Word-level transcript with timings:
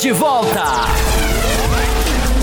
de 0.00 0.12
volta. 0.12 0.64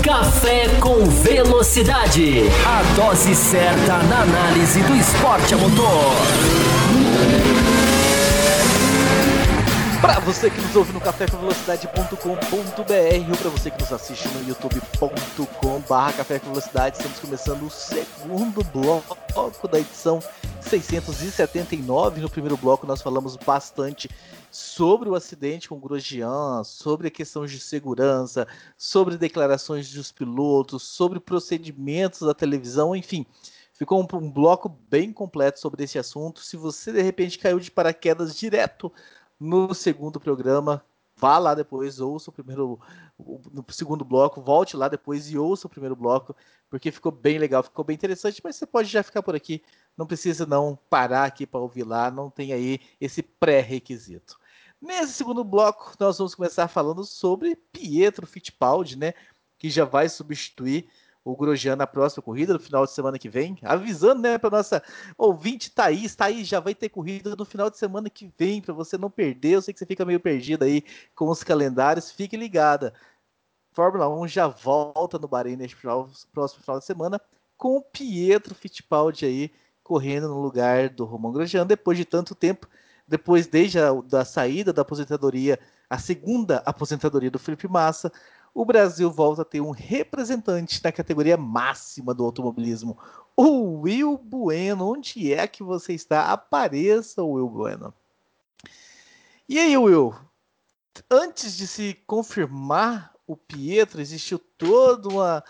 Café 0.04 0.68
com 0.80 1.04
Velocidade. 1.06 2.44
A 2.64 2.82
dose 2.94 3.34
certa 3.34 3.98
na 4.04 4.22
análise 4.22 4.80
do 4.82 4.94
esporte 4.94 5.54
a 5.54 5.56
motor. 5.56 6.14
Para 10.00 10.20
você 10.20 10.48
que 10.50 10.60
nos 10.60 10.76
ouve 10.76 10.92
no 10.92 11.00
cafécomvelocidade.com.br 11.00 13.28
ou 13.28 13.36
para 13.36 13.50
você 13.50 13.72
que 13.72 13.82
nos 13.82 13.92
assiste 13.92 14.28
no 14.28 14.48
youtube.com/barra 14.48 16.12
Café 16.12 16.38
com 16.38 16.50
Velocidade, 16.50 16.98
estamos 16.98 17.18
começando 17.18 17.64
o 17.64 17.70
segundo 17.70 18.62
bloco 18.72 19.66
da 19.66 19.80
edição 19.80 20.20
679. 20.68 22.20
No 22.20 22.28
primeiro 22.28 22.56
bloco 22.56 22.86
nós 22.86 23.00
falamos 23.00 23.36
bastante 23.36 24.08
sobre 24.50 25.08
o 25.08 25.14
acidente 25.14 25.68
com 25.68 25.76
o 25.76 25.80
Grosjean, 25.80 26.62
sobre 26.62 27.08
a 27.08 27.10
questão 27.10 27.46
de 27.46 27.58
segurança, 27.58 28.46
sobre 28.76 29.16
declarações 29.16 29.90
dos 29.90 30.12
pilotos, 30.12 30.82
sobre 30.82 31.18
procedimentos 31.18 32.20
da 32.20 32.34
televisão, 32.34 32.94
enfim. 32.94 33.24
Ficou 33.72 34.02
um, 34.02 34.16
um 34.18 34.30
bloco 34.30 34.68
bem 34.90 35.10
completo 35.12 35.58
sobre 35.58 35.84
esse 35.84 35.98
assunto. 35.98 36.40
Se 36.40 36.56
você 36.56 36.92
de 36.92 37.00
repente 37.00 37.38
caiu 37.38 37.58
de 37.58 37.70
paraquedas 37.70 38.36
direto 38.36 38.92
no 39.40 39.72
segundo 39.72 40.20
programa. 40.20 40.84
Vá 41.18 41.36
lá 41.36 41.52
depois, 41.52 41.98
ouça 41.98 42.30
o 42.30 42.32
primeiro, 42.32 42.78
no 43.18 43.64
segundo 43.70 44.04
bloco, 44.04 44.40
volte 44.40 44.76
lá 44.76 44.88
depois 44.88 45.28
e 45.28 45.36
ouça 45.36 45.66
o 45.66 45.70
primeiro 45.70 45.96
bloco, 45.96 46.34
porque 46.70 46.92
ficou 46.92 47.10
bem 47.10 47.38
legal, 47.38 47.60
ficou 47.60 47.84
bem 47.84 47.94
interessante, 47.94 48.40
mas 48.44 48.54
você 48.54 48.64
pode 48.64 48.88
já 48.88 49.02
ficar 49.02 49.20
por 49.20 49.34
aqui, 49.34 49.60
não 49.96 50.06
precisa 50.06 50.46
não 50.46 50.78
parar 50.88 51.24
aqui 51.24 51.44
para 51.44 51.58
ouvir 51.58 51.82
lá, 51.82 52.08
não 52.08 52.30
tem 52.30 52.52
aí 52.52 52.78
esse 53.00 53.20
pré-requisito. 53.20 54.38
Nesse 54.80 55.14
segundo 55.14 55.42
bloco, 55.42 55.92
nós 55.98 56.18
vamos 56.18 56.36
começar 56.36 56.68
falando 56.68 57.04
sobre 57.04 57.56
Pietro 57.72 58.24
Fittipaldi, 58.24 58.96
né, 58.96 59.12
que 59.58 59.68
já 59.68 59.84
vai 59.84 60.08
substituir 60.08 60.88
o 61.32 61.36
Grosjean 61.36 61.76
na 61.76 61.86
próxima 61.86 62.22
corrida, 62.22 62.52
no 62.52 62.60
final 62.60 62.84
de 62.84 62.92
semana 62.92 63.18
que 63.18 63.28
vem. 63.28 63.58
Avisando, 63.62 64.22
né, 64.22 64.38
para 64.38 64.50
nossa 64.50 64.82
ouvinte 65.16 65.70
Thaís. 65.70 66.14
Thaís 66.14 66.46
já 66.46 66.60
vai 66.60 66.74
ter 66.74 66.88
corrida 66.88 67.34
no 67.36 67.44
final 67.44 67.70
de 67.70 67.78
semana 67.78 68.08
que 68.08 68.32
vem, 68.38 68.60
para 68.60 68.74
você 68.74 68.96
não 68.98 69.10
perder. 69.10 69.52
Eu 69.52 69.62
sei 69.62 69.72
que 69.72 69.78
você 69.78 69.86
fica 69.86 70.04
meio 70.04 70.20
perdido 70.20 70.64
aí 70.64 70.82
com 71.14 71.28
os 71.28 71.42
calendários. 71.42 72.10
Fique 72.10 72.36
ligada. 72.36 72.92
Fórmula 73.72 74.08
1 74.08 74.28
já 74.28 74.48
volta 74.48 75.18
no 75.18 75.28
Bahrein 75.28 75.56
neste 75.56 75.76
próximo 75.76 76.62
final 76.62 76.78
de 76.78 76.84
semana 76.84 77.20
com 77.56 77.76
o 77.76 77.82
Pietro 77.82 78.54
Fittipaldi 78.54 79.26
aí 79.26 79.52
correndo 79.82 80.28
no 80.28 80.40
lugar 80.40 80.88
do 80.90 81.04
Romain 81.04 81.32
Grosjean 81.32 81.66
depois 81.66 81.98
de 81.98 82.04
tanto 82.04 82.34
tempo, 82.34 82.68
depois 83.06 83.46
desde 83.46 83.78
a 83.78 83.92
da 83.92 84.24
saída 84.24 84.72
da 84.72 84.82
aposentadoria, 84.82 85.58
a 85.88 85.98
segunda 85.98 86.58
aposentadoria 86.66 87.30
do 87.30 87.38
Felipe 87.38 87.66
Massa, 87.66 88.12
o 88.58 88.64
Brasil 88.64 89.08
volta 89.08 89.42
a 89.42 89.44
ter 89.44 89.60
um 89.60 89.70
representante 89.70 90.82
na 90.82 90.90
categoria 90.90 91.36
máxima 91.36 92.12
do 92.12 92.24
automobilismo. 92.24 92.98
O 93.36 93.82
Will 93.82 94.18
Bueno. 94.18 94.94
Onde 94.94 95.32
é 95.32 95.46
que 95.46 95.62
você 95.62 95.92
está? 95.92 96.32
Apareça, 96.32 97.22
Will 97.22 97.48
Bueno. 97.48 97.94
E 99.48 99.60
aí, 99.60 99.78
Will? 99.78 100.12
Antes 101.08 101.56
de 101.56 101.68
se 101.68 101.94
confirmar 102.04 103.14
o 103.28 103.36
Pietro, 103.36 104.00
existiu 104.00 104.40
todo 104.40 105.10
uma, 105.10 105.44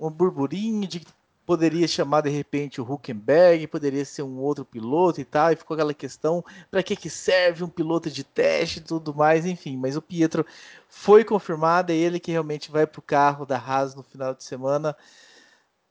um 0.00 0.10
burburinho 0.10 0.88
de 0.88 1.06
poderia 1.50 1.88
chamar 1.88 2.20
de 2.20 2.30
repente 2.30 2.80
o 2.80 2.84
Huckenberg, 2.84 3.66
poderia 3.66 4.04
ser 4.04 4.22
um 4.22 4.38
outro 4.38 4.64
piloto 4.64 5.20
e 5.20 5.24
tal, 5.24 5.50
e 5.50 5.56
ficou 5.56 5.74
aquela 5.74 5.92
questão 5.92 6.44
para 6.70 6.80
que, 6.80 6.94
que 6.94 7.10
serve 7.10 7.64
um 7.64 7.68
piloto 7.68 8.08
de 8.08 8.22
teste 8.22 8.78
e 8.78 8.82
tudo 8.82 9.12
mais, 9.12 9.44
enfim. 9.44 9.76
Mas 9.76 9.96
o 9.96 10.00
Pietro 10.00 10.46
foi 10.88 11.24
confirmado, 11.24 11.90
é 11.90 11.96
ele 11.96 12.20
que 12.20 12.30
realmente 12.30 12.70
vai 12.70 12.86
para 12.86 13.00
o 13.00 13.02
carro 13.02 13.44
da 13.44 13.58
Haas 13.58 13.96
no 13.96 14.04
final 14.04 14.32
de 14.32 14.44
semana. 14.44 14.96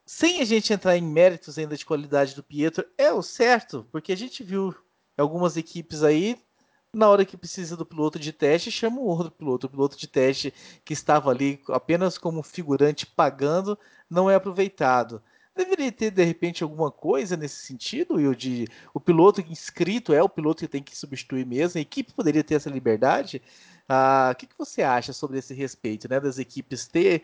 Sem 0.06 0.40
a 0.40 0.46
gente 0.46 0.72
entrar 0.72 0.96
em 0.96 1.02
méritos 1.02 1.59
ainda 1.59 1.75
de 1.75 1.86
qualidade 1.86 2.36
do 2.36 2.42
Pietro, 2.42 2.86
é 2.98 3.12
o 3.12 3.22
certo, 3.22 3.86
porque 3.92 4.14
a 4.14 4.18
gente 4.18 4.42
viu 4.42 4.74
algumas 5.18 5.58
equipes 5.58 6.03
aí 6.03 6.40
na 6.94 7.09
hora 7.09 7.25
que 7.25 7.36
precisa 7.36 7.75
do 7.75 7.86
piloto 7.86 8.18
de 8.18 8.31
teste, 8.31 8.72
chama 8.72 9.02
o 9.02 9.08
outro 9.08 9.30
piloto. 9.30 9.68
O 9.68 9.69
piloto 9.69 9.98
de 9.98 10.08
teste 10.08 10.53
que 10.86 10.94
estava 10.94 11.30
ali 11.30 11.62
apenas 11.68 12.18
como 12.18 12.42
figurante 12.42 13.06
pagando 13.06 13.78
não 14.09 14.30
é 14.30 14.36
aproveitado. 14.36 15.22
Deveria 15.56 15.92
ter, 15.92 16.12
de 16.12 16.24
repente, 16.24 16.64
alguma 16.64 16.90
coisa 16.90 17.36
nesse 17.36 17.66
sentido, 17.66 18.16
Will, 18.16 18.34
de 18.34 18.68
o 18.94 19.00
piloto 19.00 19.42
inscrito 19.42 20.14
é 20.14 20.24
o 20.24 20.30
piloto 20.30 20.62
que 20.62 20.68
tem 20.68 20.82
que 20.82 20.98
substituir 20.98 21.46
mesmo, 21.46 21.78
a 21.78 21.82
equipe 21.82 22.14
poderia 22.14 22.44
ter 22.44 22.56
essa 22.56 22.70
liberdade. 22.70 23.42
Ah, 23.88 24.30
o 24.32 24.36
que, 24.36 24.48
que 24.48 24.58
você 24.58 24.84
acha 24.84 25.12
sobre 25.12 25.40
esse 25.40 25.54
respeito, 25.54 26.08
né? 26.10 26.20
Das 26.20 26.40
equipes 26.40 26.88
ter 26.88 27.24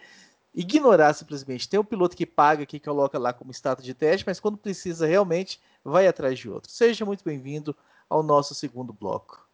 ignorar 0.56 1.14
simplesmente. 1.14 1.68
Tem 1.68 1.80
um 1.80 1.84
piloto 1.84 2.16
que 2.16 2.26
paga, 2.26 2.66
que 2.66 2.80
coloca 2.80 3.20
lá 3.20 3.34
como 3.34 3.52
status 3.52 3.84
de 3.84 3.94
teste, 3.94 4.26
mas 4.26 4.40
quando 4.40 4.58
precisa 4.58 5.06
realmente, 5.06 5.60
vai 5.84 6.08
atrás 6.08 6.40
de 6.40 6.50
outro. 6.50 6.72
Seja 6.72 7.06
muito 7.06 7.24
bem-vindo 7.24 7.76
ao 8.10 8.24
nosso 8.24 8.56
segundo 8.56 8.94
bloco. 8.94 9.46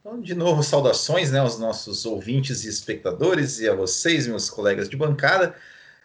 Então, 0.00 0.20
de 0.20 0.34
novo, 0.34 0.62
saudações 0.62 1.30
né, 1.30 1.38
aos 1.38 1.58
nossos 1.58 2.04
ouvintes 2.04 2.64
e 2.64 2.68
espectadores 2.68 3.60
e 3.60 3.68
a 3.68 3.74
vocês, 3.74 4.26
meus 4.26 4.50
colegas 4.50 4.88
de 4.88 4.96
bancada. 4.96 5.54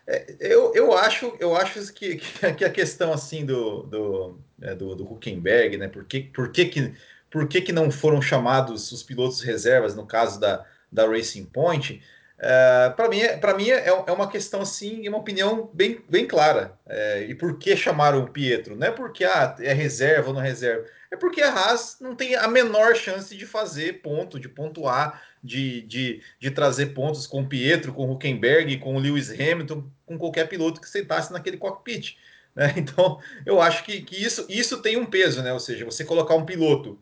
É, 0.06 0.36
eu, 0.40 0.74
eu 0.75 0.94
acho, 0.94 1.36
eu 1.40 1.56
acho 1.56 1.94
que, 1.94 2.18
que 2.58 2.66
a 2.66 2.69
questão 2.69 3.14
assim 3.14 3.46
do, 3.46 3.84
do, 3.84 4.40
é, 4.62 4.75
do, 4.75 4.96
do 4.96 5.12
Huckenberg, 5.12 5.78
né? 5.78 5.88
Por, 5.88 6.06
que, 6.06 6.22
por, 6.22 6.52
que, 6.52 6.66
que, 6.66 6.94
por 7.30 7.47
que, 7.47 7.62
que 7.62 7.72
não 7.72 7.90
foram 7.90 8.22
chamados 8.22 8.91
os 8.91 9.03
pilotos 9.03 9.41
reservas 9.41 9.96
no 9.96 10.06
caso 10.06 10.40
da, 10.40 10.66
da 10.91 11.08
Racing 11.08 11.46
Point? 11.46 12.02
É, 12.46 12.90
para 12.90 13.08
mim, 13.08 13.22
para 13.40 13.56
mim 13.56 13.70
é, 13.70 13.88
é 13.88 14.12
uma 14.12 14.30
questão 14.30 14.62
assim, 14.62 15.08
uma 15.08 15.18
opinião 15.18 15.70
bem, 15.74 16.04
bem 16.09 16.28
clara. 16.28 16.78
É, 16.86 17.24
e 17.24 17.34
por 17.34 17.58
que 17.58 17.74
chamaram 17.78 18.22
o 18.22 18.30
Pietro? 18.30 18.76
Não 18.76 18.88
é 18.88 18.92
porque 18.92 19.24
ah, 19.24 19.56
é 19.59 19.72
reserva 19.72 20.28
ou 20.28 20.34
não 20.34 20.42
reserva, 20.42 20.86
é 21.09 21.16
porque 21.16 21.42
a 21.42 21.53
Haas 21.53 21.98
não 22.02 22.16
tem 22.16 22.36
a 22.36 22.46
menor 22.48 22.96
chance 22.98 23.34
de 23.38 23.46
fazer 23.46 24.02
ponto, 24.02 24.38
de 24.38 24.50
pontuar 24.50 25.22
de, 25.42 25.84
de, 25.84 26.22
de 26.38 26.52
trazer 26.52 26.88
pontos 26.88 27.26
com 27.26 27.44
o 27.44 27.48
Pietro, 27.48 27.94
com 27.94 28.08
o 28.08 28.12
Huckenberg, 28.14 28.78
com 28.80 28.96
o 28.96 29.00
Lewis 29.00 29.30
Hamilton, 29.30 29.90
com 30.06 30.18
qualquer 30.18 30.50
piloto 30.50 30.82
que 30.82 30.90
sentasse 30.90 31.32
naquele 31.32 31.58
cockpit. 31.58 32.18
Né? 32.56 32.74
Então, 32.78 33.20
eu 33.46 33.62
acho 33.62 33.86
que, 33.86 34.02
que 34.02 34.22
isso, 34.22 34.46
isso 34.50 34.82
tem 34.82 34.98
um 34.98 35.06
peso, 35.06 35.42
né? 35.42 35.53
Ou 35.53 35.59
seja, 35.59 35.86
você 35.86 36.03
colocar 36.03 36.36
um 36.36 36.46
piloto, 36.46 37.00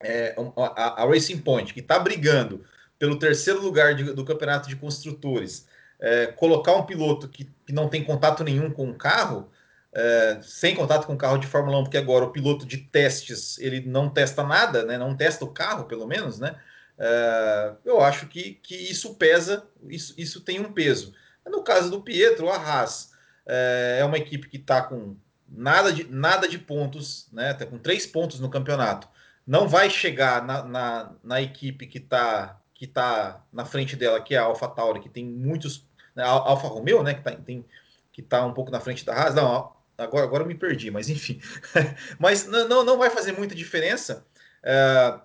é, 0.00 0.34
a, 0.56 1.02
a, 1.02 1.06
Racing 1.06 1.38
Point, 1.38 1.72
que 1.72 1.80
está 1.80 1.98
brigando 1.98 2.64
pelo 3.02 3.18
terceiro 3.18 3.60
lugar 3.60 3.96
de, 3.96 4.04
do 4.12 4.24
campeonato 4.24 4.68
de 4.68 4.76
construtores, 4.76 5.66
é, 5.98 6.28
colocar 6.28 6.76
um 6.76 6.86
piloto 6.86 7.28
que, 7.28 7.50
que 7.66 7.72
não 7.72 7.88
tem 7.88 8.04
contato 8.04 8.44
nenhum 8.44 8.70
com 8.70 8.88
o 8.88 8.94
carro, 8.94 9.50
é, 9.92 10.38
sem 10.40 10.72
contato 10.76 11.08
com 11.08 11.14
o 11.14 11.18
carro 11.18 11.36
de 11.36 11.48
Fórmula 11.48 11.80
1, 11.80 11.82
porque 11.82 11.96
agora 11.96 12.26
o 12.26 12.30
piloto 12.30 12.64
de 12.64 12.76
testes 12.76 13.58
ele 13.58 13.80
não 13.80 14.08
testa 14.08 14.44
nada, 14.44 14.84
né? 14.84 14.96
Não 14.96 15.16
testa 15.16 15.44
o 15.44 15.50
carro, 15.50 15.86
pelo 15.86 16.06
menos, 16.06 16.38
né? 16.38 16.54
É, 16.96 17.72
eu 17.84 18.00
acho 18.00 18.28
que, 18.28 18.60
que 18.62 18.76
isso 18.76 19.16
pesa, 19.16 19.66
isso, 19.88 20.14
isso 20.16 20.40
tem 20.40 20.60
um 20.60 20.72
peso. 20.72 21.12
No 21.44 21.64
caso 21.64 21.90
do 21.90 22.02
Pietro, 22.02 22.50
a 22.50 22.56
Haas 22.56 23.10
é, 23.44 23.96
é 23.98 24.04
uma 24.04 24.16
equipe 24.16 24.48
que 24.48 24.58
está 24.58 24.80
com 24.80 25.16
nada 25.48 25.92
de, 25.92 26.04
nada 26.04 26.46
de 26.46 26.56
pontos, 26.56 27.26
né? 27.32 27.52
Tá 27.52 27.66
com 27.66 27.78
três 27.78 28.06
pontos 28.06 28.38
no 28.38 28.48
campeonato. 28.48 29.08
Não 29.44 29.66
vai 29.66 29.90
chegar 29.90 30.46
na, 30.46 30.62
na, 30.62 31.12
na 31.24 31.42
equipe 31.42 31.88
que 31.88 31.98
está 31.98 32.61
que 32.82 32.86
tá 32.88 33.44
na 33.52 33.64
frente 33.64 33.94
dela, 33.94 34.20
que 34.20 34.34
é 34.34 34.38
a 34.38 34.42
Alpha 34.42 34.66
Tauri, 34.66 34.98
que 34.98 35.08
tem 35.08 35.24
muitos. 35.24 35.86
Né, 36.16 36.24
a 36.24 36.30
Alfa 36.30 36.66
Romeo, 36.66 37.00
né? 37.00 37.14
Que 37.14 37.20
está 37.20 37.40
que 38.10 38.22
tá 38.22 38.44
um 38.44 38.52
pouco 38.52 38.72
na 38.72 38.80
frente 38.80 39.06
da 39.06 39.14
Haas. 39.14 39.36
Não, 39.36 39.72
agora, 39.96 40.24
agora 40.24 40.42
eu 40.42 40.48
me 40.48 40.56
perdi, 40.56 40.90
mas 40.90 41.08
enfim. 41.08 41.40
mas 42.18 42.44
não, 42.44 42.82
não 42.82 42.98
vai 42.98 43.08
fazer 43.08 43.38
muita 43.38 43.54
diferença. 43.54 44.26
É, 44.64 45.20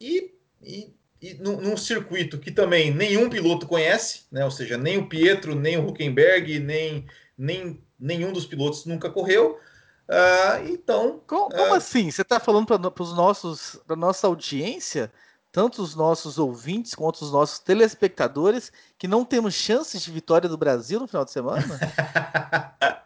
e 0.00 0.32
e, 0.62 0.90
e 1.20 1.34
num, 1.34 1.60
num, 1.60 1.76
circuito 1.76 2.38
que 2.38 2.50
também 2.50 2.90
nenhum 2.90 3.28
piloto 3.28 3.66
conhece, 3.66 4.22
né? 4.32 4.42
Ou 4.42 4.50
seja, 4.50 4.78
nem 4.78 4.96
o 4.96 5.06
Pietro, 5.06 5.54
nem 5.54 5.76
o 5.76 5.86
Huckenberg, 5.86 6.60
nem, 6.60 7.04
nem 7.36 7.84
nenhum 7.98 8.32
dos 8.32 8.46
pilotos 8.46 8.86
nunca 8.86 9.10
correu. 9.10 9.60
Uh, 10.08 10.66
então. 10.70 11.20
Como, 11.26 11.50
como 11.50 11.72
uh, 11.72 11.74
assim? 11.74 12.10
Você 12.10 12.22
está 12.22 12.40
falando 12.40 12.66
para 12.66 13.02
os 13.02 13.14
nossos, 13.14 13.78
para 13.86 13.96
nossa 13.96 14.26
audiência, 14.26 15.12
tanto 15.52 15.82
os 15.82 15.94
nossos 15.94 16.38
ouvintes 16.38 16.94
quanto 16.94 17.22
os 17.22 17.32
nossos 17.32 17.58
telespectadores, 17.58 18.72
que 18.98 19.08
não 19.08 19.24
temos 19.24 19.54
chances 19.54 20.02
de 20.02 20.10
vitória 20.10 20.48
do 20.48 20.56
Brasil 20.56 21.00
no 21.00 21.06
final 21.06 21.24
de 21.24 21.30
semana? 21.30 21.64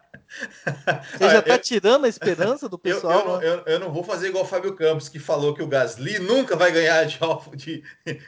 Você 1.17 1.29
já 1.29 1.39
está 1.39 1.57
tirando 1.57 2.05
a 2.05 2.09
esperança 2.09 2.67
do 2.67 2.77
pessoal? 2.77 3.41
Eu, 3.41 3.49
eu, 3.49 3.57
não, 3.57 3.63
eu, 3.63 3.63
eu, 3.65 3.79
não 3.79 3.91
vou 3.91 4.03
fazer 4.03 4.27
igual 4.27 4.43
o 4.43 4.47
Fábio 4.47 4.75
Campos, 4.75 5.07
que 5.07 5.19
falou 5.19 5.53
que 5.53 5.63
o 5.63 5.67
Gasly 5.67 6.19
nunca 6.19 6.55
vai 6.55 6.71
ganhar 6.71 7.05
de 7.05 7.17
Alfa, 7.21 7.55
de, 7.55 7.83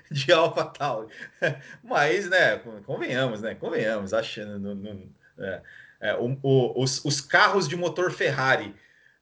de 0.09 0.31
Alpha 0.31 0.65
Tauri. 0.65 1.09
Mas, 1.83 2.29
né, 2.29 2.57
convenhamos, 2.85 3.41
né? 3.41 3.55
Convenhamos, 3.55 4.13
achando. 4.13 4.59
No, 4.59 4.75
no, 4.75 5.09
é, 5.39 5.61
é, 5.99 6.15
o, 6.15 6.37
o, 6.41 6.81
os, 6.81 7.03
os, 7.03 7.19
carros 7.19 7.67
de 7.67 7.75
motor 7.75 8.11
Ferrari 8.11 8.73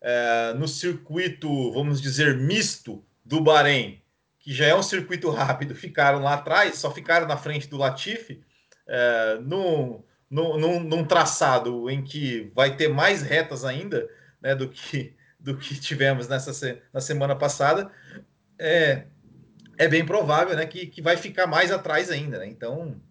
é, 0.01 0.53
no 0.53 0.67
circuito, 0.67 1.71
vamos 1.71 2.01
dizer, 2.01 2.37
misto 2.37 3.03
do 3.23 3.41
Bahrein, 3.41 4.01
que 4.45 4.53
já 4.53 4.67
é 4.67 4.75
um 4.75 4.83
circuito 4.83 5.31
rápido, 5.31 5.73
ficaram 5.73 6.21
lá 6.21 6.35
atrás, 6.35 6.77
só 6.77 6.91
ficaram 6.91 7.27
na 7.27 7.35
frente 7.35 7.67
do 7.67 7.77
Latifi, 7.77 8.43
é, 8.87 9.39
no, 9.41 10.05
num, 10.29 10.79
num, 10.79 11.03
traçado 11.03 11.89
em 11.89 12.03
que 12.03 12.51
vai 12.53 12.75
ter 12.75 12.87
mais 12.87 13.23
retas 13.23 13.65
ainda 13.65 14.07
né, 14.39 14.53
do, 14.53 14.69
que, 14.69 15.15
do 15.39 15.57
que 15.57 15.79
tivemos 15.81 16.27
nessa 16.27 16.79
na 16.93 17.01
semana 17.01 17.35
passada, 17.35 17.91
é, 18.59 19.05
é 19.79 19.87
bem 19.87 20.05
provável 20.05 20.55
né, 20.55 20.67
que, 20.67 20.85
que 20.85 21.01
vai 21.01 21.17
ficar 21.17 21.47
mais 21.47 21.71
atrás 21.71 22.11
ainda. 22.11 22.37
Né? 22.37 22.45
Então, 22.45 23.01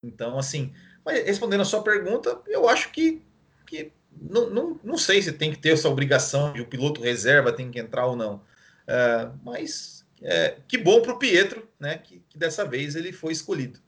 então, 0.00 0.38
assim, 0.38 0.72
respondendo 1.04 1.62
a 1.62 1.64
sua 1.64 1.82
pergunta, 1.82 2.40
eu 2.46 2.68
acho 2.68 2.92
que, 2.92 3.20
que 3.66 3.90
não, 4.12 4.48
não, 4.50 4.80
não 4.84 4.96
sei 4.96 5.20
se 5.20 5.32
tem 5.32 5.50
que 5.50 5.58
ter 5.58 5.70
essa 5.70 5.88
obrigação 5.88 6.52
de 6.52 6.60
o 6.60 6.66
piloto 6.66 7.02
reserva 7.02 7.52
tem 7.52 7.72
que 7.72 7.80
entrar 7.80 8.06
ou 8.06 8.14
não. 8.14 8.40
É, 8.86 9.28
mas 9.42 9.95
é, 10.22 10.60
que 10.66 10.78
bom 10.78 11.02
para 11.02 11.12
o 11.12 11.18
Pietro, 11.18 11.68
né? 11.78 11.98
Que, 11.98 12.20
que, 12.20 12.38
dessa 12.38 12.64
vez 12.64 12.96
ele 12.96 13.12
foi 13.12 13.32
escolhido. 13.32 13.80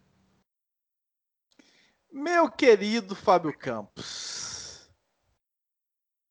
Meu 2.11 2.51
querido 2.51 3.15
Fábio 3.15 3.57
Campos, 3.57 4.91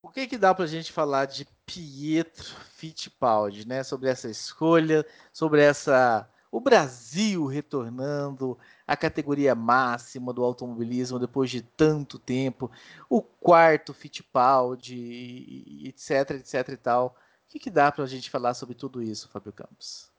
o 0.02 0.10
que, 0.10 0.28
que 0.28 0.38
dá 0.38 0.54
para 0.54 0.66
a 0.66 0.68
gente 0.68 0.92
falar 0.92 1.26
de 1.26 1.48
Pietro 1.66 2.56
Fittipaldi, 2.76 3.68
né? 3.68 3.84
Sobre 3.84 4.10
essa 4.10 4.30
escolha, 4.30 5.06
sobre 5.32 5.62
essa 5.62 6.30
o 6.52 6.60
Brasil 6.60 7.46
retornando 7.46 8.58
à 8.86 8.96
categoria 8.96 9.54
máxima 9.54 10.32
do 10.32 10.44
automobilismo 10.44 11.20
depois 11.20 11.50
de 11.50 11.62
tanto 11.62 12.18
tempo, 12.18 12.72
o 13.10 13.22
quarto 13.22 13.94
Fittipaldi, 13.94 15.84
etc, 15.86 16.32
etc 16.32 16.70
e 16.70 16.78
tal. 16.78 17.16
O 17.48 17.50
que, 17.50 17.60
que 17.60 17.70
dá 17.70 17.90
para 17.90 18.04
a 18.04 18.08
gente 18.08 18.30
falar 18.30 18.54
sobre 18.54 18.76
tudo 18.76 19.02
isso, 19.02 19.30
Fábio 19.30 19.54
Campos? 19.54 20.12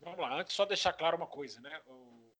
Vamos 0.00 0.18
lá, 0.18 0.40
antes 0.40 0.56
só 0.56 0.64
deixar 0.64 0.94
claro 0.94 1.16
uma 1.16 1.26
coisa, 1.26 1.60
né? 1.60 1.78
O, 1.86 2.32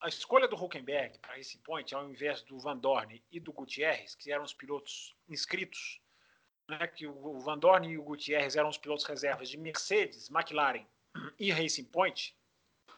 a 0.00 0.08
escolha 0.08 0.48
do 0.48 0.56
Huckenberg 0.56 1.18
para 1.18 1.38
esse 1.38 1.58
point, 1.58 1.94
ao 1.94 2.08
invés 2.08 2.40
do 2.42 2.58
Van 2.58 2.78
Dorn 2.78 3.22
e 3.30 3.38
do 3.38 3.52
Gutierrez, 3.52 4.14
que 4.14 4.32
eram 4.32 4.42
os 4.42 4.54
pilotos 4.54 5.14
inscritos, 5.28 6.00
né? 6.66 6.86
que 6.86 7.06
o 7.06 7.38
Van 7.40 7.58
Dorn 7.58 7.86
e 7.86 7.98
o 7.98 8.02
Gutierrez 8.02 8.56
eram 8.56 8.70
os 8.70 8.78
pilotos 8.78 9.04
reservas 9.04 9.50
de 9.50 9.58
Mercedes, 9.58 10.30
McLaren 10.30 10.86
e 11.38 11.52
Racing 11.52 11.84
Point, 11.84 12.34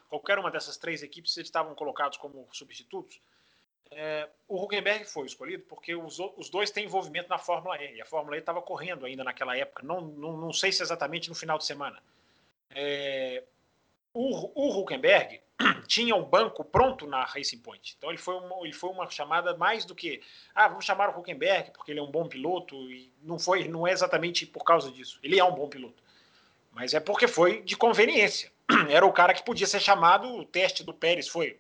qualquer 0.09 0.39
uma 0.39 0.53
dessas 0.53 0.77
três 0.77 1.03
equipes 1.03 1.37
eles 1.37 1.49
estavam 1.49 1.75
colocados 1.75 2.17
como 2.17 2.49
substitutos. 2.53 3.21
É, 3.91 4.29
o 4.49 4.63
Huckenberg 4.63 5.05
foi 5.05 5.27
escolhido 5.27 5.65
porque 5.69 5.95
os, 5.95 6.19
os, 6.37 6.49
dois 6.49 6.71
têm 6.71 6.85
envolvimento 6.85 7.29
na 7.29 7.39
Fórmula 7.39 7.77
E. 7.83 8.01
A 8.01 8.05
Fórmula 8.05 8.37
E 8.37 8.41
estava 8.41 8.63
correndo 8.63 9.05
ainda 9.05 9.25
naquela 9.25 9.57
época. 9.57 9.83
Não, 9.85 10.01
não, 10.01 10.37
não, 10.37 10.53
sei 10.53 10.71
se 10.71 10.83
exatamente 10.83 11.29
no 11.29 11.35
final 11.35 11.59
de 11.59 11.65
semana. 11.65 12.01
É, 12.71 13.43
o, 14.15 14.81
o 14.81 14.87
tinha 15.87 16.15
um 16.15 16.25
banco 16.25 16.65
pronto 16.65 17.07
na 17.07 17.25
Racing 17.25 17.59
Point. 17.59 17.95
Então 17.99 18.11
ele 18.11 18.19
foi, 18.19 18.35
uma, 18.37 18.65
ele 18.65 18.73
foi 18.73 18.91
uma 18.91 19.11
chamada 19.11 19.57
mais 19.57 19.85
do 19.85 19.95
que 19.95 20.23
ah, 20.55 20.69
vamos 20.69 20.85
chamar 20.85 21.11
o 21.11 21.19
Huckenberg 21.19 21.73
porque 21.73 21.91
ele 21.91 22.01
é 22.01 22.03
um 22.03 22.11
bom 22.11 22.29
piloto 22.29 22.77
e 22.91 23.13
não 23.23 23.39
foi, 23.39 23.67
não 23.69 23.87
é 23.87 23.93
exatamente 23.93 24.47
por 24.47 24.65
causa 24.65 24.91
disso. 24.91 25.19
Ele 25.23 25.39
é 25.39 25.45
um 25.45 25.55
bom 25.55 25.69
piloto 25.69 26.03
mas 26.73 26.95
é 26.95 27.01
porque 27.01 27.27
foi 27.27 27.63
de 27.63 27.77
conveniência. 27.77 28.51
Era 28.89 29.05
o 29.05 29.13
cara 29.13 29.35
que 29.35 29.45
podia 29.45 29.67
ser 29.67 29.81
chamado, 29.81 30.29
o 30.37 30.45
teste 30.45 30.85
do 30.85 30.95
Pérez 30.95 31.29
foi 31.29 31.59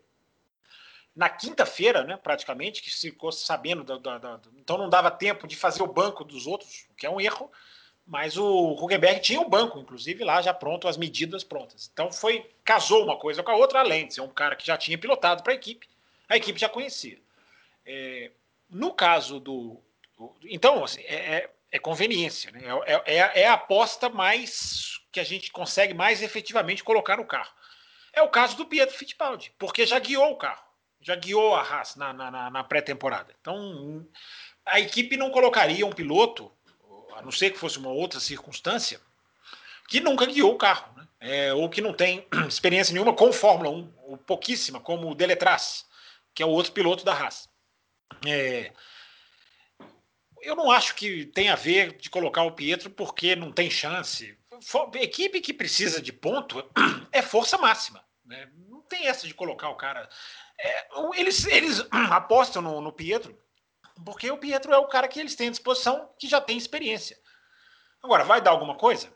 na 1.14 1.28
quinta-feira, 1.28 2.04
né, 2.04 2.16
praticamente, 2.16 2.82
que 2.82 2.90
ficou 2.90 3.32
sabendo, 3.32 3.84
da, 3.84 3.98
da, 3.98 4.18
da, 4.18 4.40
então 4.56 4.78
não 4.78 4.88
dava 4.88 5.10
tempo 5.10 5.46
de 5.46 5.56
fazer 5.56 5.82
o 5.82 5.92
banco 5.92 6.24
dos 6.24 6.46
outros, 6.46 6.86
o 6.90 6.94
que 6.94 7.06
é 7.06 7.10
um 7.10 7.20
erro, 7.20 7.50
mas 8.06 8.36
o 8.36 8.72
Huckenberg 8.72 9.20
tinha 9.20 9.40
o 9.40 9.46
um 9.46 9.48
banco, 9.48 9.78
inclusive, 9.78 10.24
lá 10.24 10.40
já 10.40 10.54
pronto, 10.54 10.88
as 10.88 10.96
medidas 10.96 11.44
prontas. 11.44 11.90
Então 11.92 12.12
foi, 12.12 12.48
casou 12.64 13.04
uma 13.04 13.16
coisa 13.16 13.42
com 13.42 13.50
a 13.50 13.56
outra, 13.56 13.80
além 13.80 14.06
de 14.06 14.14
ser 14.14 14.20
um 14.20 14.28
cara 14.28 14.56
que 14.56 14.66
já 14.66 14.76
tinha 14.76 14.98
pilotado 14.98 15.42
para 15.42 15.52
a 15.52 15.56
equipe, 15.56 15.88
a 16.28 16.36
equipe 16.36 16.58
já 16.58 16.68
conhecia. 16.68 17.18
É, 17.84 18.30
no 18.68 18.92
caso 18.92 19.40
do. 19.40 19.80
Então, 20.44 20.84
assim, 20.84 21.02
é, 21.02 21.36
é 21.36 21.50
é 21.72 21.78
conveniência, 21.78 22.50
né? 22.50 22.62
É, 22.86 23.16
é, 23.16 23.42
é, 23.42 23.46
a 23.46 23.54
aposta 23.54 24.08
mais 24.08 25.00
que 25.12 25.20
a 25.20 25.24
gente 25.24 25.52
consegue 25.52 25.94
mais 25.94 26.22
efetivamente 26.22 26.82
colocar 26.82 27.16
no 27.16 27.24
carro. 27.24 27.52
É 28.12 28.22
o 28.22 28.28
caso 28.28 28.56
do 28.56 28.66
Pietro 28.66 28.96
Fittipaldi, 28.96 29.52
porque 29.58 29.86
já 29.86 29.98
guiou 29.98 30.32
o 30.32 30.36
carro, 30.36 30.64
já 31.00 31.14
guiou 31.16 31.54
a 31.54 31.62
Haas 31.62 31.96
na, 31.96 32.12
na, 32.12 32.50
na 32.50 32.64
pré-temporada. 32.64 33.34
Então, 33.40 34.06
a 34.64 34.78
equipe 34.78 35.16
não 35.16 35.30
colocaria 35.30 35.86
um 35.86 35.92
piloto, 35.92 36.52
a 37.16 37.22
não 37.22 37.30
ser 37.30 37.50
que 37.50 37.58
fosse 37.58 37.78
uma 37.78 37.90
outra 37.90 38.20
circunstância, 38.20 39.00
que 39.88 40.00
nunca 40.00 40.26
guiou 40.26 40.52
o 40.52 40.58
carro, 40.58 40.94
né? 40.96 41.08
é, 41.20 41.54
ou 41.54 41.68
que 41.68 41.80
não 41.80 41.92
tem 41.92 42.26
experiência 42.46 42.92
nenhuma 42.92 43.14
com 43.14 43.32
Fórmula 43.32 43.70
1, 43.70 43.94
ou 44.04 44.16
pouquíssima, 44.16 44.80
como 44.80 45.10
o 45.10 45.14
Deletraz, 45.14 45.86
que 46.34 46.42
é 46.42 46.46
o 46.46 46.50
outro 46.50 46.72
piloto 46.72 47.04
da 47.04 47.12
Haas. 47.12 47.48
É, 48.26 48.72
eu 50.42 50.56
não 50.56 50.70
acho 50.70 50.94
que 50.94 51.26
tem 51.26 51.48
a 51.48 51.56
ver 51.56 51.96
de 51.96 52.08
colocar 52.08 52.42
o 52.42 52.52
Pietro 52.52 52.90
porque 52.90 53.36
não 53.36 53.52
tem 53.52 53.70
chance. 53.70 54.36
Equipe 54.94 55.40
que 55.40 55.54
precisa 55.54 56.00
de 56.00 56.12
ponto 56.12 56.64
é 57.12 57.22
força 57.22 57.58
máxima. 57.58 58.04
Né? 58.24 58.48
Não 58.68 58.82
tem 58.82 59.06
essa 59.06 59.26
de 59.26 59.34
colocar 59.34 59.68
o 59.68 59.76
cara. 59.76 60.08
É, 60.62 60.88
eles, 61.18 61.46
eles 61.46 61.86
apostam 62.10 62.60
no, 62.60 62.80
no, 62.80 62.92
Pietro 62.92 63.36
porque 64.04 64.30
o 64.30 64.38
Pietro 64.38 64.72
é 64.72 64.78
o 64.78 64.88
cara 64.88 65.08
que 65.08 65.18
eles 65.18 65.34
têm 65.34 65.48
à 65.48 65.50
disposição 65.50 66.10
que 66.18 66.28
já 66.28 66.40
tem 66.40 66.56
experiência. 66.56 67.18
Agora, 68.02 68.24
vai 68.24 68.40
dar 68.40 68.50
alguma 68.50 68.74
coisa? 68.74 69.12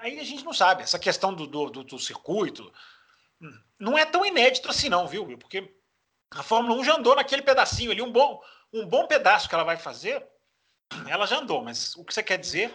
Aí 0.00 0.18
a 0.18 0.24
gente 0.24 0.44
não 0.44 0.52
sabe. 0.52 0.82
Essa 0.82 0.98
questão 0.98 1.34
do, 1.34 1.46
do, 1.46 1.70
do, 1.70 1.84
do 1.84 1.98
circuito 1.98 2.72
hum, 3.40 3.60
não 3.78 3.96
é 3.96 4.04
tão 4.04 4.24
inédito 4.24 4.70
assim, 4.70 4.88
não, 4.88 5.06
viu? 5.06 5.36
Porque 5.38 5.74
a 6.30 6.42
Fórmula 6.42 6.80
1 6.80 6.84
já 6.84 6.96
andou 6.96 7.14
naquele 7.14 7.42
pedacinho 7.42 7.90
ali, 7.90 8.00
um 8.00 8.12
bom, 8.12 8.42
um 8.72 8.86
bom 8.86 9.06
pedaço 9.06 9.48
que 9.48 9.54
ela 9.54 9.64
vai 9.64 9.76
fazer, 9.76 10.26
ela 11.08 11.26
já 11.26 11.38
andou, 11.38 11.62
mas 11.62 11.94
o 11.96 12.04
que 12.04 12.14
você 12.14 12.22
quer 12.22 12.38
dizer 12.38 12.72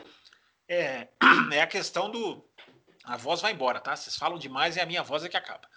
é, 0.67 1.07
é 1.51 1.61
a 1.61 1.67
questão 1.67 2.09
do. 2.09 2.47
A 3.03 3.15
voz 3.15 3.41
vai 3.41 3.53
embora, 3.53 3.79
tá? 3.79 3.95
Vocês 3.95 4.17
falam 4.17 4.37
demais 4.37 4.75
e 4.75 4.81
a 4.81 4.85
minha 4.85 5.01
voz 5.01 5.23
é 5.23 5.29
que 5.29 5.37
acaba. 5.37 5.67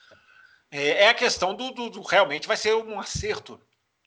É, 0.70 1.04
é 1.04 1.08
a 1.08 1.14
questão 1.14 1.54
do, 1.54 1.70
do, 1.72 1.90
do, 1.90 2.02
Realmente 2.02 2.46
vai 2.46 2.56
ser 2.56 2.74
um 2.74 3.00
acerto 3.00 3.60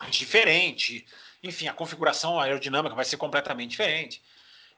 diferente. 0.09 1.05
Enfim, 1.41 1.67
a 1.67 1.73
configuração 1.73 2.39
aerodinâmica 2.39 2.95
vai 2.95 3.05
ser 3.05 3.17
completamente 3.17 3.71
diferente. 3.71 4.21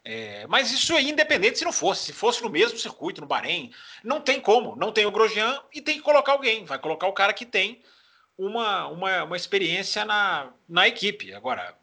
É, 0.03 0.45
mas 0.47 0.71
isso 0.71 0.95
é 0.95 1.01
independente 1.01 1.57
se 1.57 1.65
não 1.65 1.73
fosse. 1.73 2.05
Se 2.05 2.13
fosse 2.13 2.41
no 2.43 2.49
mesmo 2.49 2.77
circuito, 2.77 3.21
no 3.21 3.27
Bahrein, 3.27 3.71
não 4.03 4.21
tem 4.21 4.39
como. 4.39 4.75
Não 4.75 4.91
tem 4.91 5.05
o 5.05 5.11
Grosjean 5.11 5.61
e 5.73 5.81
tem 5.81 5.97
que 5.97 6.03
colocar 6.03 6.33
alguém. 6.33 6.65
Vai 6.65 6.77
colocar 6.77 7.07
o 7.07 7.13
cara 7.13 7.33
que 7.33 7.45
tem 7.45 7.81
uma, 8.37 8.87
uma, 8.87 9.23
uma 9.23 9.37
experiência 9.37 10.05
na, 10.05 10.51
na 10.69 10.87
equipe. 10.87 11.33
Agora, 11.33 11.75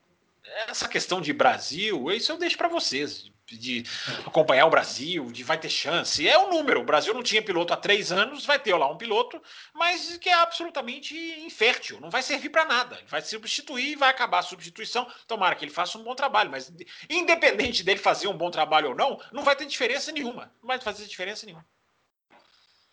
essa 0.68 0.88
questão 0.88 1.20
de 1.20 1.32
Brasil, 1.32 2.10
isso 2.12 2.30
eu 2.30 2.38
deixo 2.38 2.58
para 2.58 2.68
vocês. 2.68 3.31
De 3.56 3.84
acompanhar 4.26 4.66
o 4.66 4.70
Brasil, 4.70 5.30
de 5.30 5.42
vai 5.42 5.58
ter 5.58 5.68
chance. 5.68 6.26
É 6.26 6.38
o 6.38 6.46
um 6.46 6.50
número. 6.50 6.80
O 6.80 6.84
Brasil 6.84 7.12
não 7.12 7.22
tinha 7.22 7.42
piloto 7.42 7.72
há 7.72 7.76
três 7.76 8.10
anos, 8.10 8.44
vai 8.44 8.58
ter 8.58 8.74
lá 8.74 8.90
um 8.90 8.96
piloto, 8.96 9.40
mas 9.74 10.16
que 10.18 10.28
é 10.28 10.34
absolutamente 10.34 11.14
infértil, 11.40 12.00
não 12.00 12.10
vai 12.10 12.22
servir 12.22 12.50
para 12.50 12.64
nada. 12.64 12.96
Ele 12.96 13.06
vai 13.06 13.22
substituir 13.22 13.92
e 13.92 13.96
vai 13.96 14.10
acabar 14.10 14.38
a 14.38 14.42
substituição. 14.42 15.06
Tomara 15.26 15.54
que 15.54 15.64
ele 15.64 15.72
faça 15.72 15.98
um 15.98 16.04
bom 16.04 16.14
trabalho, 16.14 16.50
mas 16.50 16.72
independente 17.08 17.82
dele 17.82 17.98
fazer 17.98 18.28
um 18.28 18.36
bom 18.36 18.50
trabalho 18.50 18.90
ou 18.90 18.94
não, 18.94 19.20
não 19.32 19.42
vai 19.42 19.56
ter 19.56 19.66
diferença 19.66 20.12
nenhuma. 20.12 20.52
Não 20.60 20.68
vai 20.68 20.80
fazer 20.80 21.06
diferença 21.06 21.46
nenhuma. 21.46 21.66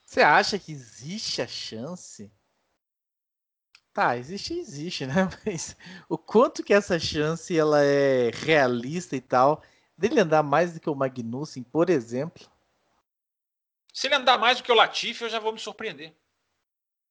Você 0.04 0.22
acha 0.22 0.58
que 0.58 0.72
existe 0.72 1.42
a 1.42 1.48
chance 1.48 2.32
Tá, 3.94 4.16
existe, 4.18 4.54
existe, 4.54 5.06
né? 5.06 5.14
Mas 5.46 5.76
o 6.08 6.18
quanto 6.18 6.64
que 6.64 6.74
essa 6.74 7.00
chance 7.00 7.58
ela 7.58 7.84
é 7.84 8.32
realista 8.34 9.16
e 9.16 9.22
tal, 9.22 9.62
dele 10.00 10.22
andar 10.22 10.42
mais 10.42 10.74
do 10.74 10.80
que 10.80 10.90
o 10.90 10.96
Magnussen, 10.96 11.62
por 11.62 11.90
exemplo? 11.90 12.48
Se 13.94 14.08
ele 14.08 14.16
andar 14.16 14.38
mais 14.38 14.58
do 14.58 14.64
que 14.64 14.72
o 14.72 14.76
Latifi, 14.76 15.24
eu 15.24 15.30
já 15.30 15.40
vou 15.40 15.52
me 15.52 15.60
surpreender. 15.60 16.14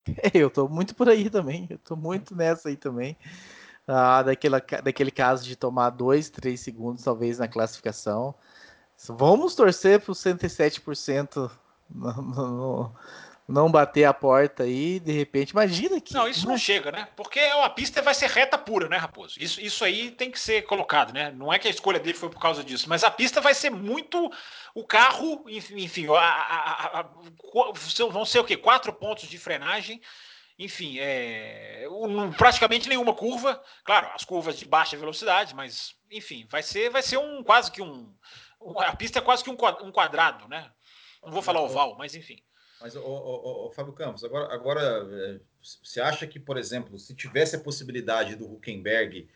É, 0.06 0.30
eu 0.32 0.48
tô 0.48 0.68
muito 0.68 0.94
por 0.94 1.08
aí 1.08 1.28
também. 1.28 1.66
Eu 1.68 1.78
tô 1.78 1.94
muito 1.94 2.34
nessa 2.34 2.70
aí 2.70 2.76
também. 2.76 3.16
Ah, 3.86 4.22
daquela, 4.22 4.58
daquele 4.82 5.10
caso 5.10 5.44
de 5.44 5.54
tomar 5.54 5.90
dois, 5.90 6.30
três 6.30 6.60
segundos, 6.60 7.04
talvez, 7.04 7.38
na 7.38 7.48
classificação. 7.48 8.34
Vamos 9.08 9.54
torcer 9.54 10.00
para 10.00 10.12
os 10.12 10.18
107% 10.18 11.50
no, 11.90 12.12
no, 12.22 12.48
no, 12.50 12.92
não 13.48 13.70
bater 13.70 14.04
a 14.04 14.12
porta 14.12 14.64
aí, 14.64 15.00
de 15.00 15.10
repente, 15.10 15.50
imagina 15.50 15.98
que. 16.02 16.12
Não, 16.12 16.28
isso 16.28 16.46
não 16.46 16.58
chega, 16.58 16.92
né? 16.92 17.08
Porque 17.16 17.40
a 17.40 17.70
pista 17.70 18.02
vai 18.02 18.12
ser 18.12 18.28
reta 18.28 18.58
pura, 18.58 18.90
né, 18.90 18.98
Raposo? 18.98 19.36
Isso, 19.40 19.58
isso 19.58 19.82
aí 19.84 20.10
tem 20.10 20.30
que 20.30 20.38
ser 20.38 20.66
colocado, 20.66 21.14
né? 21.14 21.30
Não 21.30 21.50
é 21.50 21.58
que 21.58 21.66
a 21.66 21.70
escolha 21.70 21.98
dele 21.98 22.18
foi 22.18 22.28
por 22.28 22.40
causa 22.40 22.62
disso, 22.62 22.90
mas 22.90 23.02
a 23.02 23.10
pista 23.10 23.40
vai 23.40 23.54
ser 23.54 23.70
muito. 23.70 24.30
O 24.74 24.84
carro, 24.84 25.46
enfim, 25.48 26.06
a, 26.08 26.20
a, 26.20 27.00
a, 27.00 27.06
vão 28.10 28.26
ser 28.26 28.40
o 28.40 28.44
quê? 28.44 28.54
Quatro 28.54 28.92
pontos 28.92 29.26
de 29.26 29.38
frenagem. 29.38 29.98
Enfim, 30.58 30.98
é, 30.98 31.86
um, 31.90 32.30
praticamente 32.32 32.88
nenhuma 32.88 33.14
curva. 33.14 33.62
Claro, 33.82 34.10
as 34.14 34.24
curvas 34.24 34.58
de 34.58 34.66
baixa 34.66 34.96
velocidade, 34.96 35.54
mas 35.54 35.94
enfim, 36.10 36.46
vai 36.50 36.62
ser, 36.62 36.90
vai 36.90 37.00
ser 37.00 37.16
um 37.16 37.42
quase 37.42 37.70
que 37.70 37.80
um. 37.80 38.14
A 38.78 38.94
pista 38.94 39.20
é 39.20 39.22
quase 39.22 39.42
que 39.42 39.48
um 39.48 39.56
quadrado, 39.56 40.46
né? 40.48 40.70
Não 41.22 41.32
vou 41.32 41.40
falar 41.40 41.62
oval, 41.62 41.96
mas 41.96 42.14
enfim. 42.14 42.42
Mas, 42.80 42.94
o, 42.94 43.00
o, 43.00 43.66
o, 43.66 43.70
Fábio 43.72 43.92
Campos, 43.92 44.24
agora, 44.24 44.54
agora 44.54 44.80
é, 45.10 45.40
você 45.60 46.00
acha 46.00 46.26
que, 46.26 46.38
por 46.38 46.56
exemplo, 46.56 46.98
se 46.98 47.14
tivesse 47.14 47.56
a 47.56 47.60
possibilidade 47.60 48.36
do 48.36 48.52
Huckenberg 48.52 49.28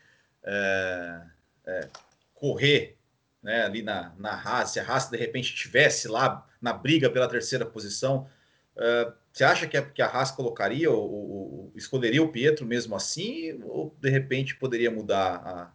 é, 0.44 1.22
é, 1.66 1.88
correr 2.34 2.96
né, 3.42 3.64
ali 3.64 3.82
na, 3.82 4.14
na 4.16 4.32
Haas, 4.32 4.70
se 4.70 4.80
a 4.80 4.84
Haas 4.84 5.08
de 5.08 5.16
repente 5.16 5.54
tivesse 5.54 6.06
lá 6.06 6.46
na 6.60 6.72
briga 6.72 7.10
pela 7.10 7.28
terceira 7.28 7.66
posição, 7.66 8.28
é, 8.76 9.12
você 9.32 9.44
acha 9.44 9.66
que 9.66 9.76
a, 9.76 9.82
que 9.82 10.02
a 10.02 10.06
Haas 10.06 10.30
colocaria 10.30 10.90
ou, 10.90 11.10
ou, 11.10 11.72
escolheria 11.74 12.22
o 12.22 12.30
Pietro 12.30 12.64
mesmo 12.64 12.94
assim, 12.94 13.60
ou 13.64 13.96
de 14.00 14.08
repente 14.08 14.54
poderia 14.54 14.90
mudar 14.90 15.74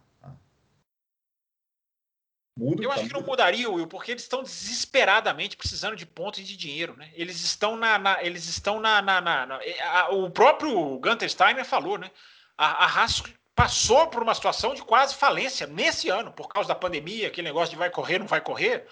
Muda, 2.58 2.82
eu 2.82 2.90
acho 2.90 3.06
que 3.06 3.12
não 3.12 3.20
mudaria, 3.20 3.70
Will, 3.70 3.86
porque 3.86 4.10
eles 4.10 4.24
estão 4.24 4.42
desesperadamente 4.42 5.56
precisando 5.56 5.94
de 5.94 6.04
pontos 6.04 6.40
e 6.40 6.42
de 6.42 6.56
dinheiro, 6.56 6.96
né? 6.96 7.08
Eles 7.14 7.40
estão 7.40 7.76
na, 7.76 7.96
na 7.96 8.20
eles 8.20 8.48
estão 8.48 8.80
na, 8.80 9.00
na, 9.00 9.20
na, 9.20 9.46
na 9.46 9.60
a, 9.92 10.08
o 10.10 10.28
próprio 10.28 10.98
Gunter 10.98 11.30
Steiner 11.30 11.64
falou, 11.64 11.96
né? 11.96 12.10
A, 12.56 12.84
a 12.84 12.86
Haas 12.86 13.22
passou 13.54 14.08
por 14.08 14.24
uma 14.24 14.34
situação 14.34 14.74
de 14.74 14.82
quase 14.82 15.14
falência 15.14 15.68
nesse 15.68 16.08
ano 16.08 16.32
por 16.32 16.48
causa 16.48 16.66
da 16.68 16.74
pandemia, 16.74 17.28
aquele 17.28 17.46
negócio 17.46 17.70
de 17.70 17.78
vai 17.78 17.90
correr, 17.90 18.18
não 18.18 18.26
vai 18.26 18.40
correr. 18.40 18.88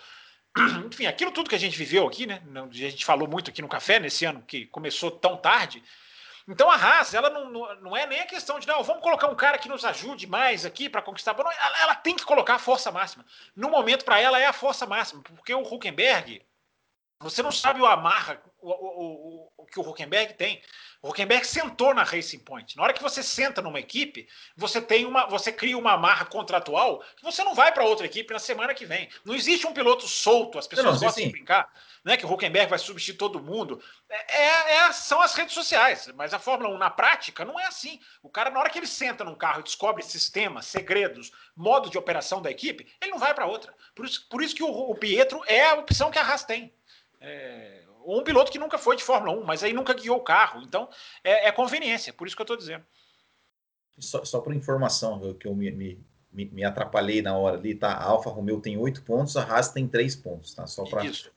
Enfim, 0.87 1.07
aquilo 1.07 1.33
tudo 1.33 1.51
que 1.51 1.57
a 1.57 1.59
gente 1.59 1.77
viveu 1.77 2.07
aqui, 2.07 2.25
né? 2.25 2.41
A 2.55 2.73
gente 2.73 3.05
falou 3.05 3.27
muito 3.27 3.51
aqui 3.51 3.61
no 3.61 3.69
café 3.69 3.99
nesse 3.99 4.25
ano 4.25 4.45
que 4.47 4.67
começou 4.67 5.11
tão 5.11 5.37
tarde. 5.37 5.83
Então 6.49 6.71
a 6.71 6.77
Haas, 6.77 7.13
ela 7.13 7.29
não, 7.29 7.75
não 7.81 7.97
é 7.97 8.07
nem 8.07 8.21
a 8.21 8.27
questão 8.27 8.61
de, 8.61 8.69
não, 8.69 8.83
vamos 8.85 9.03
colocar 9.03 9.27
um 9.27 9.35
cara 9.35 9.59
que 9.59 9.69
nos 9.69 9.85
ajude 9.85 10.27
mais 10.29 10.65
aqui 10.65 10.89
para 10.89 11.03
conquistar. 11.03 11.37
Não, 11.37 11.51
ela, 11.51 11.81
ela, 11.81 11.95
tem 11.95 12.15
que 12.15 12.25
colocar 12.25 12.55
a 12.55 12.59
força 12.59 12.93
máxima. 12.93 13.25
No 13.55 13.69
momento, 13.69 14.05
para 14.05 14.21
ela, 14.21 14.39
é 14.39 14.47
a 14.47 14.53
força 14.53 14.87
máxima, 14.87 15.23
porque 15.23 15.53
o 15.53 15.63
Huckenberg, 15.63 16.41
você 17.21 17.43
não 17.43 17.51
sabe 17.51 17.81
o 17.81 17.87
amarra 17.87 18.41
o, 18.61 18.71
o, 18.71 19.49
o, 19.49 19.53
o 19.59 19.67
que 19.67 19.81
o 19.81 19.89
Huckenberg 19.89 20.35
tem. 20.35 20.63
O 21.07 21.11
Huckenberg 21.11 21.47
sentou 21.47 21.95
na 21.95 22.03
Racing 22.03 22.41
Point. 22.41 22.77
Na 22.77 22.83
hora 22.83 22.93
que 22.93 23.01
você 23.01 23.23
senta 23.23 23.63
numa 23.63 23.79
equipe, 23.79 24.27
você 24.57 24.81
tem 24.81 25.07
uma, 25.07 25.27
você 25.27 25.53
cria 25.53 25.79
uma 25.79 25.93
amarra 25.93 26.25
contratual 26.25 27.01
que 27.17 27.23
você 27.23 27.45
não 27.45 27.55
vai 27.55 27.71
para 27.73 27.85
outra 27.85 28.07
equipe 28.07 28.33
na 28.33 28.41
semana 28.41 28.75
que 28.75 28.85
vem. 28.85 29.09
Não 29.25 29.33
existe 29.33 29.69
um 29.69 29.73
piloto 29.73 30.09
solto. 30.09 30.59
As 30.59 30.67
pessoas 30.67 30.87
não, 30.87 30.93
gostam 30.95 31.23
sim. 31.23 31.27
de 31.27 31.31
brincar 31.31 31.73
né, 32.07 32.17
que 32.17 32.27
o 32.27 32.33
Huckenberg 32.33 32.69
vai 32.69 32.79
substituir 32.81 33.19
todo 33.19 33.41
mundo. 33.41 33.81
É, 34.09 34.43
é, 34.43 34.75
é, 34.79 34.93
são 34.93 35.23
as 35.23 35.35
redes 35.35 35.55
sociais, 35.55 36.09
mas 36.17 36.35
a 36.35 36.41
Fórmula 36.41 36.75
1 36.75 36.79
na 36.79 36.91
prática 36.91 37.45
não 37.45 37.59
é 37.59 37.67
assim. 37.67 38.01
O 38.21 38.29
cara, 38.29 38.51
na 38.51 38.59
hora 38.59 38.71
que 38.71 38.79
ele 38.79 38.89
senta 38.89 39.23
num 39.23 39.37
carro 39.37 39.61
e 39.61 39.63
descobre 39.63 40.03
sistemas, 40.03 40.67
segredos, 40.67 41.31
modo 41.55 41.89
de 41.89 41.99
operação 41.99 42.43
da 42.43 42.51
equipe, 42.51 42.85
ele 43.01 43.13
não 43.13 43.19
vai 43.19 43.33
para 43.33 43.47
outra. 43.47 43.73
Por 43.95 44.07
isso, 44.07 44.27
por 44.29 44.43
isso 44.43 44.57
que 44.57 44.63
o, 44.63 44.69
o, 44.69 44.95
Pietro 44.97 45.41
é 45.47 45.67
a 45.67 45.75
opção 45.75 46.11
que 46.11 46.19
a 46.19 46.23
Haas 46.23 46.45
tem. 46.45 46.75
É, 47.21 47.85
um 48.07 48.23
piloto 48.23 48.53
que 48.53 48.59
nunca 48.59 48.79
foi 48.79 48.97
de 48.97 49.03
Fórmula 49.03 49.37
1, 49.39 49.45
mas 49.45 49.63
aí 49.63 49.73
nunca 49.73 49.93
guiou 49.93 50.19
o 50.19 50.23
carro. 50.23 50.63
Então, 50.63 50.89
é, 51.25 51.49
é 51.49 51.53
conveniência, 51.53 52.13
por 52.13 52.27
isso 52.27 52.37
que 52.37 52.43
eu 52.43 52.45
estou 52.45 52.57
dizendo. 52.57 52.85
Só, 53.99 54.25
só 54.25 54.41
por 54.41 54.55
informação, 54.55 55.35
que 55.35 55.49
eu 55.49 55.55
me, 55.55 55.71
me, 55.71 56.05
me, 56.33 56.65
atrapalhei 56.65 57.23
na 57.23 57.37
hora 57.37 57.57
ali, 57.57 57.75
tá? 57.75 57.93
A 57.93 58.05
Alfa 58.05 58.31
Romeo 58.31 58.61
tem 58.61 58.77
oito 58.77 59.03
pontos, 59.03 59.37
a 59.37 59.43
Haas 59.43 59.71
tem 59.71 59.89
três 59.89 60.15
pontos, 60.15 60.55
tá? 60.55 60.67
Só 60.67 60.85
para 60.85 61.05
isso, 61.05 61.33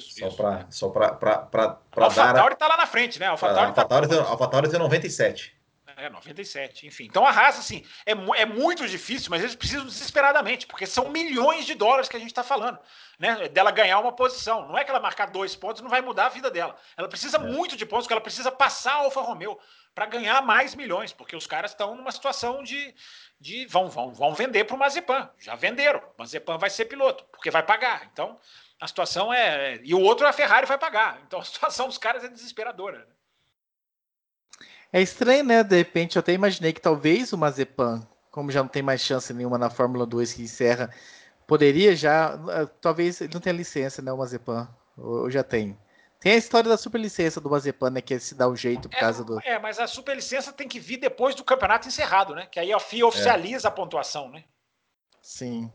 só 0.00 0.26
isso. 0.28 0.36
Para 0.36 0.70
só 0.70 0.88
para 0.90 1.14
para 1.14 2.08
dar. 2.14 2.36
A 2.36 2.54
tá 2.54 2.68
lá 2.68 2.76
na 2.76 2.86
frente, 2.86 3.18
né? 3.18 3.26
A 3.26 3.30
AlphaTauri, 3.30 3.74
tá, 3.74 4.16
tem, 4.16 4.18
AlphaTauri 4.18 4.70
tem 4.70 4.78
97. 4.78 5.63
É, 5.96 6.10
97, 6.10 6.86
enfim. 6.86 7.04
Então 7.04 7.26
a 7.26 7.30
Haas, 7.30 7.58
assim, 7.58 7.84
é, 8.04 8.12
é 8.12 8.46
muito 8.46 8.86
difícil, 8.88 9.30
mas 9.30 9.42
eles 9.42 9.54
precisam 9.54 9.84
desesperadamente, 9.84 10.66
porque 10.66 10.86
são 10.86 11.08
milhões 11.08 11.66
de 11.66 11.74
dólares 11.74 12.08
que 12.08 12.16
a 12.16 12.18
gente 12.18 12.30
está 12.30 12.42
falando, 12.42 12.78
né? 13.18 13.48
Dela 13.48 13.70
ganhar 13.70 13.98
uma 13.98 14.12
posição. 14.12 14.66
Não 14.68 14.76
é 14.76 14.84
que 14.84 14.90
ela 14.90 15.00
marcar 15.00 15.26
dois 15.26 15.54
pontos 15.54 15.82
não 15.82 15.90
vai 15.90 16.00
mudar 16.00 16.26
a 16.26 16.30
vida 16.30 16.50
dela. 16.50 16.76
Ela 16.96 17.08
precisa 17.08 17.36
é. 17.36 17.40
muito 17.40 17.76
de 17.76 17.86
pontos, 17.86 18.06
porque 18.06 18.14
ela 18.14 18.20
precisa 18.20 18.50
passar 18.50 18.92
a 18.92 18.96
Alfa 18.96 19.20
Romeo 19.20 19.58
para 19.94 20.06
ganhar 20.06 20.42
mais 20.42 20.74
milhões, 20.74 21.12
porque 21.12 21.36
os 21.36 21.46
caras 21.46 21.70
estão 21.70 21.94
numa 21.94 22.10
situação 22.10 22.62
de. 22.62 22.94
de 23.40 23.66
vão, 23.66 23.88
vão, 23.88 24.12
vão 24.12 24.34
vender 24.34 24.64
para 24.64 24.74
o 24.74 24.78
Mazepan. 24.78 25.30
Já 25.38 25.54
venderam. 25.54 26.00
O 26.00 26.18
Mazepan 26.18 26.58
vai 26.58 26.70
ser 26.70 26.86
piloto, 26.86 27.24
porque 27.30 27.50
vai 27.50 27.62
pagar. 27.62 28.08
Então, 28.12 28.38
a 28.80 28.86
situação 28.86 29.32
é. 29.32 29.80
E 29.82 29.94
o 29.94 30.00
outro 30.00 30.26
a 30.26 30.32
Ferrari 30.32 30.66
vai 30.66 30.78
pagar. 30.78 31.20
Então 31.26 31.40
a 31.40 31.44
situação 31.44 31.86
dos 31.86 31.98
caras 31.98 32.24
é 32.24 32.28
desesperadora. 32.28 32.98
Né? 32.98 33.06
É 34.94 35.02
estranho, 35.02 35.42
né? 35.42 35.64
De 35.64 35.76
repente 35.76 36.14
eu 36.14 36.20
até 36.20 36.32
imaginei 36.32 36.72
que 36.72 36.80
talvez 36.80 37.32
o 37.32 37.36
Mazepan, 37.36 38.06
como 38.30 38.52
já 38.52 38.62
não 38.62 38.68
tem 38.68 38.80
mais 38.80 39.00
chance 39.00 39.34
nenhuma 39.34 39.58
na 39.58 39.68
Fórmula 39.68 40.06
2 40.06 40.34
que 40.34 40.42
encerra, 40.42 40.88
poderia 41.48 41.96
já. 41.96 42.38
Eh, 42.50 42.66
talvez 42.80 43.20
ele 43.20 43.34
não 43.34 43.40
tenha 43.40 43.56
licença, 43.56 44.00
né? 44.00 44.12
O 44.12 44.18
Mazepan. 44.18 44.68
Ou 44.96 45.28
já 45.28 45.42
tem. 45.42 45.76
Tem 46.20 46.34
a 46.34 46.36
história 46.36 46.70
da 46.70 46.76
superlicença 46.76 47.40
do 47.40 47.50
Mazepan, 47.50 47.90
né? 47.90 48.00
Que 48.00 48.14
é 48.14 48.18
se 48.20 48.36
dá 48.36 48.48
um 48.48 48.54
jeito 48.54 48.88
por 48.88 48.96
é, 48.96 49.00
causa 49.00 49.24
do. 49.24 49.40
É, 49.40 49.58
mas 49.58 49.80
a 49.80 49.88
superlicença 49.88 50.52
tem 50.52 50.68
que 50.68 50.78
vir 50.78 50.98
depois 50.98 51.34
do 51.34 51.42
campeonato 51.42 51.88
encerrado, 51.88 52.32
né? 52.32 52.46
Que 52.46 52.60
aí 52.60 52.72
a 52.72 52.78
FIA 52.78 53.04
oficializa 53.04 53.66
é. 53.66 53.68
a 53.68 53.72
pontuação, 53.72 54.30
né? 54.30 54.44
Sim. 55.20 55.72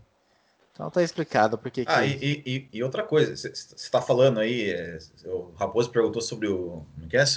Então 0.71 0.89
tá 0.89 1.03
explicado 1.03 1.57
porque. 1.57 1.83
Ah, 1.85 2.05
e, 2.05 2.41
e, 2.45 2.69
e, 2.71 2.81
outra 2.81 3.03
coisa, 3.03 3.35
você 3.35 3.49
está 3.49 4.01
falando 4.01 4.39
aí, 4.39 4.69
é, 4.69 4.97
o 5.25 5.51
Raposo 5.57 5.91
perguntou 5.91 6.21
sobre 6.21 6.47
o. 6.47 6.85
Não 6.97 7.09
quer, 7.09 7.27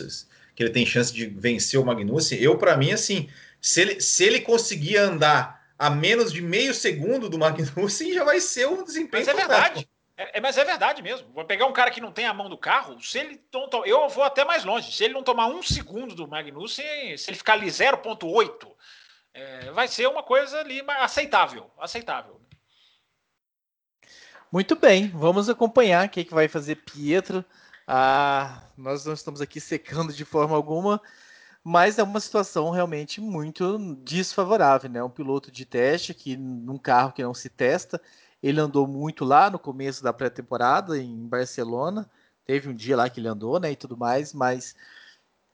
que 0.55 0.63
ele 0.63 0.73
tem 0.73 0.87
chance 0.87 1.13
de 1.13 1.27
vencer 1.27 1.79
o 1.79 1.85
Magnussen. 1.85 2.39
Eu, 2.39 2.59
para 2.59 2.77
mim, 2.77 2.93
assim, 2.93 3.29
se 3.61 3.81
ele, 3.81 4.01
se 4.01 4.25
ele 4.25 4.41
conseguir 4.41 4.97
andar 4.97 5.63
a 5.79 5.91
menos 5.91 6.33
de 6.33 6.43
meio 6.43 6.75
segundo 6.75 7.29
do 7.29 7.39
Magnussen, 7.39 8.13
já 8.13 8.25
vai 8.25 8.41
ser 8.41 8.69
um 8.69 8.85
desempenho. 8.85 9.25
Mas 9.25 9.29
é 9.29 9.35
verdade. 9.35 9.89
É, 10.17 10.39
é, 10.39 10.41
mas 10.41 10.59
é 10.59 10.65
verdade 10.65 11.03
mesmo. 11.03 11.29
Vou 11.33 11.45
pegar 11.45 11.67
um 11.67 11.73
cara 11.73 11.91
que 11.91 12.01
não 12.01 12.13
tem 12.13 12.27
a 12.27 12.35
mão 12.35 12.49
do 12.49 12.57
carro, 12.57 13.01
se 13.03 13.19
ele 13.19 13.41
não 13.53 13.69
eu 13.85 14.09
vou 14.09 14.25
até 14.25 14.45
mais 14.45 14.65
longe. 14.65 14.93
Se 14.93 15.05
ele 15.05 15.15
não 15.15 15.23
tomar 15.23 15.47
um 15.47 15.63
segundo 15.63 16.15
do 16.15 16.29
Magnussen, 16.29 17.17
se 17.17 17.31
ele 17.31 17.37
ficar 17.37 17.55
ali 17.55 17.67
0,8, 17.67 18.69
é, 19.35 19.71
vai 19.73 19.89
ser 19.89 20.07
uma 20.09 20.23
coisa 20.23 20.61
ali 20.61 20.83
aceitável. 21.01 21.71
Aceitável. 21.79 22.41
Muito 24.53 24.77
bem, 24.77 25.09
vamos 25.09 25.49
acompanhar 25.49 26.07
o 26.07 26.11
que, 26.11 26.25
que 26.25 26.35
vai 26.35 26.47
fazer 26.47 26.77
Pietro. 26.77 27.43
Ah, 27.87 28.63
nós 28.77 29.05
não 29.05 29.13
estamos 29.13 29.41
aqui 29.41 29.61
secando 29.61 30.13
de 30.13 30.25
forma 30.25 30.55
alguma, 30.57 31.01
mas 31.65 31.99
é 31.99 32.03
uma 32.03 32.21
situação 32.21 32.71
realmente 32.71 33.21
muito 33.21 33.97
desfavorável, 34.05 34.91
né? 34.91 35.03
Um 35.03 35.11
piloto 35.11 35.51
de 35.51 35.65
teste 35.65 36.15
que 36.15 36.37
num 36.37 36.79
carro 36.79 37.13
que 37.13 37.23
não 37.23 37.35
se 37.35 37.49
testa, 37.49 38.01
ele 38.43 38.61
andou 38.61 38.87
muito 38.87 39.25
lá 39.25 39.51
no 39.51 39.59
começo 39.59 40.03
da 40.03 40.13
pré-temporada 40.13 40.99
em 40.99 41.27
Barcelona, 41.27 42.09
teve 42.45 42.69
um 42.69 42.75
dia 42.75 42.97
lá 42.97 43.09
que 43.09 43.21
ele 43.21 43.29
andou, 43.29 43.61
né, 43.61 43.71
e 43.73 43.77
tudo 43.77 43.97
mais, 43.97 44.33
mas 44.33 44.75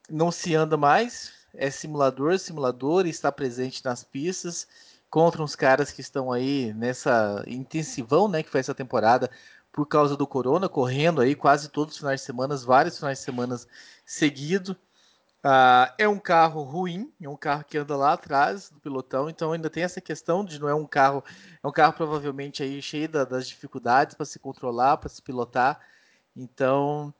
não 0.08 0.30
se 0.30 0.54
anda 0.54 0.76
mais, 0.76 1.32
é 1.54 1.70
simulador, 1.70 2.38
simulador, 2.38 3.06
está 3.06 3.30
presente 3.30 3.84
nas 3.84 4.02
pistas. 4.04 4.66
Contra 5.10 5.42
uns 5.42 5.56
caras 5.56 5.90
que 5.90 6.02
estão 6.02 6.30
aí 6.30 6.72
nessa 6.74 7.42
intensivão, 7.46 8.28
né, 8.28 8.42
que 8.42 8.50
foi 8.50 8.60
essa 8.60 8.74
temporada 8.74 9.30
por 9.78 9.86
causa 9.86 10.16
do 10.16 10.26
corona, 10.26 10.68
correndo 10.68 11.20
aí 11.20 11.36
quase 11.36 11.68
todos 11.68 11.94
os 11.94 12.00
finais 12.00 12.18
de 12.18 12.26
semana, 12.26 12.56
vários 12.56 12.98
finais 12.98 13.18
de 13.18 13.24
semana 13.24 13.56
seguido. 14.04 14.72
Uh, 15.38 15.86
é 15.96 16.08
um 16.08 16.18
carro 16.18 16.64
ruim, 16.64 17.12
é 17.22 17.28
um 17.28 17.36
carro 17.36 17.62
que 17.62 17.78
anda 17.78 17.96
lá 17.96 18.14
atrás 18.14 18.70
do 18.70 18.80
pilotão, 18.80 19.30
então 19.30 19.52
ainda 19.52 19.70
tem 19.70 19.84
essa 19.84 20.00
questão 20.00 20.44
de 20.44 20.58
não 20.58 20.68
é 20.68 20.74
um 20.74 20.84
carro, 20.84 21.22
é 21.62 21.68
um 21.68 21.70
carro 21.70 21.92
provavelmente 21.92 22.60
aí 22.60 22.82
cheio 22.82 23.08
da, 23.08 23.24
das 23.24 23.46
dificuldades 23.46 24.16
para 24.16 24.26
se 24.26 24.40
controlar, 24.40 24.96
para 24.96 25.08
se 25.08 25.22
pilotar. 25.22 25.78
Então 26.34 27.14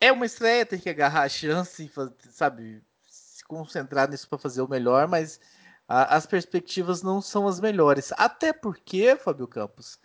é 0.00 0.10
uma 0.10 0.26
estreia, 0.26 0.66
tem 0.66 0.80
que 0.80 0.90
agarrar 0.90 1.22
a 1.22 1.28
chance, 1.28 1.88
sabe, 2.32 2.82
se 3.06 3.44
concentrar 3.44 4.10
nisso 4.10 4.28
para 4.28 4.38
fazer 4.38 4.60
o 4.60 4.68
melhor, 4.68 5.06
mas 5.06 5.38
as 5.86 6.26
perspectivas 6.26 7.00
não 7.00 7.22
são 7.22 7.46
as 7.46 7.60
melhores. 7.60 8.12
Até 8.16 8.52
porque, 8.52 9.14
Fábio 9.14 9.46
Campos, 9.46 10.00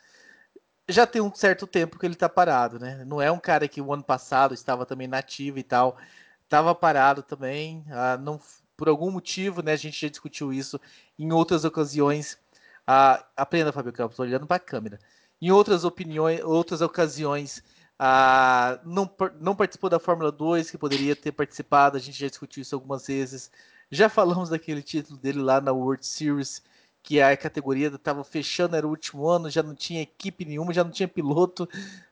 já 0.89 1.05
tem 1.05 1.21
um 1.21 1.33
certo 1.33 1.67
tempo 1.67 1.99
que 1.99 2.05
ele 2.05 2.13
está 2.13 2.29
parado, 2.29 2.79
né? 2.79 3.03
Não 3.05 3.21
é 3.21 3.31
um 3.31 3.39
cara 3.39 3.67
que 3.67 3.81
o 3.81 3.93
ano 3.93 4.03
passado 4.03 4.53
estava 4.53 4.85
também 4.85 5.07
nativo 5.07 5.59
e 5.59 5.63
tal, 5.63 5.97
estava 6.43 6.73
parado 6.73 7.21
também, 7.21 7.85
ah, 7.91 8.17
não, 8.17 8.39
por 8.77 8.87
algum 8.87 9.11
motivo, 9.11 9.61
né? 9.61 9.73
A 9.73 9.77
gente 9.77 9.99
já 9.99 10.07
discutiu 10.07 10.53
isso 10.53 10.79
em 11.19 11.31
outras 11.33 11.65
ocasiões. 11.65 12.37
Ah, 12.85 13.25
aprenda, 13.35 13.73
Fábio 13.73 13.91
Campos, 13.91 14.19
olhando 14.19 14.47
para 14.47 14.57
a 14.57 14.59
câmera. 14.59 14.99
Em 15.41 15.51
outras 15.51 15.83
opiniões, 15.83 16.41
outras 16.43 16.81
ocasiões, 16.81 17.63
ah, 17.99 18.79
não, 18.85 19.09
não 19.41 19.55
participou 19.55 19.89
da 19.89 19.99
Fórmula 19.99 20.31
2, 20.31 20.71
que 20.71 20.77
poderia 20.77 21.15
ter 21.15 21.31
participado, 21.31 21.97
a 21.97 21.99
gente 21.99 22.19
já 22.19 22.27
discutiu 22.27 22.61
isso 22.61 22.75
algumas 22.75 23.07
vezes. 23.07 23.51
Já 23.91 24.07
falamos 24.09 24.49
daquele 24.49 24.81
título 24.81 25.19
dele 25.19 25.39
lá 25.39 25.59
na 25.59 25.71
World 25.73 26.05
Series, 26.05 26.61
que 27.07 27.21
a 27.21 27.37
categoria 27.37 27.87
estava 27.87 28.21
fechando, 28.21 28.75
era 28.75 28.85
o 28.85 28.89
último 28.89 29.29
ano, 29.29 29.49
já 29.49 29.63
não 29.63 29.73
tinha 29.73 30.01
equipe 30.01 30.43
nenhuma, 30.43 30.73
já 30.73 30.83
não 30.83 30.91
tinha 30.91 31.07
piloto, 31.07 31.65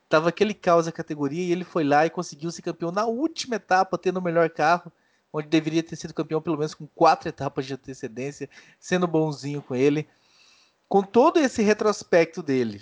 tava 0.07 0.29
aquele 0.29 0.53
caos 0.53 0.87
a 0.87 0.91
categoria 0.91 1.43
e 1.43 1.51
ele 1.51 1.65
foi 1.65 1.83
lá 1.83 2.05
e 2.05 2.09
conseguiu 2.09 2.49
ser 2.49 2.61
campeão 2.61 2.93
na 2.93 3.05
última 3.05 3.57
etapa, 3.57 3.97
tendo 3.97 4.19
o 4.19 4.21
melhor 4.21 4.49
carro, 4.49 4.89
onde 5.33 5.49
deveria 5.49 5.83
ter 5.83 5.97
sido 5.97 6.13
campeão 6.13 6.41
pelo 6.41 6.57
menos 6.57 6.73
com 6.73 6.87
quatro 6.87 7.27
etapas 7.27 7.65
de 7.65 7.73
antecedência, 7.73 8.49
sendo 8.79 9.05
bonzinho 9.05 9.61
com 9.61 9.75
ele. 9.75 10.07
Com 10.87 11.03
todo 11.03 11.41
esse 11.41 11.61
retrospecto 11.61 12.41
dele, 12.41 12.81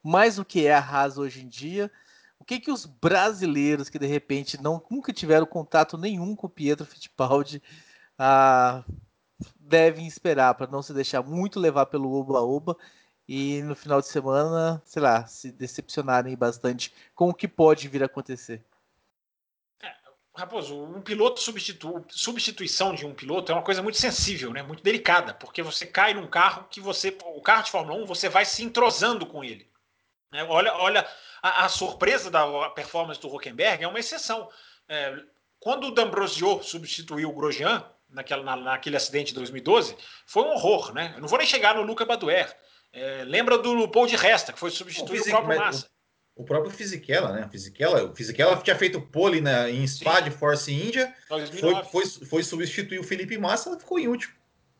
mais 0.00 0.38
o 0.38 0.44
que 0.44 0.64
é 0.64 0.74
a 0.74 0.78
Haas 0.78 1.18
hoje 1.18 1.42
em 1.42 1.48
dia, 1.48 1.90
o 2.38 2.44
que 2.44 2.60
que 2.60 2.70
os 2.70 2.86
brasileiros 2.86 3.88
que 3.88 3.98
de 3.98 4.06
repente 4.06 4.62
não 4.62 4.80
nunca 4.88 5.12
tiveram 5.12 5.44
contato 5.44 5.98
nenhum 5.98 6.36
com 6.36 6.46
o 6.46 6.50
Pietro 6.50 6.86
Fittipaldi 6.86 7.60
ah, 8.16 8.84
devem 9.70 10.06
esperar 10.06 10.54
para 10.54 10.66
não 10.66 10.82
se 10.82 10.92
deixar 10.92 11.22
muito 11.22 11.60
levar 11.60 11.86
pelo 11.86 12.12
oba-oba 12.12 12.76
e 13.28 13.62
no 13.62 13.76
final 13.76 14.00
de 14.00 14.08
semana, 14.08 14.82
sei 14.84 15.00
lá, 15.00 15.24
se 15.24 15.52
decepcionarem 15.52 16.36
bastante 16.36 16.92
com 17.14 17.28
o 17.28 17.34
que 17.34 17.46
pode 17.46 17.86
vir 17.86 18.02
a 18.02 18.06
acontecer. 18.06 18.60
É, 19.80 19.94
Raposo, 20.34 20.82
um 20.82 21.00
piloto 21.00 21.38
substitu... 21.40 22.04
substituição 22.08 22.92
de 22.92 23.06
um 23.06 23.14
piloto 23.14 23.52
é 23.52 23.54
uma 23.54 23.62
coisa 23.62 23.80
muito 23.80 23.98
sensível, 23.98 24.52
né? 24.52 24.64
muito 24.64 24.82
delicada, 24.82 25.32
porque 25.32 25.62
você 25.62 25.86
cai 25.86 26.12
num 26.12 26.26
carro 26.26 26.66
que 26.68 26.80
você, 26.80 27.16
o 27.24 27.40
carro 27.40 27.62
de 27.62 27.70
Fórmula 27.70 28.02
1, 28.02 28.06
você 28.06 28.28
vai 28.28 28.44
se 28.44 28.64
entrosando 28.64 29.24
com 29.24 29.44
ele. 29.44 29.70
É, 30.32 30.42
olha, 30.42 30.74
olha 30.74 31.08
a, 31.40 31.66
a, 31.66 31.68
surpresa 31.68 32.32
da 32.32 32.70
performance 32.70 33.20
do 33.20 33.32
Huckenberg 33.32 33.84
é 33.84 33.88
uma 33.88 34.00
exceção. 34.00 34.48
É, 34.88 35.16
quando 35.60 35.86
o 35.86 35.90
D'Ambrosio 35.92 36.64
substituiu 36.64 37.30
o 37.30 37.34
Grosjean, 37.34 37.84
naquela, 38.12 38.42
na, 38.42 38.56
naquele 38.56 38.96
acidente 38.96 39.28
de 39.28 39.34
2012, 39.34 39.96
foi 40.26 40.42
um 40.44 40.52
horror. 40.52 40.92
Né? 40.92 41.12
Eu 41.16 41.20
não 41.20 41.28
vou 41.28 41.38
nem 41.38 41.46
chegar 41.46 41.74
no 41.74 41.82
Luca 41.82 42.04
Baduer. 42.04 42.54
É, 42.92 43.24
lembra 43.24 43.56
do 43.56 43.88
Paul 43.88 44.06
de 44.06 44.16
Resta, 44.16 44.52
que 44.52 44.58
foi 44.58 44.70
substituir 44.70 45.20
o, 45.20 45.22
o 45.22 45.26
próprio 45.26 45.58
Massa. 45.58 45.88
O, 46.34 46.42
o, 46.42 46.44
próprio 46.44 46.72
Fisichella, 46.72 47.32
né? 47.32 47.48
Fisichella, 47.50 48.04
o 48.04 48.14
Fisichella 48.14 48.56
tinha 48.56 48.76
feito 48.76 49.00
pole 49.00 49.40
na, 49.40 49.70
em 49.70 49.86
Spa 49.86 50.20
de 50.20 50.30
Force 50.30 50.72
India, 50.72 51.14
foi, 51.28 51.84
foi, 51.84 52.06
foi, 52.06 52.42
substituir 52.42 52.98
o 52.98 53.04
Felipe 53.04 53.38
Massa, 53.38 53.78
ficou 53.78 53.98
em 53.98 54.08
último. 54.08 54.34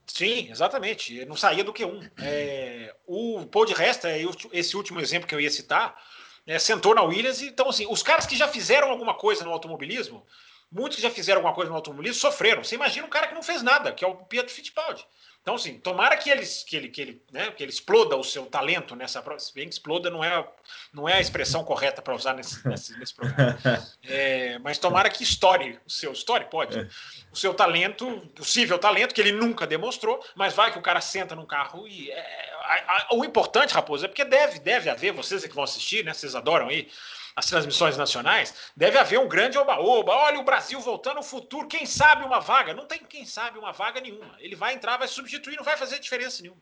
Sim, 0.06 0.50
exatamente. 0.50 1.25
Não 1.25 1.37
saía 1.37 1.62
do 1.62 1.72
Q1. 1.72 2.10
É, 2.20 2.92
o 3.06 3.46
Paul 3.46 3.64
de 3.64 3.75
Resta, 3.75 4.08
esse 4.52 4.76
último 4.76 5.00
exemplo 5.00 5.28
que 5.28 5.34
eu 5.34 5.40
ia 5.40 5.50
citar, 5.50 5.96
é, 6.44 6.58
sentou 6.58 6.94
na 6.94 7.02
Williams. 7.02 7.40
Então, 7.42 7.68
assim, 7.68 7.87
os 7.88 8.02
caras 8.02 8.26
que 8.26 8.37
já 8.37 8.49
fizeram 8.49 8.90
alguma 8.90 9.14
coisa 9.14 9.44
no 9.44 9.52
automobilismo, 9.52 10.26
muitos 10.70 10.96
que 10.96 11.02
já 11.02 11.10
fizeram 11.10 11.38
alguma 11.38 11.54
coisa 11.54 11.70
no 11.70 11.76
automobilismo, 11.76 12.20
sofreram. 12.20 12.62
Você 12.62 12.74
imagina 12.74 13.06
um 13.06 13.10
cara 13.10 13.26
que 13.26 13.34
não 13.34 13.42
fez 13.42 13.62
nada, 13.62 13.92
que 13.92 14.04
é 14.04 14.08
o 14.08 14.14
Pietro 14.14 14.52
Fittipaldi. 14.52 15.04
Então, 15.42 15.54
assim, 15.54 15.78
tomara 15.78 16.18
que 16.18 16.28
ele, 16.28 16.44
que 16.44 16.76
ele, 16.76 16.88
que 16.88 17.00
ele, 17.00 17.22
né, 17.32 17.50
que 17.50 17.62
ele 17.62 17.72
exploda 17.72 18.14
o 18.14 18.22
seu 18.22 18.44
talento 18.44 18.94
nessa 18.94 19.22
prova. 19.22 19.40
Se 19.40 19.54
bem 19.54 19.66
que 19.66 19.72
exploda 19.72 20.10
não 20.10 20.22
é, 20.22 20.46
não 20.92 21.08
é 21.08 21.14
a 21.14 21.20
expressão 21.20 21.64
correta 21.64 22.02
para 22.02 22.14
usar 22.14 22.34
nesse, 22.34 22.66
nesse, 22.68 22.98
nesse 22.98 23.14
programa. 23.14 23.58
É, 24.02 24.58
mas 24.58 24.78
tomara 24.78 25.08
que 25.08 25.22
estoure 25.22 25.78
o 25.86 25.90
seu. 25.90 26.12
Estoure, 26.12 26.44
pode. 26.46 26.78
É. 26.78 26.88
O 27.32 27.36
seu 27.36 27.54
talento, 27.54 28.20
possível 28.34 28.78
talento, 28.78 29.14
que 29.14 29.20
ele 29.20 29.32
nunca 29.32 29.66
demonstrou, 29.66 30.24
mas 30.34 30.52
vai 30.52 30.72
que 30.72 30.78
o 30.78 30.82
cara 30.82 31.00
senta 31.00 31.34
num 31.34 31.46
carro 31.46 31.86
e. 31.86 32.10
É, 32.10 32.50
a, 32.62 33.06
a, 33.10 33.14
o 33.14 33.24
importante, 33.24 33.72
Raposo, 33.72 34.04
é 34.04 34.08
porque 34.08 34.24
deve, 34.24 34.58
deve 34.58 34.90
haver, 34.90 35.12
vocês 35.12 35.44
que 35.44 35.54
vão 35.54 35.64
assistir, 35.64 36.04
né? 36.04 36.12
Vocês 36.12 36.34
adoram 36.34 36.68
aí 36.68 36.88
as 37.37 37.46
transmissões 37.46 37.96
nacionais, 37.96 38.54
deve 38.76 38.99
haver 38.99 39.18
um 39.18 39.28
grande 39.28 39.58
oba-oba. 39.58 40.12
Olha 40.12 40.40
o 40.40 40.44
Brasil 40.44 40.80
voltando 40.80 41.18
ao 41.18 41.22
futuro. 41.22 41.68
Quem 41.68 41.87
sabe 41.87 42.25
uma 42.25 42.40
vaga? 42.40 42.75
Não 42.75 42.87
tem 42.87 42.99
quem 42.99 43.25
sabe 43.25 43.58
uma 43.58 43.72
vaga 43.72 44.00
nenhuma. 44.00 44.34
Ele 44.38 44.56
vai 44.56 44.75
entrar, 44.75 44.96
vai 44.96 45.08
substituir, 45.08 45.56
não 45.56 45.64
vai 45.64 45.76
fazer 45.76 45.99
diferença 45.99 46.42
nenhuma. 46.42 46.60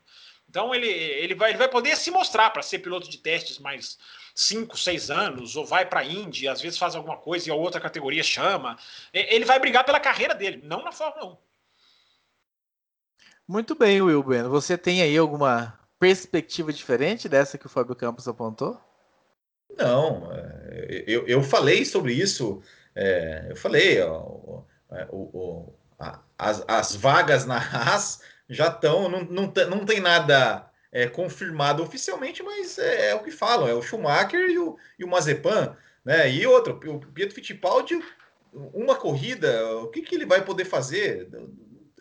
Então 0.49 0.73
ele, 0.73 0.87
ele, 0.87 1.35
vai, 1.35 1.51
ele 1.51 1.57
vai 1.57 1.67
poder 1.67 1.95
se 1.95 2.09
mostrar 2.09 2.49
para 2.49 2.63
ser 2.63 2.79
piloto 2.79 3.09
de 3.09 3.19
testes 3.19 3.59
mais 3.59 3.99
5, 4.33 4.77
6 4.77 5.11
anos, 5.11 5.55
ou 5.55 5.65
vai 5.65 5.85
para 5.85 5.99
a 5.99 6.05
Indy, 6.05 6.47
às 6.47 6.61
vezes 6.61 6.79
faz 6.79 6.95
alguma 6.95 7.17
coisa 7.17 7.47
e 7.47 7.51
a 7.51 7.55
outra 7.55 7.79
categoria 7.79 8.23
chama. 8.23 8.77
Ele 9.13 9.45
vai 9.45 9.59
brigar 9.59 9.83
pela 9.83 9.99
carreira 9.99 10.33
dele, 10.33 10.61
não 10.63 10.83
na 10.83 10.91
Fórmula 10.91 11.33
1. 11.33 11.37
Muito 13.47 13.75
bem, 13.75 14.01
Will 14.01 14.23
Bueno. 14.23 14.49
Você 14.49 14.77
tem 14.77 15.01
aí 15.01 15.17
alguma 15.17 15.77
perspectiva 15.99 16.71
diferente 16.71 17.27
dessa 17.27 17.57
que 17.57 17.65
o 17.65 17.69
Fábio 17.69 17.95
Campos 17.95 18.27
apontou? 18.27 18.79
Não, 19.77 20.31
é, 20.31 21.03
eu, 21.07 21.27
eu 21.27 21.43
falei 21.43 21.85
sobre 21.85 22.13
isso, 22.13 22.61
é, 22.95 23.47
eu 23.49 23.55
falei, 23.55 24.01
ó, 24.01 24.19
o, 24.19 24.65
é, 24.91 25.07
o, 25.11 25.73
a, 25.97 26.19
as, 26.37 26.63
as 26.67 26.95
vagas 26.95 27.45
na 27.45 27.57
Haas 27.57 28.21
já 28.49 28.67
estão, 28.67 29.07
não, 29.07 29.23
não, 29.23 29.53
não 29.69 29.85
tem 29.85 29.99
nada 29.99 30.69
é, 30.91 31.07
confirmado 31.07 31.83
oficialmente, 31.83 32.41
mas 32.41 32.77
é, 32.77 33.09
é, 33.09 33.15
o 33.15 33.23
que 33.23 33.31
falam, 33.31 33.67
é 33.67 33.73
o 33.73 33.81
Schumacher 33.81 34.49
e 34.49 34.57
o, 34.57 34.77
e 34.97 35.03
o 35.03 35.07
Mazepan, 35.07 35.77
né? 36.03 36.29
E 36.31 36.45
outro, 36.47 36.73
o 36.73 36.99
Pietro 36.99 37.35
Fittipaldi, 37.35 38.01
uma 38.51 38.95
corrida, 38.95 39.77
o 39.77 39.87
que, 39.87 40.01
que 40.01 40.15
ele 40.15 40.25
vai 40.25 40.43
poder 40.43 40.65
fazer? 40.65 41.29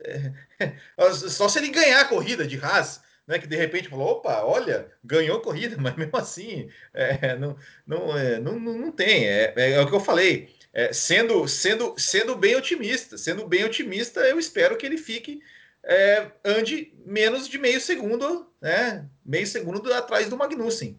É, 0.04 0.32
só 1.12 1.48
se 1.48 1.58
ele 1.58 1.70
ganhar 1.70 2.00
a 2.00 2.08
corrida 2.08 2.46
de 2.46 2.58
Haas, 2.58 3.02
né, 3.28 3.38
que 3.38 3.46
de 3.46 3.54
repente 3.54 3.90
falou, 3.90 4.08
opa, 4.08 4.42
olha, 4.42 4.90
ganhou 5.04 5.40
corrida, 5.40 5.76
mas 5.78 5.94
mesmo 5.94 6.16
assim 6.16 6.70
é, 6.94 7.36
não, 7.36 7.56
não, 7.86 8.16
é, 8.16 8.40
não, 8.40 8.58
não 8.58 8.90
tem. 8.90 9.28
É, 9.28 9.52
é, 9.54 9.70
é, 9.72 9.80
o 9.80 9.86
que 9.86 9.94
eu 9.94 10.00
falei. 10.00 10.56
É, 10.72 10.92
sendo, 10.92 11.46
sendo, 11.46 11.94
sendo 11.98 12.34
bem 12.34 12.56
otimista, 12.56 13.18
sendo 13.18 13.46
bem 13.46 13.64
otimista, 13.64 14.20
eu 14.20 14.38
espero 14.38 14.76
que 14.76 14.86
ele 14.86 14.96
fique 14.96 15.42
é, 15.82 16.30
ande 16.44 16.92
menos 17.04 17.48
de 17.48 17.58
meio 17.58 17.80
segundo, 17.80 18.50
né, 18.60 19.06
meio 19.24 19.46
segundo 19.46 19.92
atrás 19.92 20.28
do 20.28 20.36
Magnussen. 20.36 20.98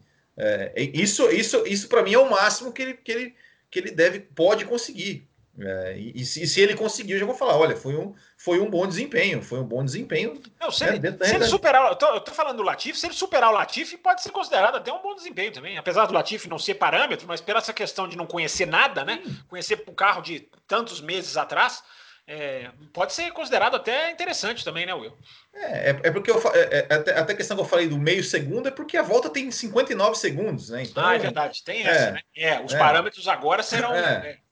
Isso, 0.74 1.30
isso, 1.30 1.66
isso 1.66 1.88
para 1.88 2.02
mim 2.02 2.14
é 2.14 2.18
o 2.18 2.30
máximo 2.30 2.72
que 2.72 2.80
ele, 2.80 2.94
que 2.94 3.12
ele, 3.12 3.34
que 3.70 3.78
ele 3.78 3.90
deve, 3.90 4.20
pode 4.20 4.64
conseguir. 4.64 5.28
É, 5.62 5.94
e, 5.96 6.12
e, 6.14 6.24
se, 6.24 6.46
se, 6.46 6.60
ele 6.60 6.74
conseguir, 6.74 7.12
eu 7.12 7.18
já 7.18 7.26
vou 7.26 7.34
falar: 7.34 7.56
olha, 7.56 7.76
foi 7.76 7.94
um, 7.94 8.14
foi 8.36 8.60
um 8.60 8.70
bom 8.70 8.86
desempenho, 8.86 9.42
foi 9.42 9.60
um 9.60 9.64
bom 9.64 9.84
desempenho. 9.84 10.40
Não, 10.58 10.70
se, 10.70 10.84
né, 10.84 10.96
ele, 10.96 11.24
se 11.24 11.34
ele 11.34 11.44
superar, 11.44 11.90
eu 11.90 11.96
tô, 11.96 12.06
eu 12.06 12.20
tô, 12.20 12.32
falando 12.32 12.56
do 12.56 12.62
Latifi, 12.62 12.98
se 12.98 13.06
ele 13.06 13.14
superar 13.14 13.50
o 13.50 13.54
Latifi, 13.54 13.96
pode 13.98 14.22
ser 14.22 14.30
considerado 14.30 14.76
até 14.76 14.92
um 14.92 15.02
bom 15.02 15.14
desempenho 15.14 15.52
também. 15.52 15.76
Apesar 15.76 16.06
do 16.06 16.14
Latifi 16.14 16.48
não 16.48 16.58
ser 16.58 16.74
parâmetro, 16.74 17.28
mas 17.28 17.40
pela 17.40 17.58
essa 17.58 17.72
questão 17.72 18.08
de 18.08 18.16
não 18.16 18.26
conhecer 18.26 18.66
nada, 18.66 19.04
né? 19.04 19.22
Conhecer 19.48 19.82
o 19.86 19.92
carro 19.92 20.22
de 20.22 20.48
tantos 20.66 21.00
meses 21.00 21.36
atrás, 21.36 21.82
é, 22.26 22.70
pode 22.92 23.12
ser 23.12 23.32
considerado 23.32 23.74
até 23.74 24.10
interessante 24.10 24.64
também, 24.64 24.86
né, 24.86 24.94
Will? 24.94 25.12
É, 25.52 25.90
é, 25.90 26.00
é 26.04 26.10
porque 26.12 26.30
eu, 26.30 26.40
é, 26.54 26.86
é, 26.88 26.94
até, 26.94 27.18
até 27.18 27.32
a 27.32 27.36
questão 27.36 27.56
que 27.56 27.62
eu 27.62 27.66
falei 27.66 27.88
do 27.88 27.98
meio 27.98 28.22
segundo 28.22 28.68
é 28.68 28.70
porque 28.70 28.96
a 28.96 29.02
volta 29.02 29.28
tem 29.28 29.50
59 29.50 30.16
segundos, 30.16 30.70
né? 30.70 30.84
Então, 30.84 31.04
ah, 31.04 31.16
é 31.16 31.18
verdade, 31.18 31.64
tem 31.64 31.82
essa, 31.82 32.04
é, 32.04 32.12
né? 32.12 32.20
É, 32.36 32.60
os 32.60 32.72
parâmetros 32.72 33.26
agora 33.26 33.62
serão. 33.62 33.92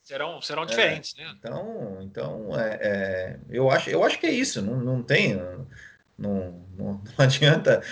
Né, 0.08 0.16
serão, 0.16 0.42
serão 0.42 0.66
diferentes, 0.66 1.14
né? 1.14 1.32
Então, 1.38 1.98
então 2.02 2.50
eu, 3.50 3.70
acho, 3.70 3.90
eu 3.90 4.02
acho 4.02 4.18
que 4.18 4.26
é 4.26 4.30
isso, 4.30 4.62
não, 4.62 4.76
não 4.76 5.02
tem. 5.02 5.36
Não, 5.36 5.66
não, 6.18 6.64
não 6.76 7.02
adianta 7.18 7.82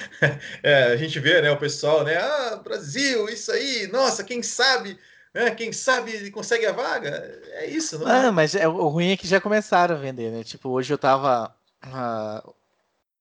a 0.92 0.96
gente 0.96 1.20
ver 1.20 1.42
né, 1.42 1.50
o 1.50 1.59
pessoal, 1.59 2.05
né? 2.05 2.16
Ah, 2.16 2.57
Brasil, 2.57 3.29
isso 3.29 3.52
aí, 3.52 3.87
nossa, 3.88 4.24
quem 4.24 4.42
sabe 4.42 4.98
é, 5.37 5.50
quem 5.50 5.70
sabe 5.70 6.12
ele 6.12 6.31
consegue 6.31 6.64
a 6.64 6.72
vaga. 6.72 7.11
É 7.50 7.66
isso, 7.66 7.98
não 7.98 8.09
é? 8.09 8.26
Ah, 8.26 8.33
mas 8.33 8.55
é, 8.55 8.66
o 8.66 8.88
ruim 8.88 9.11
é 9.11 9.16
que 9.18 9.29
já 9.29 9.38
começaram 9.38 9.94
a 9.94 9.98
vender, 9.98 10.33
né? 10.33 10.42
Tipo, 10.42 10.70
hoje 10.70 10.90
eu 10.90 10.96
tava 10.96 11.55
uh, 11.85 12.55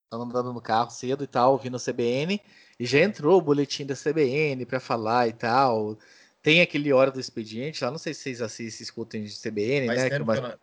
andando 0.10 0.54
no 0.54 0.62
carro 0.62 0.90
cedo 0.90 1.26
e 1.26 1.28
tal, 1.28 1.52
ouvindo 1.52 1.76
o 1.76 1.80
CBN, 1.80 2.40
e 2.80 2.86
já 2.86 3.00
entrou 3.00 3.38
o 3.38 3.42
boletim 3.42 3.86
da 3.86 3.96
CBN 3.96 4.66
para 4.66 4.80
falar 4.80 5.28
e 5.28 5.34
tal. 5.34 5.98
Tem 6.46 6.62
aquele 6.62 6.94
hora 6.94 7.10
do 7.10 7.20
expediente 7.20 7.84
lá, 7.84 7.90
não 7.90 7.98
sei 7.98 8.14
se 8.14 8.22
vocês 8.22 8.40
assistem, 8.40 8.84
escutem 8.84 9.24
de 9.24 9.36
CBN, 9.36 9.88
faz 9.88 10.04
né? 10.04 10.10
Tempo 10.12 10.32
que 10.32 10.40
uma... 10.40 10.60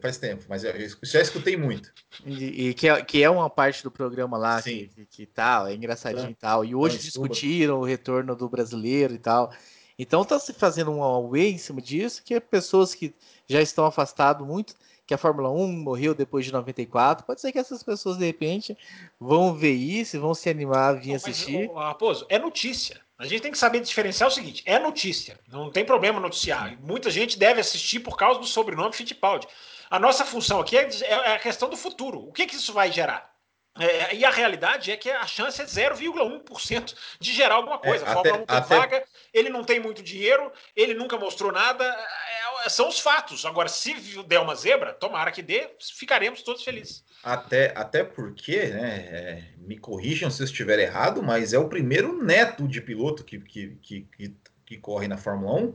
Faz 0.00 0.16
tempo, 0.16 0.46
mas 0.48 0.64
eu 0.64 0.72
já 1.02 1.20
escutei 1.20 1.58
muito. 1.58 1.92
E, 2.24 2.68
e 2.68 2.74
que, 2.74 2.88
é, 2.88 3.04
que 3.04 3.22
é 3.22 3.28
uma 3.28 3.50
parte 3.50 3.82
do 3.82 3.90
programa 3.90 4.38
lá 4.38 4.62
Sim. 4.62 4.88
que, 4.88 4.88
que, 4.88 5.04
que 5.04 5.26
tal, 5.26 5.66
é 5.66 5.74
engraçadinho 5.74 6.30
e 6.30 6.34
tal. 6.34 6.64
E 6.64 6.74
hoje 6.74 6.96
discutiram 6.96 7.80
o 7.80 7.84
retorno 7.84 8.34
do 8.34 8.48
brasileiro 8.48 9.12
e 9.12 9.18
tal. 9.18 9.52
Então 9.98 10.22
está 10.22 10.38
se 10.38 10.54
fazendo 10.54 10.90
um 10.90 11.02
away 11.02 11.52
em 11.52 11.58
cima 11.58 11.82
disso, 11.82 12.22
que 12.24 12.32
é 12.32 12.40
pessoas 12.40 12.94
que 12.94 13.14
já 13.46 13.60
estão 13.60 13.84
afastadas 13.84 14.46
muito, 14.46 14.74
que 15.06 15.12
a 15.12 15.18
Fórmula 15.18 15.50
1 15.50 15.70
morreu 15.70 16.14
depois 16.14 16.46
de 16.46 16.52
94. 16.52 17.26
Pode 17.26 17.42
ser 17.42 17.52
que 17.52 17.58
essas 17.58 17.82
pessoas, 17.82 18.16
de 18.16 18.24
repente, 18.24 18.74
vão 19.20 19.52
ver 19.52 19.74
isso, 19.74 20.18
vão 20.18 20.32
se 20.32 20.48
animar 20.48 20.94
a 20.94 20.98
vir 20.98 21.08
Não, 21.08 21.16
assistir. 21.16 21.68
Mas, 21.74 21.84
Raposo, 21.88 22.24
é 22.30 22.38
notícia. 22.38 23.06
A 23.18 23.26
gente 23.26 23.42
tem 23.42 23.50
que 23.50 23.58
saber 23.58 23.80
diferenciar 23.80 24.28
o 24.28 24.32
seguinte: 24.32 24.62
é 24.64 24.78
notícia, 24.78 25.40
não 25.48 25.70
tem 25.70 25.84
problema 25.84 26.20
noticiar. 26.20 26.78
Muita 26.80 27.10
gente 27.10 27.36
deve 27.38 27.60
assistir 27.60 27.98
por 28.00 28.16
causa 28.16 28.38
do 28.38 28.46
sobrenome 28.46 28.94
Fittipaldi. 28.94 29.48
A 29.90 29.98
nossa 29.98 30.24
função 30.24 30.60
aqui 30.60 30.78
é, 30.78 30.88
é 31.02 31.34
a 31.34 31.38
questão 31.38 31.68
do 31.68 31.76
futuro. 31.76 32.20
O 32.20 32.32
que, 32.32 32.46
que 32.46 32.54
isso 32.54 32.72
vai 32.72 32.92
gerar? 32.92 33.37
É, 33.78 34.14
e 34.14 34.24
a 34.24 34.30
realidade 34.30 34.90
é 34.90 34.96
que 34.96 35.08
a 35.08 35.26
chance 35.26 35.60
é 35.60 35.64
0,1% 35.64 36.94
de 37.20 37.32
gerar 37.32 37.56
alguma 37.56 37.78
coisa. 37.78 38.04
É, 38.04 38.08
a 38.08 38.12
Fórmula 38.12 38.38
1 38.38 38.46
tem 38.46 38.56
até... 38.56 38.76
vaga, 38.76 39.04
ele 39.32 39.48
não 39.48 39.62
tem 39.62 39.78
muito 39.78 40.02
dinheiro, 40.02 40.50
ele 40.74 40.94
nunca 40.94 41.16
mostrou 41.16 41.52
nada. 41.52 41.84
É, 41.84 42.66
é, 42.66 42.68
são 42.68 42.88
os 42.88 42.98
fatos. 42.98 43.46
Agora, 43.46 43.68
se 43.68 43.94
der 44.26 44.40
uma 44.40 44.54
zebra, 44.54 44.92
tomara 44.92 45.30
que 45.30 45.42
dê, 45.42 45.70
ficaremos 45.96 46.42
todos 46.42 46.64
felizes. 46.64 47.04
Até, 47.22 47.72
até 47.76 48.02
porque, 48.02 48.66
né, 48.66 48.96
é, 49.10 49.44
me 49.58 49.78
corrijam 49.78 50.30
se 50.30 50.42
eu 50.42 50.46
estiver 50.46 50.78
errado, 50.78 51.22
mas 51.22 51.52
é 51.52 51.58
o 51.58 51.68
primeiro 51.68 52.22
neto 52.22 52.66
de 52.66 52.80
piloto 52.80 53.22
que, 53.24 53.38
que, 53.38 53.76
que, 53.82 54.00
que, 54.16 54.36
que 54.66 54.76
corre 54.78 55.06
na 55.06 55.16
Fórmula 55.16 55.54
1. 55.54 55.74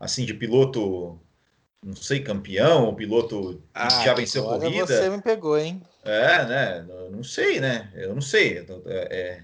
Assim, 0.00 0.24
de 0.24 0.34
piloto 0.34 1.20
não 1.84 1.94
sei, 1.94 2.20
campeão, 2.20 2.88
o 2.88 2.94
piloto 2.94 3.62
ah, 3.72 3.88
já 3.88 4.14
venceu 4.14 4.42
corrida. 4.42 4.86
Você 4.86 5.08
me 5.10 5.22
pegou, 5.22 5.56
hein? 5.56 5.80
É, 6.04 6.44
né? 6.44 6.86
Não 7.10 7.22
sei, 7.22 7.60
né? 7.60 7.90
Eu 7.94 8.14
não 8.14 8.20
sei. 8.20 8.66
É... 8.86 9.42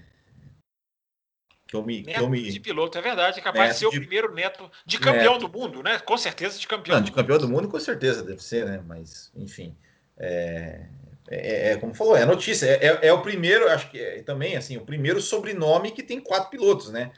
que 1.67 1.75
eu 1.75 1.83
me, 1.83 2.03
neto 2.03 2.17
que 2.17 2.23
eu 2.23 2.29
me... 2.29 2.51
de 2.51 2.59
piloto, 2.59 2.97
é 2.97 3.01
verdade. 3.01 3.39
É 3.39 3.43
capaz 3.43 3.73
de 3.73 3.79
ser 3.79 3.89
de... 3.89 3.97
o 3.97 3.99
primeiro 4.01 4.33
neto 4.33 4.69
de 4.85 4.99
campeão 4.99 5.33
neto. 5.33 5.47
do 5.47 5.59
mundo, 5.59 5.81
né? 5.81 5.97
Com 5.99 6.17
certeza 6.17 6.59
de 6.59 6.67
campeão. 6.67 6.97
Não, 6.97 7.03
de 7.03 7.11
campeão 7.11 7.37
do 7.37 7.47
mundo, 7.47 7.69
com 7.69 7.79
certeza 7.79 8.21
deve 8.21 8.43
ser, 8.43 8.65
né? 8.65 8.83
Mas, 8.85 9.31
enfim. 9.35 9.75
É, 10.17 10.87
é, 11.29 11.71
é 11.71 11.77
como 11.77 11.93
falou, 11.93 12.17
é 12.17 12.23
a 12.23 12.27
notícia. 12.27 12.65
É, 12.65 12.85
é, 12.85 13.07
é, 13.07 13.13
o 13.13 13.21
primeiro, 13.21 13.69
acho 13.69 13.89
que 13.89 13.99
é, 13.99 14.21
também, 14.23 14.57
assim, 14.57 14.75
o 14.75 14.85
primeiro 14.85 15.21
sobrenome 15.21 15.91
que 15.91 16.03
tem 16.03 16.19
quatro 16.19 16.49
pilotos, 16.49 16.91
né? 16.91 17.11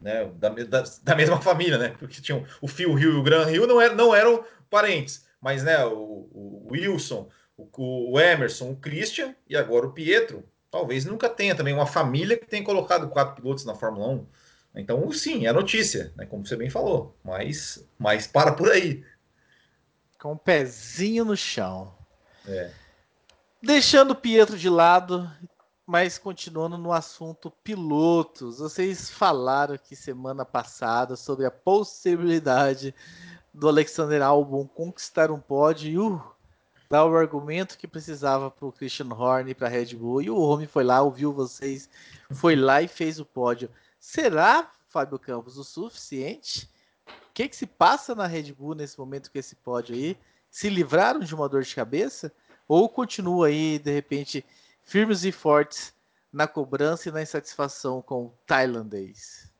Né? 0.00 0.26
Da, 0.36 0.48
da, 0.48 0.84
da, 1.02 1.14
mesma 1.14 1.40
família, 1.42 1.78
né? 1.78 1.94
Porque 1.98 2.20
tinham 2.20 2.44
o 2.60 2.68
Phil 2.68 2.98
Hill 2.98 3.12
e 3.12 3.16
o 3.16 3.22
Gran 3.22 3.50
Hill 3.50 3.66
não, 3.66 3.80
era, 3.80 3.94
não 3.94 4.14
eram 4.14 4.44
parentes, 4.70 5.26
mas, 5.40 5.62
né? 5.62 5.84
O, 5.84 6.28
o 6.32 6.68
Wilson, 6.70 7.28
o, 7.56 8.12
o 8.12 8.20
Emerson, 8.20 8.70
o 8.70 8.76
Christian 8.76 9.34
e 9.48 9.56
agora 9.56 9.86
o 9.86 9.92
Pietro 9.92 10.44
talvez 10.70 11.04
nunca 11.04 11.28
tenha 11.28 11.54
também 11.54 11.74
uma 11.74 11.86
família 11.86 12.36
que 12.36 12.46
tenha 12.46 12.64
colocado 12.64 13.08
quatro 13.08 13.40
pilotos 13.40 13.64
na 13.64 13.74
Fórmula 13.74 14.08
1. 14.08 14.26
Então, 14.76 15.10
sim, 15.12 15.46
é 15.46 15.52
notícia, 15.52 16.12
né, 16.16 16.26
como 16.26 16.46
você 16.46 16.56
bem 16.56 16.70
falou, 16.70 17.16
mas, 17.24 17.84
mas 17.98 18.26
para 18.26 18.52
por 18.52 18.70
aí. 18.70 19.04
Com 20.20 20.30
o 20.30 20.32
um 20.32 20.36
pezinho 20.36 21.24
no 21.24 21.36
chão. 21.36 21.94
É. 22.46 22.70
Deixando 23.62 24.12
o 24.12 24.16
Pietro 24.16 24.56
de 24.56 24.68
lado, 24.68 25.30
mas 25.88 26.18
continuando 26.18 26.76
no 26.76 26.92
assunto 26.92 27.50
pilotos. 27.64 28.58
Vocês 28.58 29.08
falaram 29.08 29.74
aqui 29.74 29.96
semana 29.96 30.44
passada 30.44 31.16
sobre 31.16 31.46
a 31.46 31.50
possibilidade 31.50 32.94
do 33.54 33.66
Alexander 33.66 34.20
Albon 34.20 34.68
conquistar 34.68 35.30
um 35.30 35.40
pódio 35.40 35.90
e 35.90 35.98
uh, 35.98 36.22
dar 36.90 37.06
o 37.06 37.16
argumento 37.16 37.78
que 37.78 37.88
precisava 37.88 38.50
para 38.50 38.66
o 38.66 38.72
Christian 38.72 39.08
Horner 39.14 39.56
para 39.56 39.66
a 39.66 39.70
Red 39.70 39.96
Bull. 39.96 40.20
E 40.20 40.28
o 40.28 40.36
homem 40.36 40.66
foi 40.66 40.84
lá, 40.84 41.00
ouviu 41.00 41.32
vocês, 41.32 41.88
foi 42.32 42.54
lá 42.54 42.82
e 42.82 42.86
fez 42.86 43.18
o 43.18 43.24
pódio. 43.24 43.70
Será, 43.98 44.70
Fábio 44.88 45.18
Campos, 45.18 45.56
o 45.56 45.64
suficiente? 45.64 46.68
O 47.06 47.32
que, 47.32 47.48
que 47.48 47.56
se 47.56 47.64
passa 47.66 48.14
na 48.14 48.26
Red 48.26 48.52
Bull 48.52 48.74
nesse 48.74 48.98
momento 48.98 49.32
com 49.32 49.38
esse 49.38 49.56
pódio 49.56 49.94
aí? 49.94 50.18
Se 50.50 50.68
livraram 50.68 51.20
de 51.20 51.34
uma 51.34 51.48
dor 51.48 51.62
de 51.62 51.74
cabeça? 51.74 52.30
Ou 52.68 52.90
continua 52.90 53.46
aí, 53.46 53.78
de 53.78 53.90
repente, 53.90 54.44
firmes 54.88 55.22
e 55.22 55.30
fortes 55.30 55.94
na 56.32 56.48
cobrança 56.48 57.08
e 57.08 57.12
na 57.12 57.20
insatisfação 57.20 58.00
com 58.00 58.24
o 58.24 58.34
tailandês? 58.46 59.52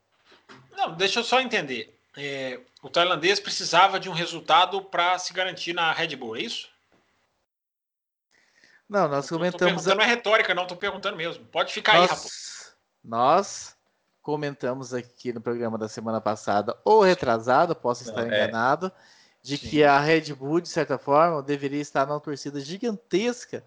Não, 0.74 0.96
deixa 0.96 1.20
eu 1.20 1.24
só 1.24 1.38
entender. 1.38 1.94
É, 2.16 2.60
o 2.82 2.88
tailandês 2.88 3.38
precisava 3.38 4.00
de 4.00 4.08
um 4.08 4.12
resultado 4.12 4.82
para 4.82 5.18
se 5.18 5.32
garantir 5.34 5.74
na 5.74 5.92
Red 5.92 6.16
Bull, 6.16 6.36
é 6.36 6.40
isso? 6.40 6.68
Não, 8.88 9.06
nós 9.06 9.28
comentamos. 9.28 9.84
Não 9.84 10.00
é 10.00 10.06
retórica, 10.06 10.54
não, 10.54 10.62
estou 10.62 10.78
perguntando 10.78 11.16
mesmo. 11.16 11.44
Pode 11.44 11.74
ficar 11.74 11.92
nós, 11.94 12.02
aí, 12.02 12.08
rapaz. 12.08 12.72
Nós 13.04 13.76
comentamos 14.22 14.94
aqui 14.94 15.32
no 15.32 15.42
programa 15.42 15.76
da 15.76 15.88
semana 15.88 16.22
passada, 16.22 16.76
ou 16.84 17.02
retrasado, 17.02 17.76
posso 17.76 18.02
estar 18.02 18.24
não, 18.24 18.32
é. 18.32 18.44
enganado, 18.44 18.86
é. 18.86 18.92
de 19.42 19.58
Sim. 19.58 19.68
que 19.68 19.84
a 19.84 20.00
Red 20.00 20.32
Bull, 20.32 20.60
de 20.60 20.68
certa 20.68 20.96
forma, 20.96 21.42
deveria 21.42 21.82
estar 21.82 22.06
numa 22.06 22.18
torcida 22.18 22.60
gigantesca 22.60 23.62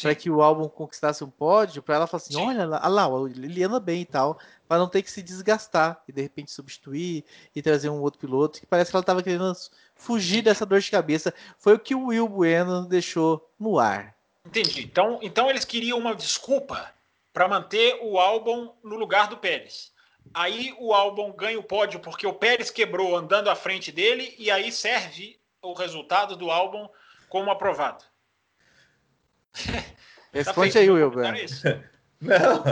para 0.00 0.14
que 0.14 0.30
o 0.30 0.42
álbum 0.42 0.68
conquistasse 0.68 1.22
um 1.22 1.30
pódio, 1.30 1.82
para 1.82 1.96
ela 1.96 2.06
falar 2.06 2.22
assim: 2.22 2.34
Sim. 2.34 2.46
olha 2.46 2.66
lá, 2.66 2.86
lá, 2.86 3.06
ele 3.28 3.62
anda 3.62 3.80
bem 3.80 4.02
e 4.02 4.06
tal, 4.06 4.38
para 4.68 4.78
não 4.78 4.88
ter 4.88 5.02
que 5.02 5.10
se 5.10 5.22
desgastar 5.22 6.02
e 6.08 6.12
de 6.12 6.22
repente 6.22 6.50
substituir 6.50 7.24
e 7.54 7.62
trazer 7.62 7.88
um 7.88 8.00
outro 8.00 8.20
piloto, 8.20 8.60
que 8.60 8.66
parece 8.66 8.90
que 8.90 8.96
ela 8.96 9.02
estava 9.02 9.22
querendo 9.22 9.52
fugir 9.94 10.42
dessa 10.42 10.64
dor 10.66 10.80
de 10.80 10.90
cabeça. 10.90 11.34
Foi 11.58 11.74
o 11.74 11.78
que 11.78 11.94
o 11.94 12.06
Will 12.06 12.28
Bueno 12.28 12.86
deixou 12.86 13.50
no 13.58 13.78
ar. 13.78 14.14
Entendi. 14.46 14.82
Então, 14.82 15.18
então 15.22 15.50
eles 15.50 15.64
queriam 15.64 15.98
uma 15.98 16.14
desculpa 16.14 16.92
para 17.32 17.48
manter 17.48 17.98
o 18.02 18.18
álbum 18.18 18.72
no 18.82 18.96
lugar 18.96 19.28
do 19.28 19.36
Pérez. 19.36 19.92
Aí 20.32 20.74
o 20.78 20.92
álbum 20.92 21.32
ganha 21.32 21.58
o 21.58 21.62
pódio 21.62 22.00
porque 22.00 22.26
o 22.26 22.34
Pérez 22.34 22.70
quebrou 22.70 23.16
andando 23.16 23.48
à 23.48 23.54
frente 23.54 23.90
dele 23.90 24.34
e 24.38 24.50
aí 24.50 24.70
serve 24.70 25.38
o 25.62 25.72
resultado 25.72 26.36
do 26.36 26.50
álbum 26.50 26.88
como 27.28 27.50
aprovado. 27.50 28.04
Responde 30.32 30.72
tá 30.72 30.78
aí, 30.78 30.90
Wilber. 30.90 31.32
Não, 32.20 32.62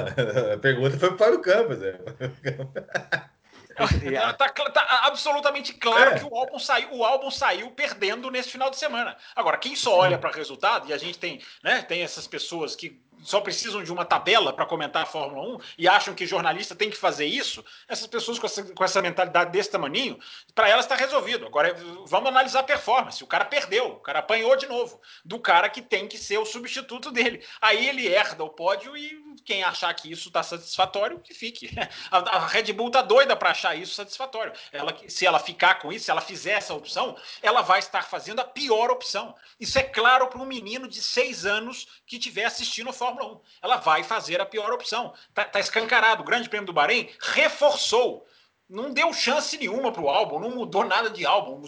a 0.53 0.59
pergunta 0.59 0.99
foi 0.99 1.17
para 1.17 1.35
o 1.35 1.41
Campos. 1.41 1.79
Né? 3.79 4.21
tá, 4.33 4.49
tá, 4.49 5.01
absolutamente 5.05 5.73
claro 5.75 6.11
é. 6.11 6.19
que 6.19 6.25
o 6.25 6.37
álbum 6.37 6.59
saiu, 6.59 6.93
o 6.95 7.05
álbum 7.05 7.31
saiu 7.31 7.71
perdendo 7.71 8.29
nesse 8.29 8.51
final 8.51 8.71
de 8.71 8.77
semana. 8.77 9.17
Agora, 9.37 9.57
quem 9.57 9.77
só 9.77 9.99
olha 9.99 10.19
para 10.19 10.31
o 10.31 10.35
resultado, 10.35 10.89
e 10.89 10.93
a 10.93 10.99
gente 10.99 11.17
tem, 11.17 11.41
né, 11.63 11.83
tem 11.83 12.03
essas 12.03 12.27
pessoas 12.27 12.75
que 12.75 13.01
só 13.23 13.41
precisam 13.41 13.83
de 13.83 13.93
uma 13.93 14.05
tabela 14.05 14.53
para 14.53 14.67
comentar 14.67 15.03
a 15.03 15.07
Fórmula 15.07 15.57
1 15.57 15.61
e 15.79 15.89
acham 15.89 16.15
que 16.15 16.27
jornalista 16.27 16.75
tem 16.75 16.91
que 16.91 16.97
fazer 16.97 17.27
isso, 17.27 17.65
essas 17.89 18.07
pessoas 18.07 18.39
com 18.39 18.47
essa, 18.47 18.63
com 18.63 18.85
essa 18.85 19.03
mentalidade 19.03 19.51
desse 19.51 19.71
tamanho, 19.71 20.19
para 20.55 20.69
elas 20.69 20.85
está 20.85 20.95
resolvido. 20.95 21.47
Agora 21.47 21.75
vamos 22.07 22.29
analisar 22.29 22.61
a 22.61 22.65
performance. 22.65 23.23
O 23.23 23.27
cara 23.27 23.45
perdeu, 23.45 23.89
o 23.89 24.01
cara 24.01 24.21
apanhou 24.21 24.57
de 24.57 24.67
novo 24.67 25.01
do 25.25 25.39
cara 25.39 25.69
que 25.69 25.83
tem 25.83 26.07
que 26.07 26.19
ser 26.19 26.39
o 26.39 26.47
substituto 26.47 27.11
dele. 27.11 27.45
Aí 27.61 27.89
ele 27.89 28.07
herda 28.07 28.45
o 28.45 28.51
pódio 28.51 28.97
e 28.97 29.29
quem 29.45 29.63
achar 29.63 29.93
que 29.95 30.11
isso 30.11 30.29
está 30.29 30.43
satisfatório, 30.43 31.21
que 31.21 31.35
fique. 31.35 31.71
A, 32.11 32.19
a 32.19 32.47
Red 32.47 32.73
Bull 32.73 32.91
tá 32.91 33.03
doida 33.03 33.37
para 33.37 33.51
achar 33.51 33.77
isso 33.77 33.95
satisfatório. 33.95 34.53
Ela, 34.73 34.97
se 35.09 35.27
ela 35.27 35.39
ficar 35.39 35.77
com 35.77 35.93
isso, 35.93 36.07
se 36.07 36.11
ela 36.11 36.21
fizer 36.21 36.53
essa 36.53 36.75
opção, 36.75 37.17
ela 37.43 37.61
vai 37.61 37.79
estar 37.79 38.03
fazendo 38.03 38.41
a 38.41 38.45
pior 38.45 38.91
opção. 38.91 39.35
Isso 39.61 39.79
é 39.79 39.83
claro 39.83 40.29
para 40.29 40.41
um 40.41 40.47
menino 40.47 40.89
de 40.89 41.01
seis 41.01 41.45
anos 41.45 41.87
que 42.07 42.17
estiver 42.17 42.45
assistindo 42.45 42.91
a 42.91 42.93
Fórmula 42.93 43.08
1. 43.11 43.41
Ela 43.63 43.77
vai 43.77 44.03
fazer 44.03 44.41
a 44.41 44.47
pior 44.47 44.73
opção. 44.73 45.15
Está 45.29 45.45
tá 45.45 45.61
escancarado. 45.61 46.23
O 46.23 46.27
Grande 46.27 46.49
Prêmio 46.49 46.67
do 46.67 46.73
Bahrein 46.73 47.09
reforçou 47.21 48.27
não 48.69 48.93
deu 48.93 49.13
chance 49.15 49.57
nenhuma 49.57 49.91
para 49.91 50.03
o 50.03 50.11
álbum, 50.11 50.39
não 50.39 50.51
mudou 50.51 50.85
nada 50.85 51.09
de 51.09 51.25
álbum, 51.25 51.65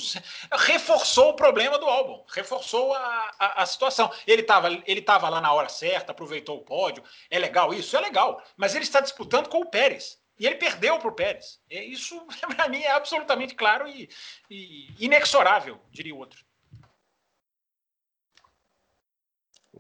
reforçou 0.53 1.31
o 1.31 1.35
problema 1.35 1.79
do 1.79 1.87
álbum, 1.87 2.23
reforçou 2.29 2.93
a, 2.93 3.31
a, 3.39 3.63
a, 3.63 3.67
situação. 3.67 4.13
Ele 4.27 4.43
estava 4.43 4.69
ele 4.87 5.01
tava 5.01 5.29
lá 5.29 5.41
na 5.41 5.53
hora 5.53 5.69
certa, 5.69 6.13
aproveitou 6.13 6.59
o 6.59 6.65
pódio, 6.65 7.03
é 7.31 7.39
legal 7.39 7.73
isso? 7.73 7.97
É 7.97 8.01
legal, 8.01 8.43
mas 8.57 8.75
ele 8.75 8.85
está 8.85 9.01
disputando 9.01 9.49
com 9.49 9.61
o 9.61 9.71
Pérez. 9.71 10.21
E 10.39 10.47
ele 10.47 10.57
perdeu 10.57 10.99
para 10.99 11.09
o 11.09 11.15
Pérez. 11.15 11.61
Isso, 11.71 12.21
para 12.55 12.69
mim, 12.69 12.83
é 12.83 12.91
absolutamente 12.93 13.55
claro 13.55 13.89
e, 13.89 14.09
e 14.51 14.95
inexorável, 14.99 15.81
diria 15.91 16.15
o 16.15 16.19
outro. 16.19 16.45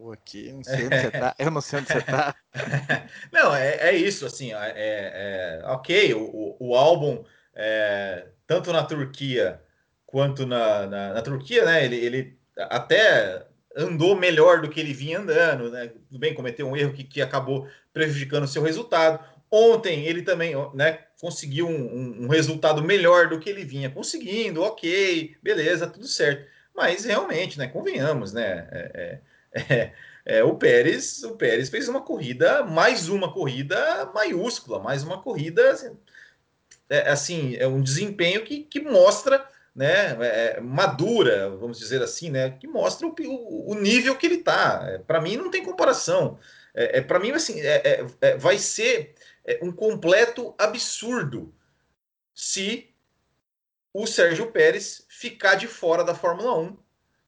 Pô, 0.00 0.12
aqui, 0.12 0.50
não 0.50 0.64
sei 0.64 0.86
onde 0.86 0.98
você 0.98 1.10
tá. 1.10 1.34
Eu 1.38 1.50
não 1.50 1.60
sei 1.60 1.78
onde 1.78 1.88
você 1.88 2.00
tá. 2.00 2.34
não, 3.30 3.54
é, 3.54 3.90
é 3.90 3.94
isso, 3.94 4.24
assim, 4.24 4.50
é, 4.54 4.72
é, 4.74 5.62
ok, 5.66 6.14
o, 6.14 6.56
o 6.58 6.74
álbum, 6.74 7.22
é, 7.54 8.28
tanto 8.46 8.72
na 8.72 8.82
Turquia 8.82 9.60
quanto 10.06 10.46
na, 10.46 10.86
na, 10.86 11.12
na, 11.12 11.20
Turquia, 11.20 11.66
né, 11.66 11.84
ele, 11.84 11.96
ele 11.96 12.38
até 12.56 13.44
andou 13.76 14.16
melhor 14.16 14.62
do 14.62 14.70
que 14.70 14.80
ele 14.80 14.94
vinha 14.94 15.18
andando, 15.18 15.70
né, 15.70 15.88
tudo 16.08 16.18
bem, 16.18 16.32
cometeu 16.32 16.66
um 16.66 16.74
erro 16.74 16.94
que, 16.94 17.04
que 17.04 17.20
acabou 17.20 17.68
prejudicando 17.92 18.44
o 18.44 18.48
seu 18.48 18.62
resultado. 18.62 19.22
Ontem 19.50 20.06
ele 20.06 20.22
também, 20.22 20.54
né, 20.72 21.00
conseguiu 21.20 21.68
um, 21.68 21.74
um, 21.74 22.24
um 22.24 22.28
resultado 22.28 22.82
melhor 22.82 23.28
do 23.28 23.38
que 23.38 23.50
ele 23.50 23.66
vinha 23.66 23.90
conseguindo, 23.90 24.62
ok, 24.62 25.36
beleza, 25.42 25.86
tudo 25.86 26.06
certo. 26.06 26.48
Mas 26.74 27.04
realmente, 27.04 27.58
né, 27.58 27.66
convenhamos, 27.66 28.32
né, 28.32 28.66
é, 28.72 28.90
é 28.94 29.29
é, 29.52 29.92
é, 30.24 30.44
o 30.44 30.54
Pérez, 30.54 31.22
o 31.24 31.36
Pérez 31.36 31.68
fez 31.68 31.88
uma 31.88 32.00
corrida, 32.00 32.64
mais 32.64 33.08
uma 33.08 33.32
corrida 33.32 34.10
maiúscula, 34.14 34.78
mais 34.78 35.02
uma 35.02 35.20
corrida 35.20 35.70
assim, 35.70 35.96
é, 36.88 37.08
assim, 37.08 37.56
é 37.56 37.66
um 37.66 37.80
desempenho 37.80 38.44
que, 38.44 38.64
que 38.64 38.80
mostra, 38.80 39.46
né, 39.74 40.16
é, 40.20 40.60
madura, 40.60 41.48
vamos 41.50 41.78
dizer 41.78 42.02
assim, 42.02 42.30
né, 42.30 42.50
que 42.50 42.66
mostra 42.66 43.06
o, 43.06 43.70
o, 43.70 43.74
nível 43.76 44.16
que 44.16 44.26
ele 44.26 44.36
está. 44.36 44.84
É, 44.88 44.98
Para 44.98 45.20
mim 45.20 45.36
não 45.36 45.50
tem 45.50 45.62
comparação. 45.62 46.38
É, 46.74 46.98
é 46.98 47.00
Para 47.00 47.20
mim 47.20 47.30
assim, 47.30 47.60
é, 47.60 48.36
vai 48.36 48.58
ser 48.58 49.14
um 49.62 49.72
completo 49.72 50.54
absurdo 50.58 51.54
se 52.34 52.90
o 53.92 54.06
Sérgio 54.06 54.50
Pérez 54.50 55.04
ficar 55.08 55.54
de 55.54 55.66
fora 55.66 56.04
da 56.04 56.14
Fórmula 56.14 56.58
1 56.58 56.76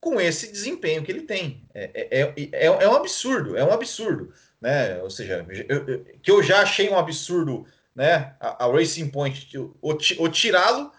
com 0.02 0.20
esse 0.20 0.50
desempenho 0.50 1.04
que 1.04 1.12
ele 1.12 1.22
tem. 1.22 1.64
É, 1.72 1.90
é, 1.94 2.20
é, 2.20 2.34
é, 2.52 2.66
é 2.66 2.88
um 2.88 2.96
absurdo, 2.96 3.56
é 3.56 3.64
um 3.64 3.70
absurdo. 3.70 4.34
Né? 4.60 5.00
Ou 5.00 5.08
seja, 5.08 5.46
eu, 5.68 5.86
eu, 5.86 6.04
que 6.20 6.28
eu 6.28 6.42
já 6.42 6.60
achei 6.60 6.90
um 6.90 6.98
absurdo 6.98 7.64
né? 7.94 8.34
a, 8.40 8.64
a 8.64 8.72
Racing 8.72 9.10
Point 9.10 9.48
o, 9.80 10.28
tirá-lo, 10.28 10.90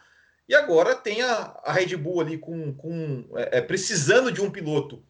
e 0.48 0.56
agora 0.56 0.96
tem 0.96 1.22
a, 1.22 1.60
a, 1.66 1.74
Red 1.74 1.98
Bull 1.98 2.22
ali 2.22 2.38
com, 2.38 2.74
com 2.76 3.26
é, 3.36 3.58
é 3.58 3.62
precisando 3.62 4.32
de 4.32 4.42
um 4.42 4.50
piloto 4.50 5.04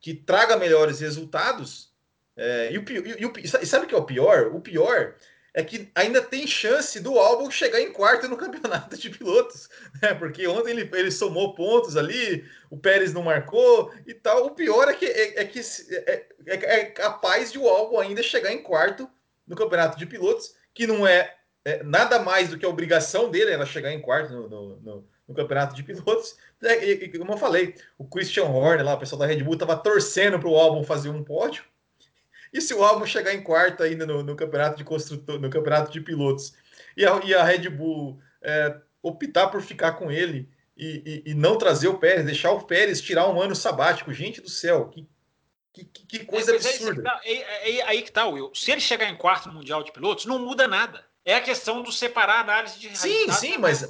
que 0.00 0.14
traga 0.14 0.56
melhores 0.56 1.00
resultados. 1.00 1.92
É, 2.34 2.72
e, 2.72 2.78
o, 2.78 2.84
e, 2.88 3.26
o, 3.26 3.32
e 3.38 3.66
sabe 3.66 3.84
o 3.84 3.88
que 3.88 3.94
é 3.94 3.98
o 3.98 4.06
pior? 4.06 4.54
O 4.54 4.60
pior 4.60 5.16
é 5.54 5.62
que 5.62 5.88
ainda 5.94 6.20
tem 6.20 6.46
chance 6.46 6.98
do 6.98 7.16
álbum 7.18 7.48
chegar 7.48 7.80
em 7.80 7.92
quarto 7.92 8.28
no 8.28 8.36
campeonato 8.38 8.96
de 8.96 9.08
pilotos, 9.08 9.68
né? 10.02 10.12
Porque 10.12 10.46
ontem 10.48 10.72
ele, 10.72 10.90
ele 10.92 11.10
somou 11.12 11.54
pontos 11.54 11.96
ali, 11.96 12.44
o 12.68 12.76
Pérez 12.76 13.14
não 13.14 13.22
marcou 13.22 13.94
e 14.04 14.12
tal. 14.12 14.46
O 14.46 14.50
pior 14.50 14.88
é 14.88 14.94
que 14.94 15.06
é, 15.06 15.40
é 15.40 15.44
que 15.44 15.60
é, 15.60 16.26
é, 16.46 16.80
é, 16.80 16.84
capaz 16.86 17.52
de 17.52 17.58
o 17.58 17.68
álbum 17.68 18.00
ainda 18.00 18.22
chegar 18.22 18.52
em 18.52 18.62
quarto 18.62 19.08
no 19.46 19.54
campeonato 19.54 19.96
de 19.96 20.06
pilotos, 20.06 20.54
que 20.74 20.86
não 20.86 21.06
é 21.06 21.36
é, 21.64 21.82
nada 21.82 22.18
mais 22.18 22.50
do 22.50 22.58
que 22.58 22.66
a 22.66 22.68
obrigação 22.68 23.30
dele 23.30 23.52
era 23.52 23.64
chegar 23.64 23.92
em 23.92 24.00
quarto 24.00 24.32
no, 24.32 24.48
no, 24.48 24.76
no, 24.80 25.08
no 25.26 25.34
campeonato 25.34 25.74
de 25.74 25.82
pilotos. 25.82 26.36
É, 26.62 26.84
e, 26.84 27.04
e, 27.04 27.18
como 27.18 27.32
eu 27.32 27.38
falei, 27.38 27.74
o 27.96 28.04
Christian 28.04 28.44
Horner, 28.44 28.84
lá, 28.84 28.94
o 28.94 28.98
pessoal 28.98 29.20
da 29.20 29.26
Red 29.26 29.42
Bull, 29.42 29.54
estava 29.54 29.76
torcendo 29.76 30.38
para 30.38 30.48
o 30.48 30.56
álbum 30.56 30.82
fazer 30.82 31.08
um 31.08 31.24
pódio. 31.24 31.64
E 32.54 32.60
se 32.60 32.72
o 32.72 32.84
álbum 32.84 33.04
chegar 33.04 33.34
em 33.34 33.42
quarto 33.42 33.82
ainda 33.82 34.06
no, 34.06 34.22
no 34.22 34.36
campeonato 34.36 34.78
de 34.78 34.84
construtor, 34.84 35.40
no 35.40 35.50
campeonato 35.50 35.90
de 35.90 36.00
pilotos, 36.00 36.54
e 36.96 37.04
a, 37.04 37.20
e 37.24 37.34
a 37.34 37.42
Red 37.42 37.68
Bull 37.68 38.20
é, 38.40 38.76
optar 39.02 39.48
por 39.48 39.60
ficar 39.60 39.94
com 39.94 40.08
ele 40.08 40.48
e, 40.76 41.22
e, 41.26 41.30
e, 41.32 41.34
não 41.34 41.58
trazer 41.58 41.88
o 41.88 41.98
Pérez, 41.98 42.24
deixar 42.24 42.52
o 42.52 42.62
Pérez 42.62 43.00
tirar 43.00 43.28
um 43.28 43.42
ano 43.42 43.56
sabático, 43.56 44.12
gente 44.12 44.40
do 44.40 44.48
céu, 44.48 44.88
que, 44.88 45.04
que, 45.72 45.84
que 45.84 46.24
coisa 46.24 46.52
é, 46.52 46.54
absurda. 46.54 47.20
É, 47.24 47.32
é, 47.32 47.78
é, 47.78 47.82
aí 47.88 48.02
que 48.02 48.12
tá, 48.12 48.26
Will. 48.26 48.52
Se 48.54 48.70
ele 48.70 48.80
chegar 48.80 49.08
em 49.08 49.16
quarto 49.16 49.48
no 49.48 49.54
Mundial 49.54 49.82
de 49.82 49.92
Pilotos, 49.92 50.24
não 50.24 50.38
muda 50.38 50.68
nada. 50.68 51.04
É 51.26 51.34
a 51.34 51.40
questão 51.40 51.82
do 51.82 51.90
separar 51.90 52.36
a 52.36 52.40
análise 52.40 52.78
de 52.78 52.98
Sim, 52.98 53.32
sim, 53.32 53.56
mas, 53.56 53.88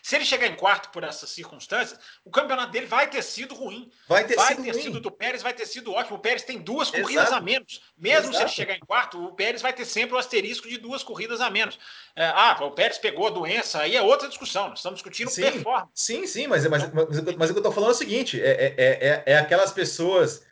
Se 0.00 0.14
ele 0.14 0.24
chegar 0.24 0.46
em 0.46 0.54
quarto 0.54 0.90
por 0.90 1.02
essas 1.02 1.28
circunstâncias, 1.30 1.98
o 2.24 2.30
campeonato 2.30 2.70
dele 2.70 2.86
vai 2.86 3.10
ter 3.10 3.20
sido 3.22 3.52
ruim. 3.52 3.90
Vai 4.06 4.24
ter, 4.24 4.36
vai 4.36 4.54
sido, 4.54 4.62
ter 4.62 4.70
ruim. 4.70 4.82
sido 4.82 5.00
do 5.00 5.10
Pérez, 5.10 5.42
vai 5.42 5.52
ter 5.52 5.66
sido 5.66 5.92
ótimo. 5.92 6.18
O 6.18 6.20
Pérez 6.20 6.44
tem 6.44 6.60
duas 6.60 6.86
Exato. 6.88 7.02
corridas 7.02 7.32
a 7.32 7.40
menos. 7.40 7.82
Mesmo 7.98 8.30
Exato. 8.30 8.36
se 8.36 8.42
ele 8.42 8.50
chegar 8.50 8.76
em 8.76 8.80
quarto, 8.80 9.24
o 9.24 9.32
Pérez 9.32 9.60
vai 9.60 9.72
ter 9.72 9.84
sempre 9.84 10.14
o 10.14 10.18
asterisco 10.18 10.68
de 10.68 10.78
duas 10.78 11.02
corridas 11.02 11.40
a 11.40 11.50
menos. 11.50 11.80
É, 12.14 12.26
ah, 12.26 12.56
o 12.60 12.70
Pérez 12.70 12.96
pegou 12.96 13.26
a 13.26 13.30
doença, 13.30 13.80
aí 13.80 13.96
é 13.96 14.02
outra 14.02 14.28
discussão. 14.28 14.68
Nós 14.68 14.78
estamos 14.78 14.98
discutindo 14.98 15.30
sim, 15.30 15.42
performance. 15.42 15.90
Sim, 15.94 16.26
sim, 16.28 16.46
mas, 16.46 16.64
mas, 16.68 16.92
mas, 16.92 17.20
mas 17.36 17.50
o 17.50 17.54
que 17.54 17.58
eu 17.58 17.62
estou 17.62 17.72
falando 17.72 17.90
é 17.90 17.94
o 17.94 17.98
seguinte: 17.98 18.40
é, 18.40 18.50
é, 18.50 18.74
é, 18.76 19.22
é 19.26 19.36
aquelas 19.36 19.72
pessoas 19.72 20.46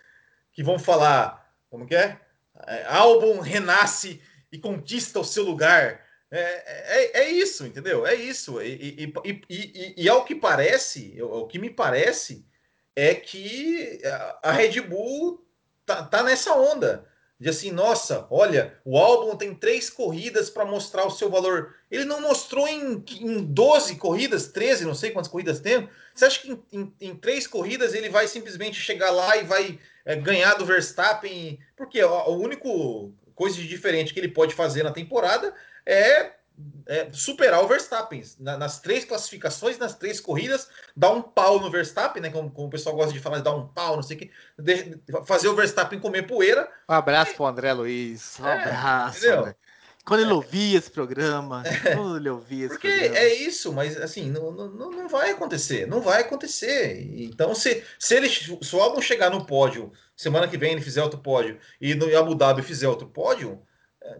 que 0.53 0.65
vão 0.65 0.77
falar, 0.77 1.55
como 1.71 1.87
que 1.87 1.95
é? 1.95 2.19
é 2.67 2.85
álbum 2.89 3.39
renasce 3.39 4.21
e 4.53 4.59
conquista 4.59 5.21
o 5.21 5.25
seu 5.25 5.45
lugar 5.45 6.05
é, 6.31 6.41
é, 6.41 7.21
é, 7.23 7.31
isso, 7.31 7.67
entendeu? 7.67 8.07
É 8.07 8.15
isso. 8.15 8.63
E, 8.63 9.13
e, 9.25 9.43
e, 9.49 9.95
e, 10.05 10.09
ao 10.09 10.25
que 10.25 10.35
parece, 10.35 11.21
o 11.21 11.47
que 11.47 11.59
me 11.59 11.69
parece, 11.69 12.47
é 12.95 13.15
que 13.15 14.01
a 14.43 14.53
Red 14.53 14.81
Bull 14.81 15.45
tá, 15.85 16.05
tá 16.05 16.23
nessa 16.23 16.55
onda. 16.55 17.09
De 17.41 17.49
assim, 17.49 17.71
nossa, 17.71 18.27
olha, 18.31 18.79
o 18.85 18.99
álbum 18.99 19.35
tem 19.35 19.55
três 19.55 19.89
corridas 19.89 20.51
para 20.51 20.67
mostrar 20.67 21.07
o 21.07 21.11
seu 21.11 21.31
valor. 21.31 21.75
Ele 21.91 22.05
não 22.05 22.21
mostrou 22.21 22.69
em, 22.69 23.03
em 23.19 23.43
12 23.43 23.97
corridas, 23.97 24.49
13, 24.49 24.85
não 24.85 24.95
sei 24.95 25.11
quantas 25.11 25.31
corridas 25.31 25.59
tem. 25.59 25.89
Você 26.15 26.27
acha 26.27 26.39
que 26.39 26.51
em, 26.51 26.63
em, 26.71 26.95
em 27.01 27.17
três 27.17 27.47
corridas 27.47 27.95
ele 27.95 28.11
vai 28.11 28.29
simplesmente 28.29 28.79
chegar 28.79 29.11
lá 29.11 29.39
e 29.39 29.45
vai 29.45 29.79
é, 30.05 30.17
ganhar 30.17 30.53
do 30.55 30.67
Verstappen? 30.67 31.59
Porque 31.75 32.05
o, 32.05 32.13
o 32.13 32.37
único 32.37 33.15
coisa 33.41 33.57
de 33.57 33.67
diferente 33.67 34.13
que 34.13 34.21
ele 34.21 34.29
pode 34.29 34.55
fazer 34.55 34.83
na 34.83 34.93
temporada 34.93 35.55
é, 35.87 36.33
é 36.87 37.09
superar 37.11 37.65
o 37.65 37.67
Verstappen. 37.67 38.23
Na, 38.39 38.59
nas 38.59 38.81
três 38.81 39.03
classificações, 39.03 39.79
nas 39.79 39.97
três 39.97 40.21
corridas, 40.21 40.69
dar 40.95 41.11
um 41.13 41.23
pau 41.23 41.59
no 41.59 41.71
Verstappen, 41.71 42.21
né? 42.21 42.29
Como, 42.29 42.51
como 42.51 42.67
o 42.67 42.71
pessoal 42.71 42.95
gosta 42.95 43.15
de 43.15 43.19
falar, 43.19 43.39
dar 43.39 43.55
um 43.55 43.67
pau, 43.67 43.97
não 43.97 44.03
sei 44.03 44.19
o 44.19 44.21
que. 44.21 44.31
fazer 45.25 45.49
o 45.49 45.57
Verstappen 45.57 45.99
comer 45.99 46.27
poeira. 46.27 46.71
Um 46.87 46.93
abraço 46.93 47.33
e... 47.33 47.35
pro 47.35 47.47
André 47.47 47.73
Luiz. 47.73 48.39
Um 48.39 48.47
é, 48.47 48.63
abraço. 48.63 49.27
Né? 49.27 49.55
Quando 50.05 50.21
ele 50.21 50.33
ouvia 50.33 50.79
esse 50.79 50.91
programa, 50.91 51.63
quando 51.95 52.17
ele 52.17 52.31
ouvia 52.31 52.67
esse 52.67 52.75
Porque 52.75 52.89
programa. 52.89 53.19
é 53.19 53.35
isso, 53.35 53.73
mas 53.73 53.97
assim, 53.97 54.31
não, 54.31 54.51
não, 54.51 54.91
não 54.91 55.09
vai 55.09 55.31
acontecer, 55.31 55.87
não 55.87 56.01
vai 56.01 56.23
acontecer. 56.23 57.07
Então, 57.23 57.55
se, 57.55 57.85
se, 57.99 58.15
ele, 58.15 58.29
se 58.29 58.77
o 58.77 58.81
álbum 58.81 59.01
chegar 59.01 59.31
no 59.31 59.45
pódio, 59.45 59.93
semana 60.17 60.49
que 60.49 60.57
vem 60.57 60.73
ele 60.73 60.81
fizer 60.81 61.03
outro 61.03 61.19
pódio, 61.19 61.59
e 61.81 61.95
no 61.95 62.17
Abu 62.17 62.35
Dhabi 62.35 62.63
fizer 62.63 62.89
outro 62.89 63.07
pódio, 63.07 63.61
é, 64.03 64.17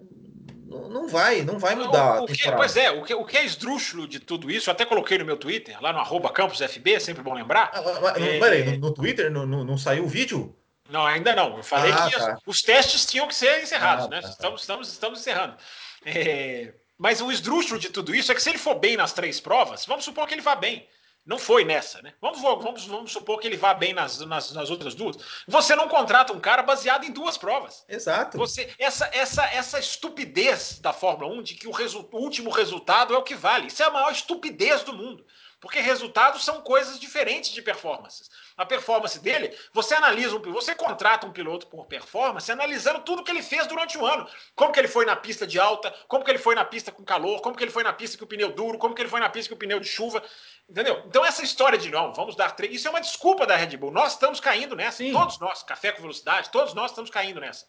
não 0.89 1.09
vai, 1.09 1.43
não 1.43 1.59
vai 1.59 1.75
mudar. 1.75 2.21
O, 2.21 2.25
o 2.25 2.27
que, 2.27 2.53
pois 2.53 2.77
é, 2.77 2.91
o 2.91 3.03
que, 3.03 3.15
o 3.15 3.25
que 3.25 3.37
é 3.37 3.45
esdrúxulo 3.45 4.07
de 4.07 4.21
tudo 4.21 4.51
isso, 4.51 4.71
eu 4.71 4.73
até 4.73 4.85
coloquei 4.85 5.19
no 5.19 5.25
meu 5.25 5.37
Twitter, 5.37 5.81
lá 5.83 5.93
no 5.93 5.99
arroba 5.99 6.31
campusfb, 6.31 6.93
é 6.93 7.01
sempre 7.01 7.23
bom 7.23 7.35
lembrar. 7.35 7.71
Ah, 7.73 7.83
mas, 8.01 8.17
é... 8.17 8.39
Peraí, 8.39 8.65
no, 8.65 8.89
no 8.89 8.95
Twitter 8.95 9.31
não, 9.31 9.47
não, 9.47 9.65
não 9.65 9.79
saiu 9.79 10.05
o 10.05 10.09
vídeo? 10.09 10.55
Não, 10.91 11.07
ainda 11.07 11.35
não. 11.35 11.57
Eu 11.57 11.63
falei 11.63 11.93
ah, 11.93 12.11
que 12.11 12.17
tá. 12.17 12.39
os 12.45 12.63
testes 12.63 13.07
tinham 13.07 13.27
que 13.29 13.35
ser 13.35 13.63
encerrados, 13.63 14.07
ah, 14.07 14.09
né? 14.09 14.21
Tá, 14.21 14.29
tá. 14.29 14.33
estamos, 14.35 14.61
estamos, 14.61 14.89
estamos 14.89 15.21
encerrando. 15.21 15.57
É... 16.05 16.75
Mas 16.99 17.21
o 17.21 17.33
esdrúxulo 17.33 17.81
de 17.81 17.89
tudo 17.89 18.15
isso 18.15 18.31
é 18.31 18.35
que 18.35 18.43
se 18.43 18.51
ele 18.51 18.59
for 18.59 18.75
bem 18.75 18.97
nas 18.97 19.13
três 19.13 19.41
provas, 19.41 19.87
vamos 19.87 20.05
supor 20.05 20.27
que 20.29 20.35
ele 20.35 20.43
vá 20.43 20.55
bem. 20.55 20.87
Não 21.25 21.39
foi 21.39 21.65
nessa, 21.65 22.01
né? 22.03 22.15
Vamos, 22.21 22.41
vamos, 22.41 22.87
vamos 22.87 23.13
supor 23.13 23.39
que 23.39 23.47
ele 23.47 23.57
vá 23.57 23.73
bem 23.75 23.93
nas, 23.93 24.19
nas, 24.21 24.53
nas, 24.53 24.71
outras 24.71 24.95
duas. 24.95 25.17
Você 25.47 25.77
não 25.77 25.87
contrata 25.87 26.33
um 26.33 26.41
cara 26.41 26.63
baseado 26.63 27.05
em 27.05 27.13
duas 27.13 27.37
provas. 27.37 27.85
Exato. 27.89 28.39
Você, 28.39 28.75
essa, 28.79 29.09
essa, 29.13 29.45
essa 29.47 29.79
estupidez 29.79 30.79
da 30.81 30.93
Fórmula 30.93 31.33
1 31.35 31.43
de 31.43 31.55
que 31.55 31.69
o, 31.69 31.73
resu, 31.73 32.09
o 32.11 32.19
último 32.19 32.51
resultado 32.51 33.15
é 33.15 33.19
o 33.19 33.23
que 33.23 33.35
vale. 33.35 33.67
Isso 33.67 33.83
é 33.83 33.87
a 33.87 33.91
maior 33.91 34.11
estupidez 34.11 34.83
do 34.83 34.95
mundo. 34.95 35.25
Porque 35.61 35.79
resultados 35.79 36.43
são 36.43 36.63
coisas 36.63 36.99
diferentes 36.99 37.51
de 37.51 37.61
performances. 37.61 38.31
A 38.57 38.65
performance 38.65 39.19
dele, 39.19 39.55
você 39.75 39.95
analisa 39.95 40.35
um 40.35 40.41
você 40.41 40.75
contrata 40.75 41.27
um 41.27 41.33
piloto 41.33 41.67
por 41.67 41.85
performance, 41.85 42.51
analisando 42.51 43.01
tudo 43.01 43.23
que 43.23 43.31
ele 43.31 43.43
fez 43.43 43.67
durante 43.67 43.99
o 43.99 44.07
ano. 44.07 44.27
Como 44.57 44.73
que 44.73 44.81
ele 44.81 44.89
foi 44.89 45.05
na 45.05 45.15
pista 45.15 45.47
de 45.47 45.61
alta, 45.61 45.95
como 46.09 46.25
que 46.25 46.31
ele 46.31 46.39
foi 46.39 46.55
na 46.55 46.65
pista 46.65 46.91
com 46.91 47.05
calor, 47.05 47.43
como 47.43 47.55
que 47.55 47.63
ele 47.63 47.71
foi 47.71 47.83
na 47.83 47.93
pista 47.93 48.17
com 48.17 48.25
o 48.25 48.27
pneu 48.27 48.51
duro, 48.53 48.79
como 48.79 48.95
que 48.95 49.03
ele 49.03 49.11
foi 49.11 49.21
na 49.21 49.29
pista 49.29 49.51
com 49.51 49.55
o 49.55 49.59
pneu 49.59 49.79
de 49.79 49.87
chuva. 49.87 50.23
Entendeu? 50.67 51.03
Então, 51.07 51.23
essa 51.27 51.43
história 51.43 51.77
de 51.77 51.91
não, 51.91 52.15
vamos 52.15 52.35
dar 52.35 52.53
três. 52.53 52.75
Isso 52.75 52.89
é 52.89 52.91
uma 52.91 53.01
desculpa 53.01 53.47
da 53.47 53.55
Red 53.55 53.77
Bull. 53.77 53.91
Nós 53.91 54.13
estamos 54.13 54.41
caindo 54.41 54.75
nessa. 54.75 54.99
Sim. 54.99 55.13
Todos 55.13 55.39
nós, 55.39 55.63
café 55.63 55.93
com 55.93 56.01
velocidade, 56.01 56.49
todos 56.49 56.73
nós 56.73 56.91
estamos 56.91 57.11
caindo 57.11 57.39
nessa. 57.39 57.67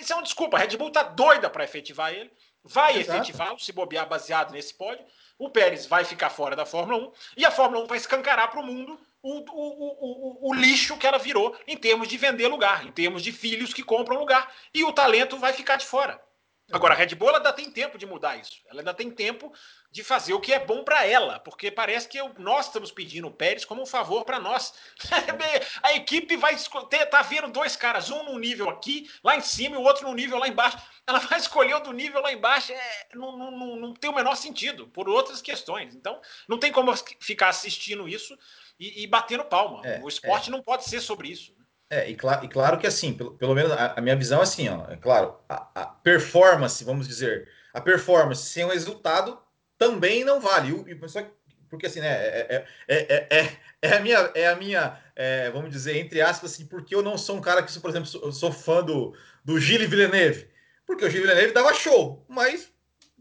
Isso 0.00 0.12
é 0.12 0.16
uma 0.16 0.22
desculpa. 0.22 0.56
A 0.56 0.60
Red 0.60 0.78
Bull 0.78 0.88
está 0.88 1.02
doida 1.02 1.50
para 1.50 1.62
efetivar 1.62 2.10
ele. 2.10 2.30
Vai 2.64 2.98
efetivá-lo, 2.98 3.58
se 3.58 3.72
bobear 3.72 4.08
baseado 4.08 4.50
nesse 4.50 4.74
pódio 4.74 5.04
o 5.38 5.48
Pérez 5.48 5.86
vai 5.86 6.04
ficar 6.04 6.30
fora 6.30 6.56
da 6.56 6.66
Fórmula 6.66 7.08
1 7.08 7.12
e 7.36 7.46
a 7.46 7.50
Fórmula 7.50 7.84
1 7.84 7.86
vai 7.86 7.96
escancarar 7.96 8.50
para 8.50 8.60
o 8.60 8.66
mundo 8.66 8.98
o, 9.22 9.38
o, 9.38 10.48
o, 10.48 10.50
o, 10.50 10.54
lixo 10.54 10.96
que 10.96 11.06
ela 11.06 11.18
virou 11.18 11.56
em 11.66 11.76
termos 11.76 12.08
de 12.08 12.16
vender 12.16 12.48
lugar, 12.48 12.86
em 12.86 12.92
termos 12.92 13.22
de 13.22 13.32
filhos 13.32 13.72
que 13.72 13.82
compram 13.82 14.18
lugar, 14.18 14.52
e 14.72 14.84
o 14.84 14.92
talento 14.92 15.38
vai 15.38 15.52
ficar 15.52 15.76
de 15.76 15.86
fora. 15.86 16.20
Agora, 16.70 16.94
a 16.94 16.96
Red 16.96 17.14
Bull 17.14 17.34
ainda 17.34 17.52
tem 17.52 17.70
tempo 17.70 17.96
de 17.96 18.04
mudar 18.04 18.36
isso. 18.36 18.60
Ela 18.68 18.80
ainda 18.80 18.92
tem 18.92 19.10
tempo 19.10 19.52
de 19.90 20.04
fazer 20.04 20.34
o 20.34 20.40
que 20.40 20.52
é 20.52 20.64
bom 20.64 20.84
para 20.84 21.06
ela, 21.06 21.38
porque 21.40 21.70
parece 21.70 22.06
que 22.08 22.18
eu, 22.18 22.32
nós 22.38 22.66
estamos 22.66 22.90
pedindo 22.90 23.26
o 23.26 23.32
Pérez 23.32 23.64
como 23.64 23.82
um 23.82 23.86
favor 23.86 24.24
para 24.24 24.38
nós. 24.38 24.74
a 25.82 25.94
equipe 25.94 26.36
vai 26.36 26.56
ter, 26.90 27.06
tá 27.06 27.22
vendo 27.22 27.50
dois 27.50 27.74
caras, 27.74 28.10
um 28.10 28.22
num 28.24 28.38
nível 28.38 28.68
aqui, 28.68 29.10
lá 29.24 29.36
em 29.36 29.40
cima, 29.40 29.76
e 29.76 29.78
o 29.78 29.82
outro 29.82 30.06
num 30.06 30.14
nível 30.14 30.38
lá 30.38 30.46
embaixo. 30.46 30.78
Ela 31.06 31.20
vai 31.20 31.38
escolher 31.40 31.74
o 31.74 31.80
do 31.80 31.92
nível 31.92 32.20
lá 32.20 32.32
embaixo, 32.32 32.72
é, 32.72 33.06
não, 33.14 33.36
não, 33.36 33.50
não, 33.50 33.76
não 33.76 33.94
tem 33.94 34.10
o 34.10 34.14
menor 34.14 34.36
sentido, 34.36 34.86
por 34.88 35.08
outras 35.08 35.40
questões. 35.40 35.94
Então, 35.94 36.20
não 36.46 36.58
tem 36.58 36.70
como 36.70 36.94
ficar 37.20 37.48
assistindo 37.48 38.06
isso 38.06 38.36
e, 38.78 39.02
e 39.02 39.06
batendo 39.06 39.44
palma. 39.44 39.86
É, 39.86 40.00
o 40.02 40.08
esporte 40.08 40.50
é. 40.50 40.52
não 40.52 40.62
pode 40.62 40.84
ser 40.84 41.00
sobre 41.00 41.28
isso. 41.28 41.56
É, 41.90 42.10
e, 42.10 42.14
cl 42.14 42.44
e 42.44 42.48
claro 42.48 42.78
que 42.78 42.86
assim, 42.86 43.14
pelo, 43.14 43.32
pelo 43.38 43.54
menos 43.54 43.72
a, 43.72 43.94
a, 43.96 44.00
minha 44.02 44.14
visão 44.14 44.40
é 44.40 44.42
assim, 44.42 44.68
ó, 44.68 44.86
é 44.90 44.96
claro, 44.96 45.38
a, 45.48 45.70
a, 45.74 45.86
performance, 45.86 46.84
vamos 46.84 47.08
dizer, 47.08 47.48
a 47.72 47.80
performance 47.80 48.42
sem 48.42 48.62
o 48.64 48.68
resultado 48.68 49.40
também 49.78 50.24
não 50.24 50.40
vale. 50.40 50.72
E, 50.86 51.08
só, 51.08 51.24
porque 51.70 51.86
assim, 51.86 52.00
né, 52.00 52.08
é, 52.08 52.66
é, 52.88 53.28
é, 53.30 53.56
é, 53.82 53.92
a 53.92 54.00
minha, 54.00 54.30
é 54.34 54.48
a 54.48 54.56
minha 54.56 55.00
vamos 55.52 55.70
dizer, 55.70 55.96
entre 55.96 56.20
aspas, 56.20 56.52
assim, 56.52 56.66
porque 56.66 56.94
eu 56.94 57.02
não 57.02 57.16
sou 57.16 57.36
um 57.36 57.40
cara 57.40 57.62
que, 57.62 57.78
por 57.80 57.90
exemplo, 57.90 58.08
sou, 58.08 58.32
sou 58.32 58.52
fã 58.52 58.82
do, 58.82 59.14
do 59.44 59.58
Gilles 59.58 59.88
Villeneuve, 59.88 60.48
porque 60.86 61.04
o 61.04 61.10
Gilles 61.10 61.26
Villeneuve 61.26 61.54
dava 61.54 61.74
show, 61.74 62.24
mas 62.28 62.70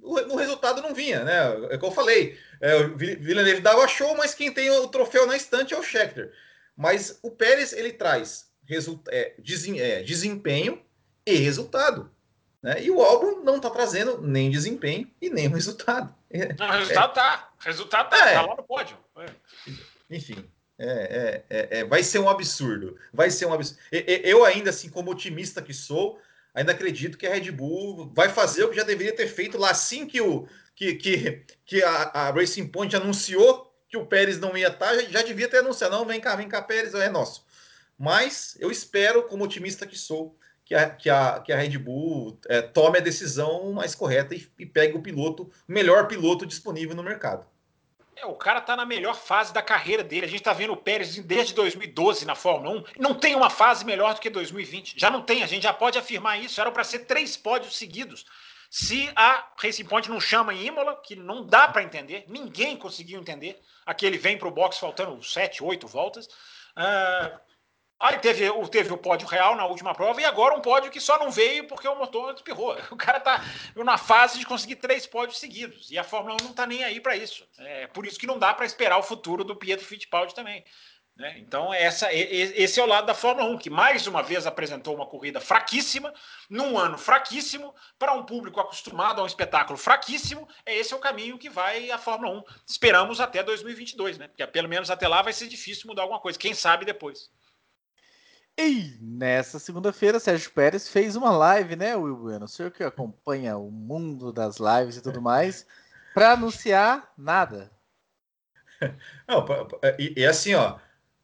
o, 0.02 0.34
o 0.34 0.36
resultado 0.36 0.82
não 0.82 0.94
vinha, 0.94 1.24
né, 1.24 1.38
é 1.70 1.76
o 1.76 1.80
que 1.80 1.86
eu 1.86 1.92
falei, 1.92 2.38
o 2.86 2.98
Villeneuve 2.98 3.62
dava 3.62 3.88
show, 3.88 4.16
mas 4.16 4.34
quem 4.34 4.52
tem 4.52 4.70
o 4.70 4.88
troféu 4.88 5.26
na 5.26 5.36
estante 5.36 5.74
é 5.74 5.78
o 5.78 5.84
Scheckter. 5.84 6.32
Mas 6.76 7.20
o 7.24 7.32
Pérez, 7.32 7.74
ele 7.74 7.92
traz 7.92 8.48
é, 9.10 9.36
é, 9.78 10.04
desempenho 10.04 10.82
e 11.26 11.36
resultado. 11.36 12.12
Né? 12.62 12.84
E 12.84 12.92
o 12.92 13.02
álbum 13.02 13.44
não 13.44 13.58
está 13.58 13.70
trazendo 13.70 14.22
nem 14.22 14.50
desempenho 14.50 15.10
e 15.22 15.30
nem 15.30 15.48
resultado. 15.50 16.14
Não, 16.58 16.68
o 16.68 16.72
resultado 16.72 17.14
tá. 17.14 17.50
O 17.60 17.64
resultado 17.64 18.10
tá, 18.10 18.30
é. 18.30 18.34
tá 18.34 18.42
lá 18.42 18.56
no 18.56 18.64
pódio. 18.64 18.98
É. 19.18 19.30
Enfim. 20.10 20.50
É, 20.80 21.42
é, 21.50 21.80
é, 21.80 21.84
vai 21.86 22.04
ser 22.04 22.20
um 22.20 22.30
absurdo. 22.30 22.98
Vai 23.12 23.32
ser 23.32 23.46
um 23.48 23.54
absurdo. 23.54 23.82
Eu, 23.92 24.46
ainda, 24.46 24.70
assim, 24.70 24.90
como 24.90 25.10
otimista 25.10 25.62
que 25.62 25.74
sou, 25.74 26.22
ainda 26.54 26.72
acredito 26.72 27.18
que 27.18 27.26
a 27.26 27.34
Red 27.34 27.52
Bull 27.52 28.12
vai 28.14 28.30
fazer 28.30 28.64
o 28.64 28.70
que 28.70 28.76
já 28.76 28.84
deveria 28.84 29.16
ter 29.16 29.28
feito 29.28 29.58
lá 29.58 29.72
assim 29.72 30.06
que, 30.06 30.22
o, 30.22 30.48
que, 30.76 30.94
que, 30.94 31.44
que 31.66 31.84
a, 31.84 31.90
a 32.14 32.32
Racing 32.32 32.68
Point 32.68 32.96
anunciou 32.96 33.74
que 33.90 33.98
o 33.98 34.06
Pérez 34.06 34.40
não 34.40 34.56
ia 34.56 34.68
estar, 34.68 34.90
tá, 34.90 34.96
já, 34.96 35.10
já 35.10 35.22
devia 35.24 35.48
ter 35.48 35.60
anunciado. 35.60 35.96
Não, 35.96 36.06
vem 36.06 36.20
cá, 36.20 36.36
vem 36.36 36.48
cá, 36.48 36.62
Pérez, 36.62 36.94
é 36.94 37.10
nosso. 37.10 37.46
Mas 37.98 38.56
eu 38.60 38.70
espero, 38.70 39.24
como 39.24 39.44
otimista 39.44 39.88
que 39.88 39.98
sou, 39.98 40.38
que 40.68 40.76
a, 40.76 40.90
que 40.90 41.10
a, 41.10 41.40
que 41.40 41.54
a 41.54 41.58
Red 41.58 41.78
Bull 41.78 42.38
é, 42.50 42.62
tome 42.62 42.98
a 42.98 43.02
decisão 43.02 43.72
mais 43.72 43.96
correta 43.96 44.36
e, 44.36 44.46
e 44.60 44.66
pegue 44.66 44.98
o 44.98 45.02
piloto, 45.02 45.44
o 45.44 45.72
melhor 45.72 46.08
piloto 46.08 46.46
disponível 46.46 46.94
no 46.94 47.02
mercado. 47.02 47.46
É, 48.18 48.26
o 48.26 48.36
cara 48.36 48.60
tá 48.60 48.76
na 48.76 48.86
melhor 48.86 49.16
fase 49.16 49.54
da 49.54 49.62
carreira 49.62 50.04
dele. 50.04 50.26
A 50.26 50.30
gente 50.30 50.44
tá 50.44 50.52
vendo 50.52 50.74
o 50.74 50.78
Pérez 50.78 51.16
desde 51.20 51.54
2012 51.54 52.26
na 52.26 52.36
Fórmula 52.36 52.80
1. 52.80 52.84
Não 53.00 53.14
tem 53.14 53.34
uma 53.34 53.50
fase 53.50 53.86
melhor 53.86 54.14
do 54.14 54.20
que 54.20 54.30
2020. 54.30 54.96
Já 54.98 55.10
não 55.10 55.22
tem, 55.22 55.42
a 55.42 55.48
gente 55.48 55.64
já 55.64 55.72
pode 55.72 55.98
afirmar 55.98 56.38
isso. 56.42 56.60
Era 56.60 56.72
para 56.72 56.84
ser 56.84 57.00
três 57.00 57.38
pódios 57.38 57.78
seguidos. 57.78 58.26
se 58.70 59.10
a 59.16 59.48
Racing 59.56 59.86
Point 59.86 60.10
não 60.10 60.20
chama 60.20 60.54
em 60.54 60.66
Imola, 60.66 61.00
que 61.02 61.16
não 61.16 61.46
dá 61.46 61.70
para 61.70 61.84
entender, 61.84 62.26
ninguém 62.28 62.76
conseguiu 62.76 63.18
entender, 63.18 63.62
aquele 63.86 64.18
vem 64.18 64.38
para 64.38 64.50
o 64.50 64.52
box 64.52 64.78
faltando 64.78 65.24
sete, 65.24 65.64
oito 65.64 65.88
voltas. 65.88 66.28
Uh, 66.76 67.47
aí 68.00 68.20
teve, 68.20 68.50
teve 68.70 68.94
o 68.94 68.98
pódio 68.98 69.28
real 69.28 69.56
na 69.56 69.66
última 69.66 69.94
prova 69.94 70.22
e 70.22 70.26
agora 70.26 70.56
um 70.56 70.62
pódio 70.62 70.92
que 70.92 71.00
só 71.00 71.18
não 71.18 71.32
veio 71.32 71.68
porque 71.68 71.88
o 71.88 71.96
motor 71.96 72.34
espirrou. 72.34 72.78
O 72.92 72.96
cara 72.98 73.18
está 73.18 73.44
na 73.76 73.98
fase 73.98 74.40
de 74.40 74.46
conseguir 74.46 74.78
três 74.78 75.06
pódios 75.06 75.40
seguidos 75.40 75.92
e 75.92 75.98
a 75.98 76.04
Fórmula 76.04 76.36
1 76.42 76.44
não 76.44 76.52
está 76.52 76.66
nem 76.66 76.84
aí 76.84 77.00
para 77.00 77.16
isso. 77.16 77.48
É 77.58 77.88
por 77.88 78.06
isso 78.06 78.20
que 78.20 78.28
não 78.28 78.40
dá 78.40 78.54
para 78.54 78.66
esperar 78.66 78.98
o 78.98 79.04
futuro 79.04 79.44
do 79.44 79.56
Pietro 79.56 79.86
Fittipaldi 79.86 80.34
também. 80.34 80.64
Né? 81.18 81.36
Então, 81.40 81.74
essa, 81.74 82.14
esse 82.14 82.80
é 82.80 82.84
o 82.84 82.88
lado 82.88 83.08
da 83.08 83.16
Fórmula 83.16 83.50
1, 83.50 83.58
que 83.58 83.72
mais 83.72 84.06
uma 84.06 84.22
vez 84.22 84.46
apresentou 84.46 84.94
uma 84.94 85.08
corrida 85.08 85.42
fraquíssima, 85.42 86.14
num 86.48 86.78
ano 86.78 86.96
fraquíssimo, 86.96 87.74
para 87.98 88.14
um 88.14 88.24
público 88.24 88.60
acostumado 88.60 89.20
a 89.20 89.24
um 89.24 89.28
espetáculo 89.28 89.80
fraquíssimo. 89.80 90.48
É 90.64 90.76
esse 90.76 90.94
é 90.94 90.96
o 90.96 91.00
caminho 91.00 91.40
que 91.40 91.50
vai 91.50 91.90
a 91.90 91.98
Fórmula 91.98 92.38
1. 92.38 92.44
Esperamos 92.68 93.20
até 93.20 93.42
2022, 93.42 94.20
né? 94.20 94.28
Porque 94.28 94.46
pelo 94.46 94.70
menos 94.70 94.92
até 94.92 95.08
lá 95.08 95.24
vai 95.24 95.34
ser 95.34 95.48
difícil 95.48 95.88
mudar 95.88 96.04
alguma 96.04 96.20
coisa. 96.20 96.38
Quem 96.38 96.54
sabe 96.54 96.86
depois. 96.86 97.32
E 98.58 98.98
nessa 99.00 99.60
segunda-feira, 99.60 100.20
Sérgio 100.20 100.52
Pérez 100.52 100.90
fez 100.90 101.16
uma 101.16 101.32
live, 101.32 101.76
né, 101.76 101.96
Will 101.96 102.16
Bueno? 102.16 102.46
O 102.46 102.48
senhor 102.48 102.72
que 102.72 102.84
acompanha 102.84 103.58
o 103.58 103.70
mundo 103.70 104.34
das 104.34 104.58
lives 104.58 104.98
e 104.98 105.02
tudo 105.02 105.22
mais, 105.22 105.68
para 106.14 106.32
anunciar 106.32 107.14
nada. 107.16 107.72
Não, 109.28 109.46
e, 110.00 110.22
e 110.22 110.26
assim, 110.26 110.56
ó, 110.56 110.78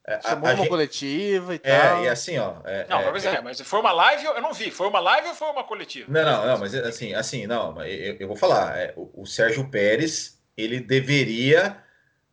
é, 0.05 0.21
Chamou 0.21 0.47
a, 0.47 0.51
a 0.51 0.53
uma 0.53 0.57
gente... 0.57 0.69
coletiva 0.69 1.55
e 1.55 1.61
é, 1.63 1.79
tal. 1.79 2.03
E 2.03 2.09
assim, 2.09 2.37
ó. 2.37 2.55
É, 2.65 2.85
não, 2.89 3.11
mas, 3.11 3.25
é, 3.25 3.41
mas 3.41 3.61
foi 3.61 3.79
uma 3.79 3.93
live, 3.93 4.25
eu 4.25 4.41
não 4.41 4.53
vi. 4.53 4.69
Foi 4.69 4.87
uma 4.87 4.99
live 4.99 5.29
ou 5.29 5.33
foi 5.33 5.47
uma 5.47 5.63
coletiva? 5.63 6.11
Não, 6.11 6.23
não, 6.23 6.45
não, 6.45 6.57
mas 6.59 6.75
assim, 6.75 7.13
assim, 7.13 7.47
não, 7.47 7.81
eu, 7.83 8.17
eu 8.19 8.27
vou 8.27 8.35
falar. 8.35 8.77
É, 8.77 8.93
o, 8.97 9.21
o, 9.21 9.25
Sérgio 9.25 9.69
Pérez, 9.69 10.41
ele 10.57 10.81
deveria 10.81 11.81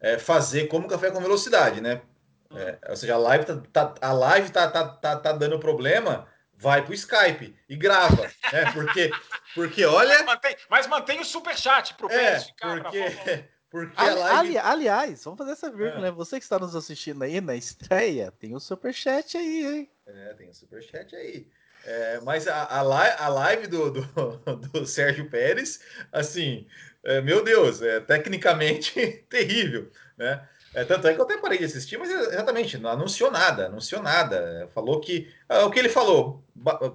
é, 0.00 0.18
fazer 0.18 0.66
como 0.66 0.88
café 0.88 1.12
com 1.12 1.20
velocidade, 1.20 1.80
né? 1.80 2.02
Hum. 2.50 2.56
ou 2.88 2.96
seja, 2.96 3.14
a 3.14 3.18
live 3.18 3.44
tá, 3.44 3.56
tá, 3.86 3.94
a 4.00 4.12
live 4.12 4.50
tá, 4.50 4.68
tá, 4.68 4.88
tá, 4.88 5.16
tá 5.16 5.32
dando 5.32 5.58
problema, 5.58 6.26
vai 6.52 6.84
pro 6.84 6.92
Skype 6.92 7.56
e 7.68 7.76
grava, 7.76 8.22
né? 8.52 8.72
Porque, 8.72 9.10
porque 9.54 9.84
olha. 9.84 10.16
Mas 10.18 10.26
mantém, 10.26 10.56
mas 10.68 10.86
mantém 10.86 11.20
o 11.20 11.24
superchat 11.24 11.94
pro 11.94 12.08
Pérez 12.08 12.44
ficar. 12.44 12.82
Porque, 12.82 13.44
Porque 13.70 14.00
ali, 14.00 14.18
live... 14.18 14.36
ali, 14.36 14.58
aliás, 14.58 15.22
vamos 15.22 15.38
fazer 15.38 15.52
essa 15.52 15.70
vírgula, 15.70 15.98
é. 15.98 16.00
né? 16.02 16.10
Você 16.10 16.38
que 16.38 16.42
está 16.42 16.58
nos 16.58 16.74
assistindo 16.74 17.22
aí 17.22 17.40
na 17.40 17.54
estreia, 17.54 18.32
tem 18.32 18.52
o 18.54 18.58
superchat 18.58 19.36
aí, 19.36 19.64
hein? 19.64 19.90
É, 20.06 20.34
tem 20.34 20.50
o 20.50 20.54
superchat 20.54 21.14
aí. 21.14 21.46
É, 21.84 22.20
mas 22.24 22.48
a, 22.48 22.64
a, 22.66 22.82
live, 22.82 23.16
a 23.18 23.28
live 23.28 23.66
do, 23.68 23.90
do, 23.92 24.02
do 24.72 24.84
Sérgio 24.84 25.30
Pérez, 25.30 25.80
assim, 26.10 26.66
é, 27.04 27.20
meu 27.20 27.44
Deus, 27.44 27.80
é 27.80 28.00
tecnicamente 28.00 29.24
terrível, 29.30 29.88
né? 30.18 30.46
É, 30.74 30.84
tanto 30.84 31.08
é 31.08 31.14
que 31.14 31.20
eu 31.20 31.24
até 31.24 31.36
parei 31.38 31.58
de 31.58 31.64
assistir, 31.64 31.98
mas 31.98 32.10
exatamente, 32.10 32.78
não 32.78 32.90
anunciou 32.90 33.30
nada, 33.30 33.66
anunciou 33.66 34.02
nada. 34.02 34.68
Falou 34.74 35.00
que. 35.00 35.28
Ah, 35.48 35.64
o 35.64 35.70
que 35.70 35.78
ele 35.78 35.88
falou, 35.88 36.44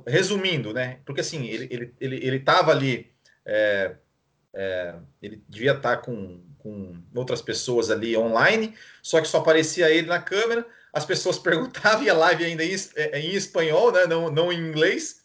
resumindo, 0.07 0.73
né? 0.73 0.99
Porque 1.05 1.21
assim, 1.21 1.45
ele, 1.45 1.67
ele, 1.69 1.93
ele, 1.99 2.15
ele 2.25 2.39
tava 2.39 2.71
ali. 2.71 3.11
É, 3.45 3.95
é, 4.53 4.95
ele 5.21 5.43
devia 5.49 5.73
estar 5.73 5.97
tá 5.97 6.01
com 6.01 6.41
com 6.65 6.99
outras 7.13 7.43
pessoas 7.43 7.91
ali 7.91 8.17
online, 8.17 8.73
só 9.03 9.21
que 9.21 9.27
só 9.27 9.37
aparecia 9.37 9.87
ele 9.91 10.07
na 10.07 10.19
câmera, 10.19 10.65
as 10.91 11.05
pessoas 11.05 11.37
perguntavam 11.39 12.01
e 12.01 12.09
a 12.09 12.13
live 12.15 12.43
ainda 12.43 12.63
em, 12.65 12.75
é, 12.95 13.19
em 13.19 13.35
espanhol, 13.35 13.91
né? 13.91 14.07
não, 14.07 14.31
não 14.31 14.51
em 14.51 14.57
inglês. 14.57 15.23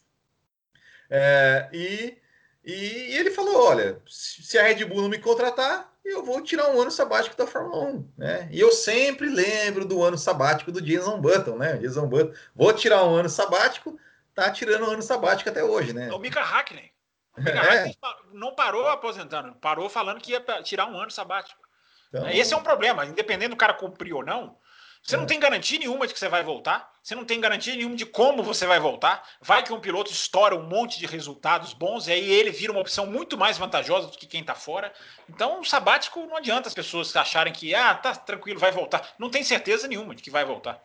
É, 1.09 1.67
e, 1.73 2.17
e 2.63 3.17
ele 3.17 3.31
falou: 3.31 3.67
olha, 3.67 4.01
se 4.07 4.57
a 4.57 4.63
Red 4.63 4.85
Bull 4.85 5.01
não 5.01 5.09
me 5.09 5.17
contratar, 5.17 5.91
eu 6.05 6.23
vou 6.23 6.41
tirar 6.41 6.69
um 6.69 6.81
ano 6.81 6.91
sabático 6.91 7.35
da 7.35 7.47
Fórmula 7.47 7.85
1. 7.85 8.11
Né? 8.17 8.49
E 8.51 8.59
eu 8.59 8.71
sempre 8.71 9.29
lembro 9.29 9.85
do 9.85 10.03
ano 10.03 10.17
sabático 10.17 10.71
do 10.71 10.81
Jason 10.81 11.19
Button, 11.19 11.57
né? 11.57 11.77
Jason 11.77 12.07
Button, 12.07 12.33
vou 12.55 12.73
tirar 12.73 13.03
um 13.03 13.15
ano 13.15 13.29
sabático, 13.29 13.97
tá 14.33 14.51
tirando 14.51 14.85
um 14.85 14.91
ano 14.91 15.01
sabático 15.01 15.49
até 15.49 15.63
hoje, 15.63 15.93
né? 15.93 16.11
O 16.11 16.19
Mika 16.19 16.41
Hackney. 16.41 16.91
É. 17.41 17.89
Não 18.33 18.53
parou 18.53 18.87
aposentando, 18.89 19.55
parou 19.55 19.89
falando 19.89 20.19
que 20.19 20.33
ia 20.33 20.43
tirar 20.63 20.87
um 20.87 20.99
ano 20.99 21.09
sabático. 21.09 21.61
Então... 22.09 22.29
Esse 22.29 22.53
é 22.53 22.57
um 22.57 22.61
problema, 22.61 23.05
independente 23.05 23.51
do 23.51 23.55
cara 23.55 23.73
cumprir 23.73 24.13
ou 24.13 24.23
não. 24.23 24.57
Você 25.03 25.15
é. 25.15 25.17
não 25.17 25.25
tem 25.25 25.39
garantia 25.39 25.79
nenhuma 25.79 26.05
de 26.05 26.13
que 26.13 26.19
você 26.19 26.29
vai 26.29 26.43
voltar, 26.43 26.91
você 27.01 27.15
não 27.15 27.25
tem 27.25 27.41
garantia 27.41 27.75
nenhuma 27.75 27.95
de 27.95 28.05
como 28.05 28.43
você 28.43 28.65
vai 28.65 28.79
voltar. 28.79 29.27
Vai 29.41 29.63
que 29.63 29.73
um 29.73 29.79
piloto 29.79 30.11
estoura 30.11 30.55
um 30.55 30.67
monte 30.67 30.99
de 30.99 31.07
resultados 31.07 31.73
bons 31.73 32.07
e 32.07 32.11
aí 32.11 32.31
ele 32.31 32.51
vira 32.51 32.71
uma 32.71 32.81
opção 32.81 33.07
muito 33.07 33.37
mais 33.37 33.57
vantajosa 33.57 34.07
do 34.07 34.17
que 34.17 34.27
quem 34.27 34.41
está 34.41 34.53
fora. 34.53 34.93
Então, 35.27 35.59
o 35.59 35.65
sabático 35.65 36.19
não 36.27 36.37
adianta 36.37 36.67
as 36.67 36.73
pessoas 36.73 37.15
acharem 37.15 37.51
que, 37.51 37.73
ah, 37.73 37.95
tá 37.95 38.15
tranquilo, 38.15 38.59
vai 38.59 38.71
voltar. 38.71 39.15
Não 39.17 39.29
tem 39.29 39.43
certeza 39.43 39.87
nenhuma 39.87 40.13
de 40.13 40.21
que 40.21 40.29
vai 40.29 40.45
voltar. 40.45 40.83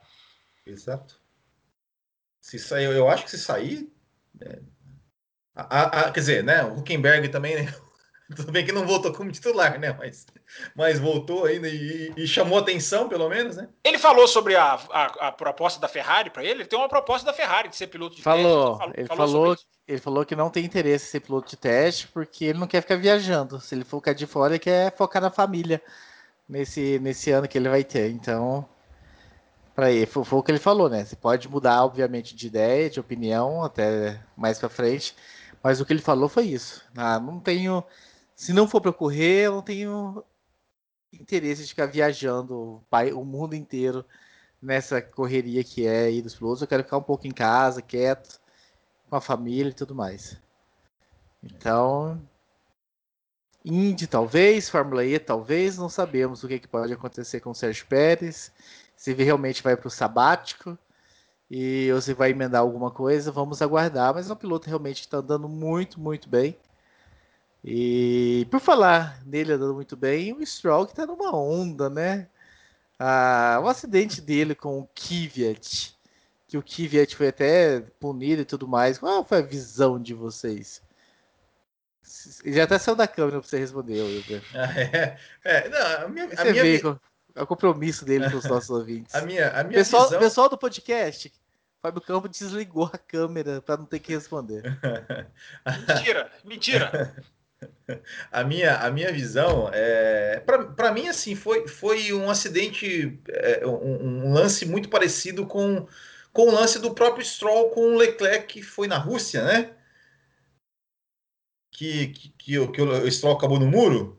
Exato. 0.65 1.21
Se 2.41 2.59
sair, 2.59 2.85
eu 2.85 3.09
acho 3.09 3.25
que 3.25 3.31
se 3.31 3.39
sair, 3.39 3.93
é, 4.41 4.61
a, 5.55 6.01
a, 6.01 6.13
quer 6.13 6.21
dizer, 6.21 6.45
né? 6.45 6.63
O 6.65 6.79
Huckenberg 6.79 7.29
também, 7.29 7.57
né? 7.57 7.75
Tudo 8.35 8.51
bem 8.51 8.65
que 8.65 8.73
não 8.73 8.87
voltou 8.87 9.13
como 9.13 9.31
titular, 9.31 9.79
né? 9.79 9.95
Mas, 9.97 10.27
mas 10.75 10.99
voltou 10.99 11.45
ainda 11.45 11.69
e, 11.69 12.13
e 12.17 12.27
chamou 12.27 12.59
atenção, 12.59 13.09
pelo 13.09 13.29
menos, 13.29 13.57
né? 13.57 13.69
Ele 13.85 13.99
falou 13.99 14.27
sobre 14.27 14.57
a, 14.57 14.75
a, 14.91 15.29
a 15.29 15.33
proposta 15.33 15.81
da 15.81 15.87
Ferrari 15.87 16.31
para 16.31 16.43
ele. 16.43 16.63
Ele 16.63 16.67
tem 16.67 16.79
uma 16.79 16.89
proposta 16.89 17.25
da 17.25 17.33
Ferrari 17.33 17.69
de 17.69 17.77
ser 17.77 17.87
piloto 17.87 18.17
de 18.17 18.23
falou, 18.23 18.79
teste. 18.79 18.93
Ele 18.99 19.07
falou, 19.07 19.25
ele 19.25 19.33
falou, 19.33 19.57
ele 19.87 19.99
falou 19.99 20.27
que 20.27 20.35
não 20.35 20.51
tem 20.51 20.65
interesse 20.65 21.07
em 21.07 21.11
ser 21.11 21.21
piloto 21.21 21.51
de 21.51 21.57
teste 21.57 22.09
porque 22.09 22.47
ele 22.47 22.59
não 22.59 22.67
quer 22.67 22.81
ficar 22.81 22.97
viajando. 22.97 23.61
Se 23.61 23.75
ele 23.77 23.85
for 23.85 23.99
ficar 23.99 24.13
de 24.13 24.27
fora, 24.27 24.55
ele 24.55 24.59
quer 24.59 24.97
focar 24.97 25.23
na 25.23 25.31
família 25.31 25.81
nesse, 26.49 26.99
nesse 26.99 27.31
ano 27.31 27.47
que 27.47 27.57
ele 27.57 27.69
vai 27.69 27.85
ter. 27.85 28.11
Então, 28.11 28.69
para 29.73 29.93
ele, 29.93 30.07
foi, 30.07 30.25
foi 30.25 30.39
o 30.41 30.43
que 30.43 30.51
ele 30.51 30.59
falou, 30.59 30.89
né? 30.89 31.05
Você 31.05 31.15
pode 31.15 31.49
mudar, 31.49 31.85
obviamente, 31.85 32.35
de 32.35 32.49
ideia, 32.49 32.91
de 32.91 32.99
opinião 32.99 33.63
até 33.63 34.21
mais 34.37 34.59
para 34.59 34.69
frente 34.69 35.15
mas 35.67 35.81
o 35.81 35.85
que 35.85 35.93
ele 35.93 36.01
falou 36.01 36.29
foi 36.29 36.45
isso. 36.45 36.81
Ah, 36.97 37.19
não 37.19 37.41
tenho. 37.41 37.83
Se 38.37 38.53
não 38.53 38.69
for 38.69 38.83
para 38.83 38.93
correr, 38.93 39.47
eu 39.47 39.53
não 39.53 39.63
tenho 39.63 40.23
interesse 41.11 41.63
de 41.63 41.71
ficar 41.71 41.87
viajando 41.87 42.85
o 43.15 43.25
mundo 43.25 43.55
inteiro 43.55 44.05
nessa 44.61 45.01
correria 45.01 45.65
que 45.65 45.87
é 45.87 46.05
aí 46.05 46.21
dos 46.21 46.35
pilotos. 46.35 46.61
Eu 46.61 46.69
quero 46.69 46.85
ficar 46.85 46.99
um 46.99 47.03
pouco 47.03 47.27
em 47.27 47.33
casa, 47.33 47.81
quieto, 47.81 48.39
com 49.09 49.17
a 49.17 49.21
família 49.23 49.71
e 49.71 49.75
tudo 49.75 49.95
mais. 49.95 50.39
Então, 51.43 52.21
Indy 53.65 54.07
talvez, 54.07 54.69
Fórmula 54.69 55.05
E 55.05 55.19
talvez, 55.19 55.79
não 55.79 55.89
sabemos 55.89 56.45
o 56.45 56.49
que, 56.49 56.59
que 56.59 56.69
pode 56.69 56.93
acontecer 56.93 57.41
com 57.41 57.51
o 57.51 57.55
Sérgio 57.55 57.87
Pérez, 57.87 58.53
se 58.95 59.13
ele 59.13 59.25
realmente 59.25 59.63
vai 59.63 59.77
para 59.77 59.89
o 59.89 59.91
sabático 59.91 60.79
e 61.51 61.91
você 61.93 62.13
vai 62.13 62.31
emendar 62.33 62.61
alguma 62.61 62.91
coisa, 62.91 63.33
vamos 63.33 63.63
aguardar. 63.63 64.15
Mas 64.15 64.29
é 64.29 64.33
um 64.33 64.37
piloto 64.37 64.69
realmente 64.69 65.01
que 65.01 65.07
está 65.07 65.19
andando 65.19 65.49
muito, 65.49 65.99
muito 65.99 66.29
bem. 66.29 66.57
E 67.69 68.47
por 68.49 68.61
falar 68.61 69.21
nele 69.27 69.55
andando 69.55 69.75
muito 69.75 69.97
bem, 69.97 70.33
o 70.33 70.47
Stroll 70.47 70.87
que 70.87 70.93
está 70.93 71.05
numa 71.05 71.35
onda, 71.35 71.91
né? 71.91 72.29
Ah, 72.97 73.59
o 73.61 73.67
acidente 73.67 74.21
dele 74.21 74.55
com 74.55 74.79
o 74.79 74.89
Kvyat, 74.95 75.99
que 76.47 76.57
o 76.57 76.63
Kvyat 76.63 77.17
foi 77.17 77.27
até 77.29 77.81
punido 77.99 78.43
e 78.43 78.45
tudo 78.45 78.69
mais. 78.69 78.99
Qual 78.99 79.25
foi 79.25 79.39
a 79.39 79.43
visão 79.43 80.01
de 80.01 80.15
vocês? 80.15 80.81
Ele 82.45 82.55
já 82.55 82.63
até 82.63 82.79
saiu 82.79 82.95
da 82.95 83.09
câmera 83.09 83.41
para 83.41 83.49
você 83.49 83.59
responder, 83.59 84.01
Wilber. 84.01 84.43
é, 84.55 85.19
é, 85.43 85.69
não, 85.69 86.07
a 86.07 86.09
minha, 86.09 86.25
a 86.37 86.45
minha... 86.45 86.63
Vê, 86.63 86.81
é 87.35 87.43
o 87.43 87.47
compromisso 87.49 88.05
dele 88.05 88.31
com 88.31 88.37
os 88.37 88.45
nossos 88.45 88.71
ouvintes. 88.71 89.13
A 89.13 89.23
minha, 89.23 89.51
a 89.51 89.65
minha 89.65 89.77
pessoal, 89.77 90.05
visão... 90.05 90.21
pessoal 90.21 90.49
do 90.49 90.57
podcast, 90.57 91.33
Fábio 91.83 92.01
Campos 92.01 92.31
desligou 92.31 92.89
a 92.93 92.97
câmera 92.97 93.61
para 93.61 93.77
não 93.77 93.87
ter 93.87 93.99
que 93.99 94.13
responder. 94.13 94.63
mentira, 95.89 96.31
mentira. 96.45 97.17
A 98.31 98.45
minha, 98.45 98.77
a 98.77 98.91
minha 98.91 99.11
visão 99.13 99.71
é 99.73 100.41
para 100.41 100.93
mim 100.93 101.09
assim 101.09 101.35
foi, 101.35 101.67
foi 101.67 102.13
um 102.13 102.29
acidente 102.29 103.19
é, 103.29 103.67
um, 103.67 104.27
um, 104.27 104.33
lance 104.33 104.67
muito 104.67 104.89
parecido 104.89 105.47
com, 105.47 105.87
com 106.33 106.49
o 106.49 106.53
lance 106.53 106.79
do 106.79 106.95
próprio 106.95 107.25
Stroll 107.25 107.71
com 107.71 107.95
o 107.95 107.97
Leclerc 107.97 108.47
que 108.47 108.63
foi 108.63 108.87
na 108.87 108.99
Rússia 108.99 109.43
né? 109.45 109.75
Que, 111.73 112.09
que, 112.09 112.29
que, 112.31 112.69
que 112.69 112.83
o 112.83 113.11
Stroll 113.11 113.37
acabou 113.37 113.59
no 113.59 113.67
muro 113.67 114.19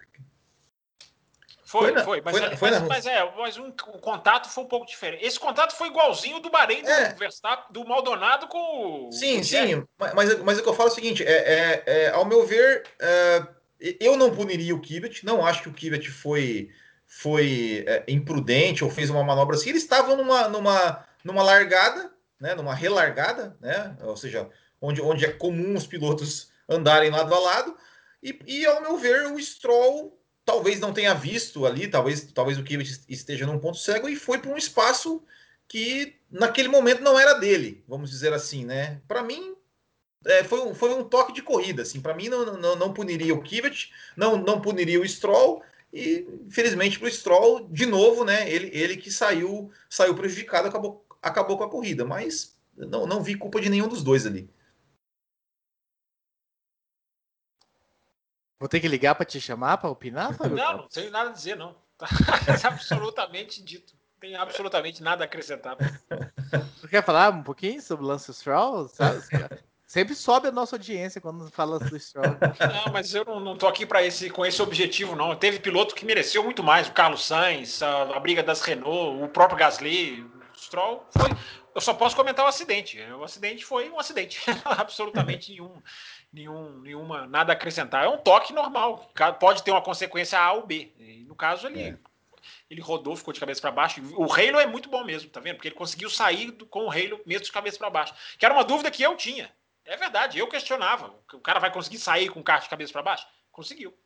foi, 1.67 1.93
foi, 1.95 2.03
foi, 2.03 2.21
mas, 2.23 2.37
foi, 2.37 2.47
é, 2.47 2.55
foi 2.55 2.71
mas, 2.71 2.81
mas, 2.83 3.05
é, 3.05 3.33
mas 3.37 3.57
um, 3.57 3.67
o 3.67 3.99
contato 3.99 4.47
foi 4.49 4.63
um 4.63 4.67
pouco 4.67 4.85
diferente. 4.85 5.25
Esse 5.25 5.37
contato 5.37 5.75
foi 5.75 5.89
igualzinho 5.89 6.39
do 6.39 6.49
Bahrein 6.49 6.81
do 6.81 6.89
é. 6.89 7.13
Verstappen, 7.13 7.65
do 7.71 7.85
Maldonado 7.85 8.47
com 8.47 9.09
Sim, 9.11 9.43
sim, 9.43 9.83
mas, 9.99 10.39
mas 10.39 10.57
o 10.57 10.63
que 10.63 10.69
eu 10.69 10.73
falo 10.73 10.87
é 10.87 10.91
o 10.93 10.95
seguinte, 10.95 11.25
é, 11.25 11.33
é, 11.33 11.83
é 11.85 12.09
ao 12.11 12.23
meu 12.23 12.47
ver, 12.47 12.83
é, 12.97 13.45
eu 13.99 14.15
não 14.15 14.33
puniria 14.33 14.73
o 14.73 14.81
Kvyat, 14.81 15.25
não 15.25 15.45
acho 15.45 15.63
que 15.63 15.67
o 15.67 15.73
Kvyat 15.73 16.09
foi, 16.09 16.69
foi 17.05 17.83
é, 17.85 18.05
imprudente 18.07 18.85
ou 18.85 18.89
fez 18.89 19.09
uma 19.09 19.23
manobra 19.23 19.57
assim, 19.57 19.67
ele 19.67 19.77
estava 19.77 20.15
numa, 20.15 20.47
numa, 20.47 21.05
numa 21.21 21.43
largada, 21.43 22.13
né, 22.39 22.55
numa 22.55 22.73
relargada, 22.73 23.57
né, 23.59 23.93
ou 24.03 24.15
seja, 24.15 24.49
onde, 24.79 25.01
onde 25.01 25.25
é 25.25 25.33
comum 25.33 25.75
os 25.75 25.85
pilotos 25.85 26.49
andarem 26.69 27.11
lado 27.11 27.35
a 27.35 27.39
lado. 27.39 27.77
E, 28.23 28.39
e, 28.47 28.65
ao 28.65 28.81
meu 28.81 28.97
ver, 28.97 29.27
o 29.33 29.39
Stroll 29.39 30.17
talvez 30.47 30.79
não 30.79 30.93
tenha 30.93 31.13
visto 31.13 31.65
ali, 31.65 31.89
talvez, 31.89 32.21
talvez 32.33 32.57
o 32.57 32.63
Kivet 32.63 33.01
esteja 33.09 33.45
num 33.45 33.59
ponto 33.59 33.77
cego 33.77 34.07
e 34.07 34.15
foi 34.15 34.39
para 34.39 34.49
um 34.49 34.55
espaço 34.55 35.21
que 35.67 36.15
naquele 36.31 36.69
momento 36.69 37.03
não 37.03 37.19
era 37.19 37.33
dele, 37.33 37.83
vamos 37.85 38.09
dizer 38.09 38.31
assim, 38.31 38.63
né? 38.63 39.01
Para 39.09 39.21
mim, 39.21 39.57
é, 40.25 40.45
foi, 40.45 40.61
um, 40.61 40.73
foi 40.73 40.93
um 40.93 41.03
toque 41.03 41.33
de 41.33 41.41
corrida, 41.41 41.81
assim. 41.81 41.99
Para 41.99 42.13
mim, 42.13 42.29
não, 42.29 42.57
não, 42.57 42.75
não 42.77 42.93
puniria 42.93 43.33
o 43.33 43.41
Kivet, 43.41 43.91
não, 44.15 44.37
não 44.37 44.61
puniria 44.61 45.01
o 45.01 45.05
Stroll 45.05 45.61
e, 45.91 46.25
infelizmente, 46.47 46.97
para 46.97 47.09
o 47.09 47.11
Stroll, 47.11 47.67
de 47.69 47.85
novo, 47.85 48.23
né? 48.23 48.49
Ele, 48.49 48.69
ele 48.71 48.95
que 48.95 49.11
saiu, 49.11 49.69
saiu 49.89 50.15
prejudicado, 50.15 50.69
acabou, 50.69 51.05
acabou 51.21 51.57
com 51.57 51.65
a 51.65 51.69
corrida, 51.69 52.05
mas 52.05 52.55
não, 52.77 53.05
não 53.05 53.21
vi 53.21 53.35
culpa 53.35 53.59
de 53.59 53.69
nenhum 53.69 53.89
dos 53.89 54.01
dois 54.01 54.25
ali. 54.25 54.49
Vou 58.59 58.67
ter 58.67 58.79
que 58.79 58.87
ligar 58.87 59.15
para 59.15 59.25
te 59.25 59.39
chamar 59.39 59.77
para 59.77 59.89
opinar, 59.89 60.33
Fábio? 60.33 60.55
Não, 60.57 60.77
não 60.77 60.87
tenho 60.87 61.11
nada 61.11 61.29
a 61.29 61.33
dizer, 61.33 61.55
não. 61.55 61.75
Tá 61.97 62.07
absolutamente 62.67 63.61
dito. 63.61 63.93
Não 63.93 64.19
tem 64.19 64.35
absolutamente 64.35 65.01
nada 65.01 65.23
a 65.23 65.25
acrescentar. 65.25 65.75
Você 66.75 66.87
quer 66.87 67.03
falar 67.03 67.31
um 67.31 67.43
pouquinho 67.43 67.81
sobre 67.81 68.05
o 68.05 68.07
Lance 68.07 68.33
Stroll? 68.33 68.89
Sempre 69.87 70.15
sobe 70.15 70.49
a 70.49 70.51
nossa 70.51 70.75
audiência 70.75 71.21
quando 71.21 71.49
fala 71.49 71.79
do 71.79 71.99
Stroll. 71.99 72.25
Não, 72.25 72.91
mas 72.91 73.15
eu 73.15 73.23
não, 73.23 73.39
não 73.39 73.57
tô 73.57 73.67
aqui 73.67 73.85
para 73.85 74.03
esse 74.03 74.29
com 74.29 74.45
esse 74.45 74.61
objetivo, 74.61 75.15
não. 75.15 75.35
Teve 75.35 75.59
piloto 75.59 75.95
que 75.95 76.05
mereceu 76.05 76.43
muito 76.43 76.61
mais. 76.61 76.87
O 76.87 76.91
Carlos 76.91 77.25
Sainz, 77.25 77.81
a, 77.81 78.03
a 78.15 78.19
briga 78.19 78.43
das 78.43 78.61
Renault, 78.61 79.23
o 79.23 79.29
próprio 79.29 79.57
Gasly. 79.57 80.21
O 80.21 80.59
Stroll 80.59 81.07
foi. 81.11 81.29
Eu 81.73 81.79
só 81.79 81.93
posso 81.93 82.15
comentar 82.15 82.43
o 82.43 82.49
acidente. 82.49 82.99
O 83.17 83.23
acidente 83.23 83.63
foi 83.63 83.89
um 83.89 83.99
acidente. 83.99 84.41
Absolutamente 84.65 85.51
nenhum, 85.51 85.81
nenhum, 86.31 86.79
nenhuma, 86.79 87.27
nada 87.27 87.53
a 87.53 87.55
acrescentar. 87.55 88.05
É 88.05 88.09
um 88.09 88.17
toque 88.17 88.53
normal. 88.53 89.11
Pode 89.39 89.63
ter 89.63 89.71
uma 89.71 89.81
consequência 89.81 90.39
A 90.39 90.53
ou 90.53 90.65
B. 90.65 90.91
E 90.99 91.25
no 91.25 91.35
caso, 91.35 91.67
ele. 91.67 91.81
É 91.81 91.97
ele 92.69 92.81
rodou, 92.81 93.15
ficou 93.15 93.33
de 93.33 93.39
cabeça 93.39 93.61
para 93.61 93.71
baixo. 93.71 94.01
O 94.15 94.23
Halo 94.31 94.59
é 94.59 94.65
muito 94.65 94.89
bom 94.89 95.03
mesmo, 95.03 95.29
tá 95.29 95.39
vendo? 95.39 95.55
Porque 95.55 95.69
ele 95.69 95.75
conseguiu 95.75 96.09
sair 96.09 96.51
do, 96.51 96.65
com 96.65 96.85
o 96.85 96.91
Halo 96.91 97.19
mesmo 97.25 97.45
de 97.45 97.51
cabeça 97.51 97.77
para 97.77 97.89
baixo. 97.89 98.13
Que 98.37 98.45
era 98.45 98.53
uma 98.53 98.63
dúvida 98.63 98.91
que 98.91 99.03
eu 99.03 99.15
tinha. 99.15 99.51
É 99.85 99.95
verdade, 99.95 100.37
eu 100.37 100.47
questionava. 100.47 101.13
O 101.33 101.39
cara 101.39 101.59
vai 101.59 101.71
conseguir 101.71 101.97
sair 101.97 102.29
com 102.29 102.39
o 102.39 102.43
carro 102.43 102.63
de 102.63 102.69
cabeça 102.69 102.91
para 102.91 103.01
baixo? 103.01 103.25
Conseguiu. 103.51 103.97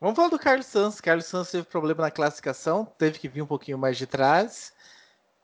Vamos 0.00 0.16
falar 0.16 0.28
do 0.28 0.38
Carlos 0.38 0.66
Santos. 0.66 1.00
Carlos 1.00 1.26
Santos 1.26 1.50
teve 1.50 1.64
problema 1.64 2.02
na 2.02 2.10
classificação, 2.10 2.84
teve 2.84 3.18
que 3.18 3.28
vir 3.28 3.42
um 3.42 3.46
pouquinho 3.46 3.78
mais 3.78 3.96
de 3.96 4.06
trás 4.06 4.74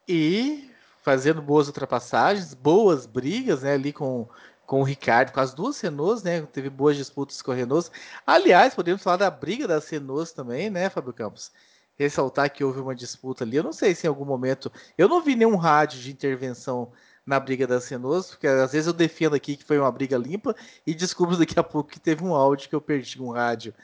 e 0.09 0.71
fazendo 1.03 1.43
boas 1.43 1.67
ultrapassagens, 1.67 2.55
boas 2.55 3.07
brigas, 3.07 3.63
né, 3.63 3.75
ali 3.75 3.93
com, 3.93 4.29
com 4.67 4.81
o 4.81 4.85
Ricardo, 4.85 5.33
com 5.33 5.41
as 5.41 5.53
duas 5.53 5.81
Renaults, 5.81 6.23
né, 6.23 6.41
teve 6.43 6.71
boas 6.71 6.97
disputas 6.97 7.43
com 7.43 7.53
a 7.53 7.55
Renault. 7.55 7.91
Aliás, 8.27 8.75
podemos 8.75 9.03
falar 9.03 9.17
da 9.19 9.31
briga 9.31 9.67
das 9.67 9.89
Renaults 9.89 10.33
também, 10.33 10.71
né, 10.71 10.89
Fábio 10.89 11.13
Campos? 11.13 11.51
Ressaltar 11.97 12.51
que 12.51 12.65
houve 12.65 12.81
uma 12.81 12.95
disputa 12.95 13.45
ali. 13.45 13.57
Eu 13.57 13.63
não 13.63 13.73
sei 13.73 13.95
se 13.95 14.07
em 14.07 14.09
algum 14.09 14.25
momento, 14.25 14.73
eu 14.97 15.09
não 15.09 15.23
vi 15.23 15.37
nenhum 15.37 15.57
rádio 15.57 16.01
de 16.01 16.11
intervenção 16.11 16.91
na 17.25 17.39
briga 17.39 17.67
das 17.67 17.87
Renaults, 17.89 18.31
porque 18.31 18.47
às 18.47 18.73
vezes 18.73 18.87
eu 18.87 18.93
defendo 18.93 19.35
aqui 19.35 19.57
que 19.57 19.65
foi 19.65 19.79
uma 19.79 19.93
briga 19.93 20.17
limpa 20.17 20.57
e 20.87 20.95
descubro 20.95 21.37
daqui 21.37 21.59
a 21.59 21.63
pouco 21.63 21.91
que 21.91 22.01
teve 22.01 22.25
um 22.25 22.35
áudio 22.35 22.69
que 22.69 22.75
eu 22.75 22.81
perdi 22.81 23.21
um 23.23 23.31
rádio. 23.31 23.75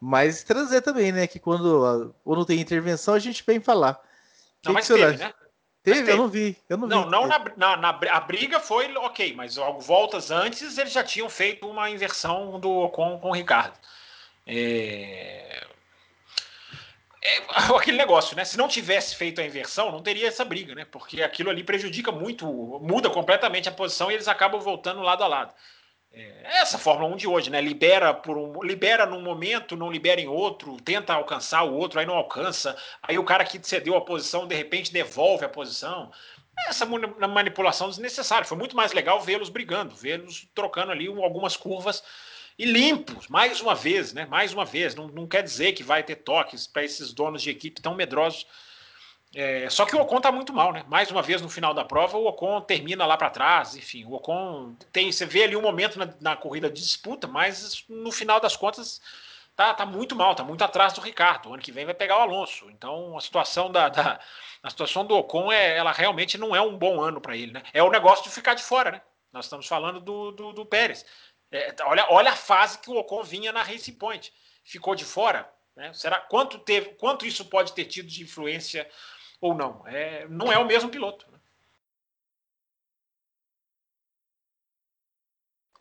Mas 0.00 0.42
trazer 0.42 0.82
também, 0.82 1.10
né, 1.10 1.26
que 1.26 1.38
quando, 1.38 2.14
quando 2.22 2.44
tem 2.44 2.60
intervenção 2.60 3.14
a 3.14 3.18
gente 3.18 3.42
vem 3.46 3.60
falar. 3.60 4.00
Não, 4.64 4.70
que 4.70 4.72
mas 4.72 4.86
que 4.86 4.94
teve, 4.94 5.16
né? 5.16 5.32
Teve? 5.84 5.98
teve? 5.98 6.12
Eu 6.12 6.16
não 6.16 6.28
vi. 6.28 6.56
Eu 6.66 6.78
não, 6.78 6.88
não, 6.88 7.04
vi. 7.04 7.10
não 7.10 7.26
na, 7.26 7.38
na, 7.56 7.76
na, 7.76 7.88
a 8.10 8.20
briga 8.20 8.58
foi 8.58 8.92
ok, 8.96 9.34
mas 9.34 9.56
voltas 9.80 10.30
antes 10.30 10.78
eles 10.78 10.92
já 10.92 11.04
tinham 11.04 11.28
feito 11.28 11.68
uma 11.68 11.90
inversão 11.90 12.58
do 12.58 12.88
com, 12.88 13.18
com 13.18 13.28
o 13.28 13.34
Ricardo. 13.34 13.78
É, 14.46 15.62
é, 17.22 17.42
aquele 17.76 17.98
negócio, 17.98 18.34
né? 18.34 18.46
Se 18.46 18.56
não 18.56 18.66
tivesse 18.66 19.14
feito 19.14 19.42
a 19.42 19.44
inversão, 19.44 19.92
não 19.92 20.02
teria 20.02 20.28
essa 20.28 20.44
briga, 20.44 20.74
né? 20.74 20.86
Porque 20.86 21.22
aquilo 21.22 21.50
ali 21.50 21.62
prejudica 21.62 22.10
muito, 22.10 22.46
muda 22.82 23.10
completamente 23.10 23.68
a 23.68 23.72
posição 23.72 24.10
e 24.10 24.14
eles 24.14 24.26
acabam 24.26 24.60
voltando 24.60 25.02
lado 25.02 25.22
a 25.22 25.28
lado. 25.28 25.54
É 26.16 26.60
essa 26.60 26.78
Fórmula 26.78 27.12
1 27.12 27.16
de 27.16 27.26
hoje, 27.26 27.50
né? 27.50 27.60
Libera 27.60 28.14
por 28.14 28.38
um, 28.38 28.62
libera 28.62 29.04
num 29.04 29.20
momento, 29.20 29.76
não 29.76 29.90
libera 29.90 30.20
em 30.20 30.28
outro, 30.28 30.76
tenta 30.76 31.12
alcançar 31.12 31.64
o 31.64 31.74
outro, 31.74 31.98
aí 31.98 32.06
não 32.06 32.14
alcança. 32.14 32.76
Aí 33.02 33.18
o 33.18 33.24
cara 33.24 33.44
que 33.44 33.58
cedeu 33.66 33.96
a 33.96 34.04
posição, 34.04 34.46
de 34.46 34.54
repente 34.54 34.92
devolve 34.92 35.44
a 35.44 35.48
posição. 35.48 36.12
Essa 36.68 36.86
manipulação 36.86 37.88
desnecessária. 37.88 38.46
Foi 38.46 38.56
muito 38.56 38.76
mais 38.76 38.92
legal 38.92 39.20
vê-los 39.20 39.48
brigando, 39.48 39.94
vê-los 39.94 40.46
trocando 40.54 40.92
ali 40.92 41.08
algumas 41.08 41.56
curvas 41.56 42.02
e 42.56 42.64
limpos, 42.64 43.26
mais 43.26 43.60
uma 43.60 43.74
vez, 43.74 44.12
né? 44.12 44.26
Mais 44.26 44.52
uma 44.52 44.64
vez, 44.64 44.94
não, 44.94 45.08
não 45.08 45.26
quer 45.26 45.42
dizer 45.42 45.72
que 45.72 45.82
vai 45.82 46.04
ter 46.04 46.16
toques 46.16 46.68
para 46.68 46.84
esses 46.84 47.12
donos 47.12 47.42
de 47.42 47.50
equipe 47.50 47.82
tão 47.82 47.96
medrosos. 47.96 48.46
É, 49.34 49.68
só 49.68 49.84
que 49.84 49.96
o 49.96 50.00
Ocon 50.00 50.20
tá 50.20 50.30
muito 50.30 50.52
mal, 50.52 50.72
né? 50.72 50.84
Mais 50.86 51.10
uma 51.10 51.20
vez 51.20 51.42
no 51.42 51.48
final 51.48 51.74
da 51.74 51.84
prova, 51.84 52.16
o 52.16 52.26
Ocon 52.26 52.60
termina 52.60 53.04
lá 53.04 53.16
para 53.16 53.30
trás, 53.30 53.74
enfim, 53.74 54.04
o 54.04 54.14
Ocon 54.14 54.76
tem, 54.92 55.10
você 55.10 55.26
vê 55.26 55.42
ali 55.42 55.56
um 55.56 55.62
momento 55.62 55.98
na, 55.98 56.14
na, 56.20 56.36
corrida 56.36 56.70
de 56.70 56.80
disputa, 56.80 57.26
mas 57.26 57.84
no 57.88 58.12
final 58.12 58.38
das 58.38 58.56
contas 58.56 59.00
tá, 59.56 59.74
tá 59.74 59.84
muito 59.84 60.14
mal, 60.14 60.36
tá 60.36 60.44
muito 60.44 60.62
atrás 60.62 60.92
do 60.92 61.00
Ricardo. 61.00 61.48
O 61.48 61.54
ano 61.54 61.62
que 61.62 61.72
vem 61.72 61.84
vai 61.84 61.94
pegar 61.94 62.18
o 62.18 62.22
Alonso. 62.22 62.70
Então 62.70 63.18
a 63.18 63.20
situação 63.20 63.72
da, 63.72 63.88
da 63.88 64.20
a 64.62 64.70
situação 64.70 65.04
do 65.04 65.16
Ocon 65.16 65.50
é, 65.50 65.76
ela 65.76 65.90
realmente 65.90 66.38
não 66.38 66.54
é 66.54 66.60
um 66.60 66.78
bom 66.78 67.00
ano 67.00 67.20
para 67.20 67.36
ele, 67.36 67.52
né? 67.52 67.62
É 67.72 67.82
o 67.82 67.90
negócio 67.90 68.24
de 68.24 68.30
ficar 68.30 68.54
de 68.54 68.62
fora, 68.62 68.92
né? 68.92 69.02
Nós 69.32 69.46
estamos 69.46 69.66
falando 69.66 70.00
do, 70.00 70.30
do, 70.30 70.52
do 70.52 70.64
Pérez. 70.64 71.04
É, 71.50 71.74
olha, 71.82 72.06
olha 72.08 72.30
a 72.30 72.36
fase 72.36 72.78
que 72.78 72.88
o 72.88 72.96
Ocon 72.96 73.22
vinha 73.24 73.52
na 73.52 73.62
Race 73.64 73.90
Point. 73.92 74.32
Ficou 74.62 74.94
de 74.94 75.04
fora. 75.04 75.52
Né? 75.76 75.92
Será 75.92 76.20
quanto 76.20 76.58
teve, 76.60 76.90
quanto 76.94 77.26
isso 77.26 77.44
pode 77.46 77.72
ter 77.72 77.84
tido 77.86 78.08
de 78.08 78.22
influência 78.22 78.88
ou 79.40 79.54
não? 79.54 79.86
É, 79.86 80.26
não 80.28 80.52
é 80.52 80.58
o 80.58 80.66
mesmo 80.66 80.90
piloto. 80.90 81.30
Né? 81.30 81.38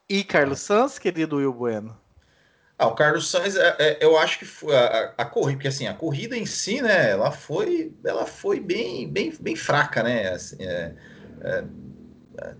E 0.09 0.23
Carlos 0.23 0.59
Sanz, 0.59 0.99
querido 0.99 1.37
Will 1.37 1.53
Bueno? 1.53 2.03
Ah, 2.77 2.87
o 2.87 2.95
Carlos 2.95 3.29
Sainz, 3.29 3.55
é, 3.55 3.75
é, 3.79 3.97
eu 4.01 4.17
acho 4.17 4.39
que 4.39 4.45
foi 4.45 4.75
a, 4.75 5.13
a, 5.17 5.25
corrida, 5.25 5.57
porque 5.57 5.67
assim, 5.67 5.87
a 5.87 5.93
corrida 5.93 6.35
em 6.35 6.45
si, 6.45 6.81
né, 6.81 7.11
ela 7.11 7.31
foi, 7.31 7.93
ela 8.03 8.25
foi 8.25 8.59
bem, 8.59 9.07
bem, 9.07 9.31
bem 9.39 9.55
fraca, 9.55 10.01
né, 10.01 10.29
assim, 10.29 10.57
é, 10.59 10.93
é, 11.41 11.63
é 12.39 12.55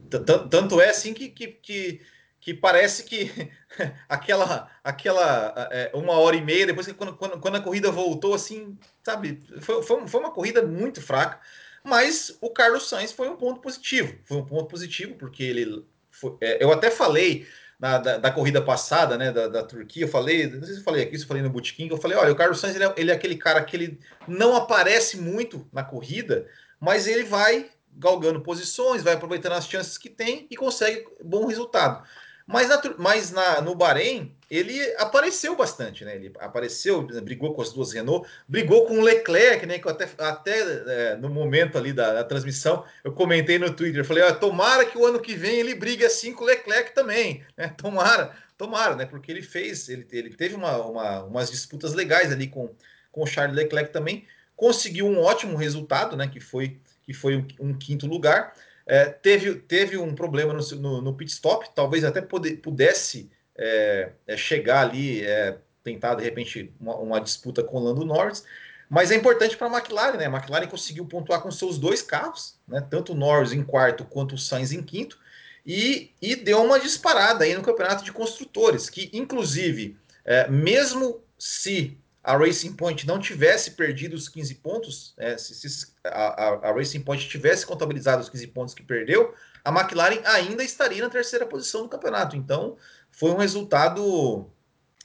tanto 0.50 0.80
é 0.80 0.90
assim 0.90 1.14
que, 1.14 1.30
que, 1.30 1.48
que 1.48 2.02
que 2.44 2.54
parece 2.54 3.04
que 3.04 3.32
aquela 4.10 4.70
aquela 4.84 5.70
é, 5.72 5.90
uma 5.94 6.14
hora 6.14 6.36
e 6.36 6.42
meia 6.42 6.68
depois 6.68 6.86
que 6.86 6.94
quando, 6.94 7.16
quando, 7.16 7.40
quando, 7.40 7.56
a 7.56 7.62
corrida 7.62 7.90
voltou 7.90 8.34
assim 8.34 8.78
sabe 9.02 9.42
foi, 9.62 9.82
foi, 9.82 10.06
foi, 10.06 10.20
uma 10.20 10.32
corrida 10.32 10.62
muito 10.62 11.02
fraca 11.02 11.40
mas 11.86 12.38
o 12.42 12.50
Carlos 12.50 12.90
Sainz 12.90 13.14
foi 13.14 13.30
um 13.30 13.38
ponto 13.38 13.62
positivo 13.62 14.18
foi 14.26 14.38
um 14.38 14.46
ponto 14.46 14.66
positivo 14.66 15.16
porque 15.16 15.42
ele 15.42 15.86
foi, 16.12 16.36
é, 16.42 16.62
eu 16.62 16.72
até 16.74 16.92
falei 16.92 17.48
na, 17.80 17.98
da, 17.98 18.18
da, 18.18 18.30
corrida 18.30 18.62
passada 18.62 19.18
né 19.18 19.32
da, 19.32 19.48
da, 19.48 19.64
Turquia 19.64 20.04
eu 20.04 20.10
falei 20.10 20.48
não 20.48 20.64
sei 20.64 20.74
se 20.74 20.82
eu 20.82 20.84
falei 20.84 21.04
aqui 21.04 21.18
se 21.18 21.24
eu 21.24 21.28
falei 21.30 21.42
no 21.42 21.50
Bootkin 21.50 21.88
eu 21.88 21.98
falei 21.98 22.18
olha 22.18 22.34
o 22.34 22.36
Carlos 22.36 22.60
Sainz 22.60 22.76
ele 22.76 22.84
é, 22.84 22.94
ele 22.98 23.12
é 23.12 23.14
aquele 23.14 23.38
cara 23.38 23.64
que 23.64 23.78
ele 23.78 24.00
não 24.28 24.54
aparece 24.54 25.16
muito 25.16 25.66
na 25.72 25.84
corrida 25.84 26.46
mas 26.78 27.08
ele 27.08 27.24
vai 27.24 27.70
galgando 27.94 28.42
posições 28.42 29.02
vai 29.02 29.14
aproveitando 29.14 29.54
as 29.54 29.66
chances 29.66 29.98
que 29.98 30.10
tem 30.10 30.46
e 30.52 30.58
consegue 30.58 31.06
bom 31.24 31.46
resultado 31.46 32.04
mas, 32.46 32.70
na, 32.70 32.82
mas 32.98 33.32
na, 33.32 33.62
no 33.62 33.74
Bahrein, 33.74 34.36
ele 34.50 34.80
apareceu 34.98 35.56
bastante, 35.56 36.04
né? 36.04 36.16
Ele 36.16 36.32
apareceu, 36.40 37.02
brigou 37.22 37.54
com 37.54 37.62
as 37.62 37.72
duas 37.72 37.94
Renault, 37.94 38.30
brigou 38.48 38.86
com 38.86 39.00
o 39.00 39.02
Leclerc, 39.02 39.66
né? 39.66 39.80
Que 39.80 39.90
até, 39.90 40.10
até 40.18 40.60
é, 40.60 41.16
no 41.16 41.30
momento 41.30 41.78
ali 41.78 41.94
da, 41.94 42.14
da, 42.14 42.24
transmissão, 42.24 42.84
eu 43.04 43.14
comentei 43.14 43.58
no 43.58 43.74
Twitter, 43.74 44.04
falei, 44.06 44.24
ó, 44.24 44.34
tomara 44.34 44.86
que 44.86 44.98
o 44.98 45.06
ano 45.06 45.20
que 45.20 45.36
vem 45.36 45.60
ele 45.60 45.74
brigue 45.74 46.06
assim 46.06 46.34
com 46.34 46.44
o 46.44 46.48
Leclerc 46.48 46.94
também, 46.94 47.44
né? 47.58 47.74
Tomara, 47.78 48.36
tomara, 48.58 48.96
né? 48.96 49.06
Porque 49.06 49.32
ele 49.32 49.42
fez, 49.42 49.88
ele, 49.88 50.06
ele 50.12 50.36
teve 50.36 50.54
uma, 50.56 50.78
uma, 50.78 51.24
umas 51.24 51.50
disputas 51.50 51.94
legais 51.94 52.32
ali 52.32 52.48
com, 52.48 52.70
com 53.12 53.24
o 53.24 53.28
Charles 53.28 53.56
Leclerc 53.56 53.92
também, 53.92 54.28
conseguiu 54.56 55.08
um 55.08 55.20
ótimo 55.20 55.58
resultado, 55.58 56.18
né? 56.18 56.28
Que 56.28 56.40
foi, 56.40 56.78
que 57.04 57.14
foi 57.14 57.38
um, 57.38 57.48
um 57.60 57.74
quinto 57.74 58.06
lugar. 58.06 58.54
É, 58.86 59.06
teve, 59.06 59.56
teve 59.56 59.98
um 59.98 60.14
problema 60.14 60.54
no, 60.54 60.76
no, 60.76 61.02
no, 61.02 61.14
pit 61.14 61.32
stop, 61.32 61.70
talvez 61.74 62.04
até 62.04 62.22
poder, 62.22 62.58
pudesse 62.58 63.30
é, 63.58 64.12
é, 64.28 64.36
chegar 64.36 64.82
ali, 64.82 65.24
é, 65.24 65.58
tentar 65.84 66.16
de 66.16 66.24
repente 66.24 66.74
uma, 66.80 66.96
uma, 66.98 67.22
disputa 67.22 67.64
com 67.64 67.78
o 67.78 67.84
Lando 67.84 68.06
Norris, 68.06 68.44
mas 68.90 69.10
é 69.10 69.16
importante 69.16 69.56
para 69.56 69.68
a 69.68 69.72
McLaren, 69.72 70.18
né? 70.18 70.26
A 70.26 70.30
McLaren 70.30 70.68
conseguiu 70.68 71.06
pontuar 71.06 71.42
com 71.42 71.50
seus 71.50 71.78
dois 71.78 72.02
carros, 72.02 72.60
né? 72.68 72.86
tanto 72.90 73.14
o 73.14 73.16
Norris 73.16 73.54
em 73.54 73.64
quarto 73.64 74.04
quanto 74.04 74.36
o 74.36 74.38
Sainz 74.38 74.72
em 74.72 74.84
quinto, 74.84 75.18
e, 75.66 76.12
e 76.22 76.36
deu 76.36 76.62
uma 76.62 76.80
disparada 76.80 77.46
aí 77.46 77.56
no 77.56 77.64
campeonato 77.64 78.04
de 78.04 78.12
construtores, 78.12 78.90
que 78.90 79.10
inclusive, 79.14 79.98
é, 80.26 80.50
mesmo 80.50 81.22
se 81.38 81.98
a 82.24 82.38
Racing 82.38 82.74
Point 82.74 83.06
não 83.06 83.20
tivesse 83.20 83.72
perdido 83.72 84.14
os 84.14 84.30
15 84.30 84.56
pontos, 84.56 85.14
é, 85.18 85.38
se, 85.38 85.54
se 85.54 85.88
a, 86.06 86.70
a, 86.70 86.74
Racing 86.74 87.02
Point 87.02 87.28
tivesse 87.28 87.66
contabilizado 87.66 88.22
os 88.22 88.30
15 88.30 88.48
pontos 88.48 88.74
que 88.74 88.82
perdeu, 88.82 89.34
a 89.64 89.70
McLaren 89.70 90.22
ainda 90.26 90.64
estaria 90.64 91.04
na 91.04 91.10
terceira 91.10 91.46
posição 91.46 91.84
do 91.84 91.90
campeonato. 91.90 92.38
Então, 92.38 92.78
foi 93.12 93.32
um 93.32 93.38
resultado 93.38 94.50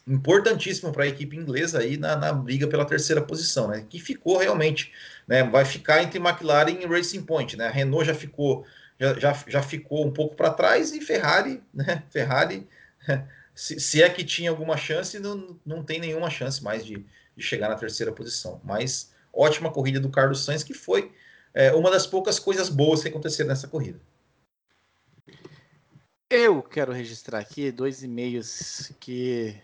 importantíssimo 0.07 0.93
para 0.93 1.05
a 1.05 1.09
equipe 1.09 1.37
inglesa 1.37 1.81
aí 1.81 1.97
na, 1.97 2.16
na, 2.16 2.33
briga 2.33 2.66
pela 2.69 2.85
terceira 2.85 3.21
posição, 3.21 3.69
né? 3.69 3.85
Que 3.89 3.99
ficou 3.99 4.39
realmente, 4.39 4.93
né? 5.27 5.43
Vai 5.43 5.64
ficar 5.64 6.03
entre 6.03 6.19
McLaren 6.19 6.79
e 6.81 6.87
Racing 6.87 7.23
Point, 7.23 7.57
né? 7.57 7.66
A 7.66 7.71
Renault 7.71 8.07
já 8.07 8.14
ficou 8.14 8.64
já, 8.99 9.14
já, 9.19 9.45
já 9.47 9.62
ficou 9.62 10.07
um 10.07 10.12
pouco 10.12 10.35
para 10.35 10.51
trás 10.51 10.93
e 10.93 11.01
Ferrari, 11.01 11.62
né? 11.75 12.03
Ferrari, 12.11 12.66
se, 13.59 13.81
se, 13.81 14.01
é 14.01 14.09
que 14.09 14.25
tinha 14.25 14.51
alguma 14.51 14.77
chance, 14.77 15.19
não, 15.19 15.59
não 15.67 15.83
tem 15.83 15.99
nenhuma 15.99 16.31
chance 16.31 16.63
mais 16.63 16.87
de, 16.87 17.05
de 17.37 17.43
chegar 17.43 17.69
na 17.69 17.75
terceira 17.75 18.13
posição. 18.13 18.61
Mas 18.63 19.13
ótima 19.33 19.73
corrida 19.73 19.99
do 19.99 20.09
Carlos 20.09 20.45
Sainz, 20.45 20.63
que 20.63 20.73
foi 20.73 21.11
é, 21.53 21.75
uma 21.75 21.91
das 21.91 22.07
poucas 22.07 22.39
coisas 22.39 22.69
boas 22.69 23.03
que 23.03 23.09
aconteceram 23.09 23.49
nessa 23.49 23.67
corrida. 23.67 24.01
Eu 26.31 26.63
quero 26.63 26.93
registrar 26.93 27.41
aqui 27.41 27.73
dois 27.73 28.05
e-mails 28.05 28.93
que 29.01 29.57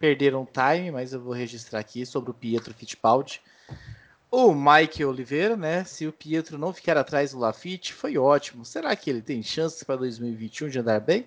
perderam 0.00 0.44
time, 0.44 0.90
mas 0.90 1.12
eu 1.12 1.20
vou 1.20 1.32
registrar 1.32 1.78
aqui 1.78 2.04
sobre 2.04 2.32
o 2.32 2.34
Pietro 2.34 2.74
Fittipaldi. 2.74 3.40
O 4.32 4.52
Mike 4.52 5.04
Oliveira, 5.04 5.56
né? 5.56 5.84
Se 5.84 6.08
o 6.08 6.12
Pietro 6.12 6.58
não 6.58 6.74
ficar 6.74 6.96
atrás 6.96 7.30
do 7.30 7.38
Lafitte, 7.38 7.94
foi 7.94 8.18
ótimo. 8.18 8.64
Será 8.64 8.96
que 8.96 9.08
ele 9.08 9.22
tem 9.22 9.44
chances 9.44 9.84
para 9.84 9.94
2021 9.94 10.70
de 10.70 10.80
andar 10.80 10.98
bem? 10.98 11.24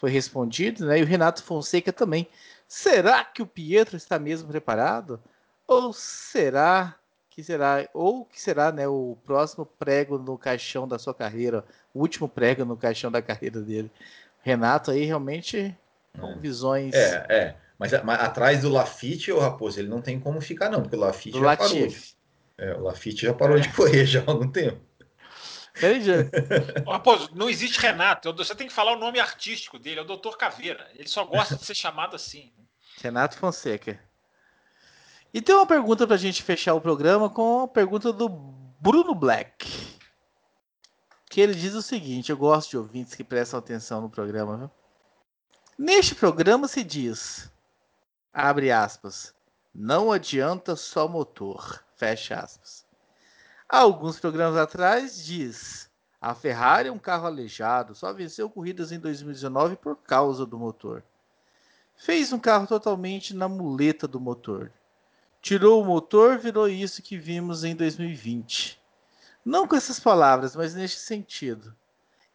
Foi 0.00 0.10
respondido, 0.10 0.86
né? 0.86 0.98
E 0.98 1.02
o 1.02 1.06
Renato 1.06 1.42
Fonseca 1.42 1.92
também. 1.92 2.26
Será 2.66 3.22
que 3.22 3.42
o 3.42 3.46
Pietro 3.46 3.98
está 3.98 4.18
mesmo 4.18 4.48
preparado? 4.48 5.20
Ou 5.68 5.92
será 5.92 6.96
que 7.28 7.44
será 7.44 7.86
ou 7.92 8.24
que 8.24 8.40
será, 8.40 8.72
né, 8.72 8.88
o 8.88 9.18
próximo 9.26 9.66
prego 9.66 10.18
no 10.18 10.38
caixão 10.38 10.88
da 10.88 10.98
sua 10.98 11.12
carreira, 11.14 11.64
o 11.92 12.00
último 12.00 12.26
prego 12.26 12.64
no 12.64 12.78
caixão 12.78 13.10
da 13.10 13.20
carreira 13.20 13.60
dele? 13.60 13.90
Renato 14.42 14.90
aí 14.90 15.04
realmente 15.04 15.76
com 16.18 16.38
visões. 16.38 16.94
É, 16.94 17.26
é. 17.28 17.56
Mas, 17.78 17.92
mas, 18.02 18.20
atrás 18.20 18.62
do 18.62 18.70
Lafitte, 18.70 19.30
o 19.30 19.38
Raposo, 19.38 19.78
ele 19.80 19.88
não 19.88 20.00
tem 20.00 20.18
como 20.18 20.40
ficar, 20.40 20.70
não, 20.70 20.80
porque 20.80 20.96
o 20.96 21.00
Lafitte 21.00 21.38
já 21.38 21.44
Latif. 21.44 22.14
parou. 22.56 22.74
É, 22.74 22.78
o 22.78 22.82
Lafitte 22.84 23.26
já 23.26 23.34
parou 23.34 23.58
é. 23.58 23.60
de 23.60 23.68
correr 23.72 24.06
já 24.06 24.20
há 24.20 24.30
algum 24.30 24.50
tempo. 24.50 24.80
Raposo, 26.86 27.30
não 27.34 27.48
existe 27.48 27.78
Renato. 27.78 28.32
Você 28.34 28.54
tem 28.54 28.66
que 28.66 28.72
falar 28.72 28.92
o 28.92 28.98
nome 28.98 29.20
artístico 29.20 29.78
dele, 29.78 30.00
é 30.00 30.02
o 30.02 30.06
Doutor 30.06 30.36
Caveira. 30.36 30.90
Ele 30.94 31.08
só 31.08 31.24
gosta 31.24 31.56
de 31.56 31.64
ser 31.64 31.74
chamado 31.74 32.16
assim. 32.16 32.52
Renato 33.00 33.36
Fonseca. 33.36 33.98
E 35.32 35.40
tem 35.40 35.54
uma 35.54 35.66
pergunta 35.66 36.06
para 36.06 36.16
a 36.16 36.18
gente 36.18 36.42
fechar 36.42 36.74
o 36.74 36.80
programa 36.80 37.30
com 37.30 37.62
a 37.62 37.68
pergunta 37.68 38.12
do 38.12 38.28
Bruno 38.28 39.14
Black. 39.14 39.96
Que 41.30 41.40
ele 41.40 41.54
diz 41.54 41.74
o 41.74 41.82
seguinte: 41.82 42.30
eu 42.30 42.36
gosto 42.36 42.70
de 42.70 42.78
ouvintes 42.78 43.14
que 43.14 43.22
prestam 43.22 43.58
atenção 43.58 44.00
no 44.00 44.10
programa. 44.10 44.56
Viu? 44.56 44.70
Neste 45.78 46.14
programa 46.14 46.66
se 46.66 46.82
diz 46.82 47.50
Abre 48.32 48.70
aspas. 48.70 49.34
Não 49.74 50.10
adianta 50.10 50.76
só 50.76 51.08
motor. 51.08 51.84
Fecha 51.96 52.36
aspas. 52.36 52.86
Alguns 53.70 54.18
programas 54.18 54.56
atrás 54.56 55.24
diz: 55.24 55.88
a 56.20 56.34
Ferrari 56.34 56.88
é 56.88 56.92
um 56.92 56.98
carro 56.98 57.26
aleijado, 57.26 57.94
só 57.94 58.12
venceu 58.12 58.50
corridas 58.50 58.90
em 58.90 58.98
2019 58.98 59.76
por 59.76 59.94
causa 59.96 60.44
do 60.44 60.58
motor. 60.58 61.04
Fez 61.96 62.32
um 62.32 62.38
carro 62.40 62.66
totalmente 62.66 63.32
na 63.32 63.48
muleta 63.48 64.08
do 64.08 64.18
motor. 64.18 64.72
Tirou 65.40 65.80
o 65.80 65.86
motor, 65.86 66.36
virou 66.36 66.68
isso 66.68 67.00
que 67.00 67.16
vimos 67.16 67.62
em 67.62 67.76
2020. 67.76 68.82
Não 69.44 69.68
com 69.68 69.76
essas 69.76 70.00
palavras, 70.00 70.56
mas 70.56 70.74
neste 70.74 70.98
sentido. 70.98 71.72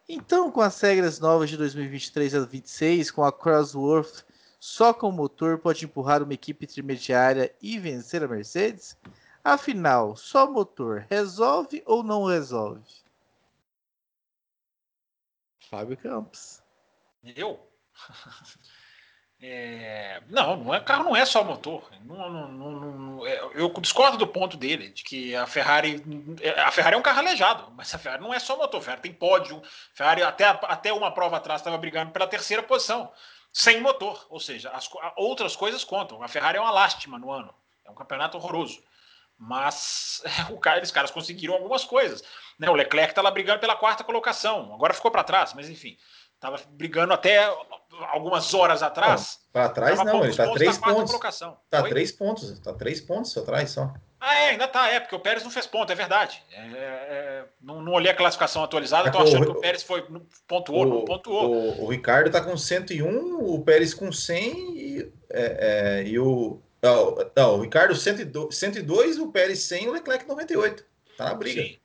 Então, 0.08 0.50
com 0.50 0.62
as 0.62 0.80
regras 0.80 1.20
novas 1.20 1.50
de 1.50 1.58
2023 1.58 2.34
a 2.34 2.40
26, 2.46 3.10
com 3.10 3.22
a 3.22 3.30
Crossworth 3.30 4.24
só 4.58 4.94
com 4.94 5.10
o 5.10 5.12
motor 5.12 5.58
pode 5.58 5.84
empurrar 5.84 6.22
uma 6.22 6.32
equipe 6.32 6.64
intermediária 6.64 7.54
e 7.60 7.78
vencer 7.78 8.24
a 8.24 8.28
Mercedes? 8.28 8.96
Afinal, 9.46 10.16
só 10.16 10.50
motor 10.50 11.06
resolve 11.08 11.80
ou 11.86 12.02
não 12.02 12.24
resolve? 12.24 12.82
Fábio 15.70 15.96
Campos. 15.96 16.60
Eu? 17.24 17.60
É... 19.38 20.22
Não, 20.30 20.56
não 20.56 20.74
é, 20.74 20.80
carro 20.80 21.04
não 21.04 21.14
é 21.14 21.26
só 21.26 21.44
motor. 21.44 21.86
Não, 22.06 22.30
não, 22.30 22.48
não, 22.48 23.26
é, 23.26 23.38
eu 23.54 23.68
discordo 23.80 24.16
do 24.16 24.26
ponto 24.26 24.56
dele, 24.56 24.88
de 24.88 25.04
que 25.04 25.36
a 25.36 25.46
Ferrari. 25.46 26.02
A 26.56 26.70
Ferrari 26.72 26.96
é 26.96 26.98
um 26.98 27.02
carro 27.02 27.18
aleijado, 27.18 27.70
mas 27.76 27.94
a 27.94 27.98
Ferrari 27.98 28.22
não 28.22 28.32
é 28.32 28.38
só 28.38 28.56
motor. 28.56 28.80
A 28.80 28.82
Ferrari 28.82 29.02
tem 29.02 29.12
pódio. 29.12 29.58
A 29.58 29.94
Ferrari, 29.94 30.22
até, 30.22 30.46
até 30.46 30.90
uma 30.90 31.12
prova 31.12 31.36
atrás, 31.36 31.60
estava 31.60 31.76
brigando 31.76 32.12
pela 32.12 32.26
terceira 32.26 32.62
posição 32.62 33.12
sem 33.52 33.78
motor, 33.82 34.26
ou 34.30 34.40
seja, 34.40 34.70
as 34.70 34.88
outras 35.16 35.54
coisas 35.54 35.84
contam. 35.84 36.22
A 36.22 36.28
Ferrari 36.28 36.56
é 36.56 36.60
uma 36.60 36.70
lástima 36.70 37.18
no 37.18 37.30
ano, 37.30 37.54
é 37.84 37.90
um 37.90 37.94
campeonato 37.94 38.38
horroroso. 38.38 38.82
Mas 39.38 40.22
o 40.50 40.58
cara, 40.58 40.78
eles 40.78 40.90
caras 40.90 41.10
conseguiram 41.10 41.54
algumas 41.54 41.84
coisas. 41.84 42.22
Né? 42.58 42.68
O 42.70 42.74
Leclerc 42.74 43.12
está 43.12 43.22
lá 43.22 43.30
brigando 43.30 43.60
pela 43.60 43.76
quarta 43.76 44.04
colocação, 44.04 44.72
agora 44.74 44.94
ficou 44.94 45.10
para 45.10 45.24
trás, 45.24 45.52
mas 45.54 45.68
enfim, 45.68 45.96
estava 46.34 46.58
brigando 46.70 47.12
até 47.12 47.44
algumas 48.12 48.54
horas 48.54 48.82
atrás. 48.82 49.40
Para 49.52 49.68
trás 49.68 49.98
não, 50.02 50.20
ele 50.20 50.30
está 50.30 50.50
três 50.52 50.78
pontos. 50.78 51.14
Está 51.14 51.82
três 51.82 52.12
pontos, 52.12 52.50
está 52.50 52.72
três 52.74 53.00
pontos 53.00 53.36
atrás 53.36 53.70
só. 53.70 53.92
Ah, 54.18 54.34
é, 54.34 54.48
ainda 54.50 54.66
tá, 54.66 54.88
é, 54.90 54.98
porque 54.98 55.14
o 55.14 55.20
Pérez 55.20 55.44
não 55.44 55.50
fez 55.50 55.66
ponto, 55.66 55.92
é 55.92 55.94
verdade. 55.94 56.42
É, 56.50 56.58
é, 56.58 57.44
não, 57.60 57.82
não, 57.82 57.92
olhei 57.92 58.10
a 58.10 58.14
classificação 58.14 58.64
atualizada, 58.64 59.08
estou 59.08 59.22
achando 59.22 59.42
o, 59.42 59.52
que 59.52 59.58
o 59.58 59.60
Pérez 59.60 59.82
foi 59.82 60.04
pontuou, 60.48 60.82
o, 60.82 60.88
não 60.88 61.04
pontuou. 61.04 61.52
O, 61.52 61.84
o 61.84 61.86
Ricardo 61.88 62.30
tá 62.30 62.40
com 62.40 62.56
101, 62.56 63.06
o 63.38 63.62
Pérez 63.62 63.92
com 63.92 64.10
100 64.10 64.76
e, 64.76 65.12
é, 65.30 66.00
é, 66.00 66.08
e 66.08 66.18
o. 66.18 66.60
Não, 66.82 67.16
não, 67.34 67.54
o 67.56 67.62
Ricardo 67.62 67.94
102, 67.94 68.54
102, 68.56 69.18
o 69.18 69.32
Pérez 69.32 69.60
100 69.60 69.84
e 69.84 69.88
o 69.88 69.92
Leclerc 69.92 70.26
98. 70.26 70.84
Tá 71.16 71.24
na 71.24 71.34
briga. 71.34 71.62
Sim. 71.62 71.78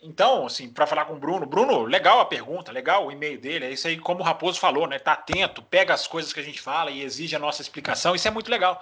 Então, 0.00 0.46
assim, 0.46 0.68
para 0.68 0.86
falar 0.86 1.06
com 1.06 1.14
o 1.14 1.18
Bruno, 1.18 1.44
Bruno, 1.44 1.84
legal 1.84 2.20
a 2.20 2.24
pergunta, 2.24 2.70
legal 2.70 3.06
o 3.06 3.12
e-mail 3.12 3.40
dele, 3.40 3.64
é 3.64 3.70
isso 3.72 3.88
aí, 3.88 3.98
como 3.98 4.20
o 4.20 4.22
Raposo 4.22 4.60
falou, 4.60 4.86
né? 4.86 4.98
Tá 4.98 5.12
atento, 5.12 5.60
pega 5.62 5.92
as 5.92 6.06
coisas 6.06 6.32
que 6.32 6.38
a 6.38 6.42
gente 6.42 6.60
fala 6.60 6.90
e 6.90 7.02
exige 7.02 7.34
a 7.34 7.38
nossa 7.38 7.62
explicação, 7.62 8.14
isso 8.14 8.28
é 8.28 8.30
muito 8.30 8.50
legal. 8.50 8.80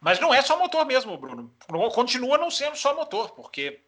Mas 0.00 0.20
não 0.20 0.34
é 0.34 0.42
só 0.42 0.58
motor 0.58 0.84
mesmo, 0.84 1.16
Bruno. 1.16 1.50
Continua 1.92 2.36
não 2.36 2.50
sendo 2.50 2.76
só 2.76 2.94
motor, 2.94 3.30
porque 3.30 3.80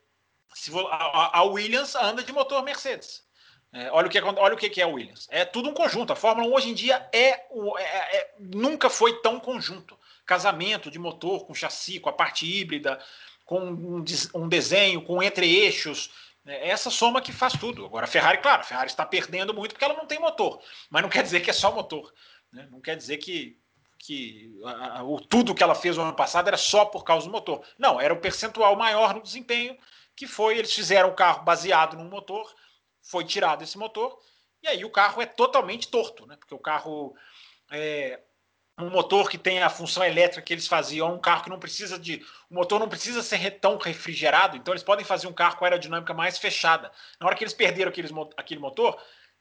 se 0.54 0.70
a, 0.90 1.42
Williams 1.42 1.94
anda 1.94 2.22
de 2.22 2.32
motor 2.32 2.62
Mercedes. 2.62 3.22
É, 3.70 3.90
olha 3.92 4.06
o 4.06 4.10
que 4.10 4.18
olha 4.18 4.54
o 4.54 4.56
que 4.56 4.80
é 4.80 4.84
a 4.84 4.88
Williams. 4.88 5.28
É 5.30 5.44
tudo 5.44 5.68
um 5.68 5.74
conjunto. 5.74 6.14
A 6.14 6.16
Fórmula 6.16 6.48
1 6.48 6.54
hoje 6.54 6.70
em 6.70 6.74
dia 6.74 7.06
é, 7.12 7.28
é, 7.28 8.16
é, 8.16 8.34
nunca 8.38 8.88
foi 8.88 9.20
tão 9.20 9.38
conjunto. 9.38 9.98
Casamento 10.26 10.90
de 10.90 10.98
motor 10.98 11.46
com 11.46 11.54
chassi, 11.54 12.00
com 12.00 12.08
a 12.10 12.12
parte 12.12 12.44
híbrida, 12.44 12.98
com 13.44 13.60
um, 13.60 14.04
um 14.34 14.48
desenho, 14.48 15.00
com 15.02 15.22
entre-eixos. 15.22 16.10
É 16.44 16.68
essa 16.68 16.90
soma 16.90 17.22
que 17.22 17.32
faz 17.32 17.54
tudo. 17.54 17.84
Agora, 17.86 18.04
a 18.04 18.08
Ferrari, 18.08 18.38
claro, 18.38 18.60
a 18.60 18.64
Ferrari 18.64 18.90
está 18.90 19.06
perdendo 19.06 19.54
muito 19.54 19.72
porque 19.72 19.84
ela 19.84 19.94
não 19.94 20.06
tem 20.06 20.18
motor. 20.18 20.60
Mas 20.90 21.02
não 21.02 21.08
quer 21.08 21.22
dizer 21.22 21.40
que 21.40 21.50
é 21.50 21.54
só 21.54 21.72
motor. 21.72 22.12
Né? 22.52 22.68
Não 22.70 22.80
quer 22.80 22.96
dizer 22.96 23.18
que 23.18 23.58
que 23.98 24.54
a, 24.64 25.02
o 25.02 25.20
tudo 25.20 25.54
que 25.54 25.62
ela 25.62 25.74
fez 25.74 25.96
no 25.96 26.02
ano 26.02 26.14
passado 26.14 26.48
era 26.48 26.56
só 26.56 26.84
por 26.84 27.04
causa 27.04 27.26
do 27.26 27.32
motor. 27.32 27.64
Não, 27.78 28.00
era 28.00 28.12
o 28.12 28.20
percentual 28.20 28.76
maior 28.76 29.14
no 29.14 29.22
desempenho, 29.22 29.76
que 30.14 30.26
foi, 30.26 30.58
eles 30.58 30.72
fizeram 30.72 31.08
o 31.08 31.14
carro 31.14 31.44
baseado 31.44 31.96
num 31.96 32.08
motor, 32.08 32.54
foi 33.02 33.24
tirado 33.24 33.62
esse 33.62 33.76
motor, 33.78 34.18
e 34.62 34.68
aí 34.68 34.84
o 34.84 34.90
carro 34.90 35.20
é 35.20 35.26
totalmente 35.26 35.88
torto, 35.88 36.26
né? 36.26 36.36
Porque 36.36 36.54
o 36.54 36.58
carro 36.58 37.14
é 37.70 38.20
um 38.78 38.90
motor 38.90 39.30
que 39.30 39.38
tem 39.38 39.62
a 39.62 39.70
função 39.70 40.04
elétrica 40.04 40.42
que 40.42 40.52
eles 40.52 40.66
faziam, 40.66 41.14
um 41.14 41.18
carro 41.18 41.44
que 41.44 41.50
não 41.50 41.58
precisa 41.58 41.98
de. 41.98 42.24
O 42.50 42.54
motor 42.54 42.78
não 42.78 42.88
precisa 42.88 43.22
ser 43.22 43.58
tão 43.58 43.78
refrigerado, 43.78 44.56
então 44.56 44.74
eles 44.74 44.82
podem 44.82 45.04
fazer 45.04 45.26
um 45.26 45.32
carro 45.32 45.56
com 45.56 45.64
aerodinâmica 45.64 46.12
mais 46.12 46.36
fechada. 46.36 46.92
Na 47.18 47.26
hora 47.26 47.34
que 47.34 47.42
eles 47.42 47.54
perderam 47.54 47.88
aqueles, 47.88 48.10
aquele 48.36 48.60
motor, 48.60 49.00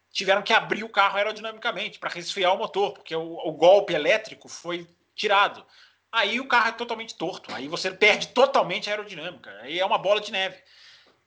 tiveram 0.10 0.42
que 0.42 0.54
abrir 0.54 0.86
o 0.86 0.90
carro 0.90 1.18
aerodinamicamente 1.18 2.00
para 2.00 2.10
resfriar 2.10 2.54
o 2.54 2.58
motor, 2.58 2.94
porque 2.94 3.14
o, 3.14 3.38
o, 3.46 3.52
golpe 3.52 3.94
elétrico 3.94 4.48
foi 4.48 4.88
tirado. 5.14 5.66
Aí 6.10 6.40
o 6.40 6.48
carro 6.48 6.70
é 6.70 6.72
totalmente 6.72 7.16
torto, 7.16 7.54
aí 7.54 7.68
você 7.68 7.92
perde 7.92 8.30
totalmente 8.30 8.90
a 8.90 8.94
aerodinâmica, 8.94 9.52
aí 9.62 9.78
é 9.78 9.86
uma 9.86 9.98
bola 9.98 10.22
de 10.22 10.32
neve. 10.32 10.58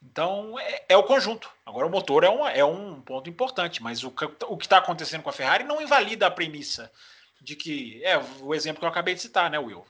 Então 0.03 0.59
é, 0.59 0.85
é 0.89 0.97
o 0.97 1.03
conjunto. 1.03 1.51
Agora 1.67 1.87
o 1.87 1.91
motor 1.91 2.25
é, 2.25 2.31
uma, 2.31 2.51
é 2.51 2.65
um 2.65 3.03
ponto 3.03 3.29
importante, 3.29 3.83
mas 3.83 4.03
o, 4.03 4.15
o 4.49 4.57
que 4.57 4.65
está 4.65 4.79
acontecendo 4.79 5.23
com 5.23 5.29
a 5.29 5.35
Ferrari 5.35 5.65
não 5.65 5.83
invalida 5.83 6.27
a 6.27 6.31
premissa 6.31 6.91
de 7.41 7.57
que 7.57 8.01
é 8.05 8.21
o 8.41 8.55
exemplo 8.55 8.81
que 8.81 8.85
eu 8.85 8.91
acabei 8.91 9.15
de 9.15 9.23
citar, 9.23 9.51
né, 9.51 9.59
Will? 9.59 9.85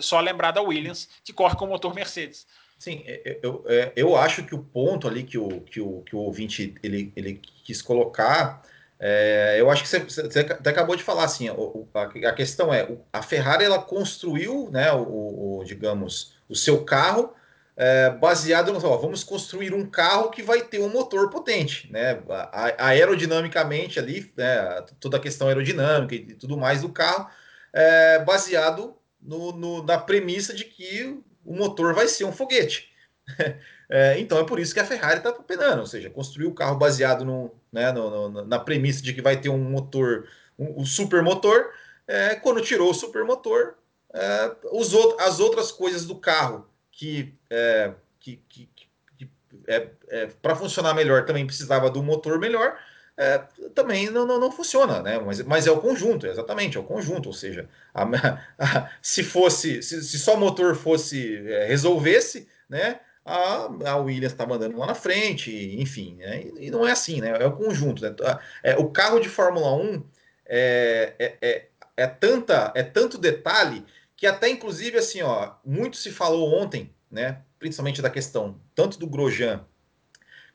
Só 0.00 0.20
lembrar 0.20 0.50
da 0.52 0.62
Williams 0.62 1.08
que 1.24 1.32
corre 1.32 1.56
com 1.56 1.64
o 1.64 1.68
motor 1.68 1.94
Mercedes. 1.94 2.46
Sim, 2.78 3.02
é, 3.06 3.22
é, 3.24 3.38
eu, 3.42 3.64
é, 3.68 3.92
eu 3.94 4.16
acho 4.16 4.44
que 4.44 4.54
o 4.54 4.62
ponto 4.62 5.06
ali 5.06 5.22
que 5.22 5.38
o, 5.38 5.60
que 5.60 5.80
o, 5.80 6.02
que 6.02 6.16
o 6.16 6.18
ouvinte 6.18 6.74
ele, 6.82 7.12
ele 7.14 7.40
quis 7.64 7.80
colocar 7.80 8.62
É, 8.98 9.56
eu 9.58 9.68
acho 9.70 9.82
que 9.82 9.88
você, 9.88 9.98
você, 9.98 10.40
até 10.40 10.70
acabou 10.70 10.94
de 10.94 11.02
falar 11.02 11.24
assim, 11.24 11.48
a, 11.48 12.28
a, 12.28 12.32
questão 12.32 12.72
é, 12.72 12.88
a 13.12 13.20
Ferrari 13.20 13.64
ela 13.64 13.82
construiu, 13.82 14.70
né, 14.70 14.92
o, 14.92 15.58
o 15.58 15.64
digamos, 15.64 16.34
o 16.48 16.54
seu 16.54 16.84
carro 16.84 17.34
é, 17.76 18.10
baseado 18.10 18.72
no, 18.72 18.84
ó, 18.84 18.96
vamos 18.96 19.24
construir 19.24 19.72
um 19.72 19.86
carro 19.86 20.30
que 20.30 20.42
vai 20.42 20.62
ter 20.62 20.80
um 20.80 20.90
motor 20.90 21.30
potente, 21.30 21.90
né, 21.90 22.22
a, 22.28 22.88
aerodinamicamente 22.88 23.98
ali, 23.98 24.32
né, 24.36 24.84
toda 25.00 25.16
a 25.16 25.20
questão 25.20 25.48
aerodinâmica 25.48 26.14
e 26.14 26.34
tudo 26.34 26.56
mais 26.56 26.82
do 26.82 26.90
carro, 26.90 27.28
é, 27.72 28.18
baseado 28.20 28.94
no, 29.20 29.52
no, 29.52 29.82
na 29.82 29.98
premissa 29.98 30.52
de 30.52 30.64
que 30.64 31.18
o 31.44 31.54
motor 31.54 31.94
vai 31.94 32.08
ser 32.08 32.24
um 32.24 32.32
foguete. 32.32 32.90
É, 33.94 34.18
então 34.18 34.38
é 34.38 34.44
por 34.44 34.58
isso 34.58 34.72
que 34.72 34.80
a 34.80 34.86
Ferrari 34.86 35.18
está 35.18 35.30
penando, 35.32 35.80
ou 35.80 35.86
seja, 35.86 36.08
construiu 36.08 36.48
o 36.48 36.54
carro 36.54 36.78
baseado 36.78 37.26
no, 37.26 37.54
né, 37.70 37.92
no, 37.92 38.42
na 38.46 38.58
premissa 38.58 39.02
de 39.02 39.12
que 39.12 39.20
vai 39.20 39.38
ter 39.38 39.50
um 39.50 39.58
motor, 39.58 40.26
um, 40.58 40.80
um 40.80 40.86
super 40.86 41.22
motor. 41.22 41.74
É, 42.06 42.34
quando 42.36 42.62
tirou 42.62 42.90
o 42.90 42.94
super 42.94 43.22
motor, 43.22 43.76
é, 44.14 44.56
os 44.72 44.94
as 45.18 45.40
outras 45.40 45.70
coisas 45.70 46.06
do 46.06 46.16
carro 46.16 46.66
que, 46.92 47.34
é, 47.50 47.92
que, 48.20 48.36
que, 48.48 48.68
que 48.74 49.30
é, 49.66 49.88
é, 50.08 50.26
para 50.40 50.54
funcionar 50.54 50.94
melhor 50.94 51.24
também 51.24 51.46
precisava 51.46 51.90
do 51.90 52.02
motor 52.02 52.38
melhor. 52.38 52.78
É, 53.16 53.38
também 53.74 54.08
não, 54.08 54.26
não, 54.26 54.40
não, 54.40 54.50
funciona, 54.50 55.02
né? 55.02 55.18
Mas, 55.18 55.42
mas 55.42 55.66
é 55.66 55.70
o 55.70 55.80
conjunto, 55.80 56.26
exatamente, 56.26 56.76
é 56.76 56.80
o 56.80 56.84
conjunto. 56.84 57.26
Ou 57.26 57.34
seja, 57.34 57.68
a, 57.92 58.04
a, 58.58 58.90
se 59.02 59.22
fosse, 59.22 59.82
se, 59.82 60.02
se 60.02 60.18
só 60.18 60.34
o 60.34 60.40
motor 60.40 60.74
fosse 60.74 61.42
resolvesse, 61.66 62.48
né? 62.68 63.00
a, 63.24 63.68
a 63.90 63.96
Williams 63.96 64.32
está 64.32 64.46
mandando 64.46 64.78
lá 64.78 64.86
na 64.86 64.94
frente, 64.94 65.76
enfim, 65.80 66.16
né? 66.16 66.42
e, 66.42 66.66
e, 66.66 66.70
não 66.70 66.86
é 66.86 66.92
assim, 66.92 67.20
né? 67.20 67.30
É 67.40 67.46
o 67.46 67.52
conjunto. 67.52 68.02
Né? 68.02 68.14
É, 68.62 68.76
o 68.76 68.90
carro 68.90 69.20
de 69.20 69.28
Fórmula 69.28 69.74
1 69.74 70.04
é, 70.46 71.14
é, 71.18 71.36
é, 71.40 71.66
é, 71.96 72.06
tanta, 72.06 72.72
é 72.74 72.82
tanto 72.82 73.18
detalhe 73.18 73.84
que 74.22 74.26
até 74.28 74.48
inclusive 74.48 74.98
assim, 74.98 75.20
ó, 75.20 75.54
muito 75.64 75.96
se 75.96 76.12
falou 76.12 76.54
ontem, 76.54 76.94
né? 77.10 77.42
Principalmente 77.58 78.00
da 78.00 78.08
questão 78.08 78.60
tanto 78.72 78.96
do 78.96 79.08
Grosjean 79.08 79.64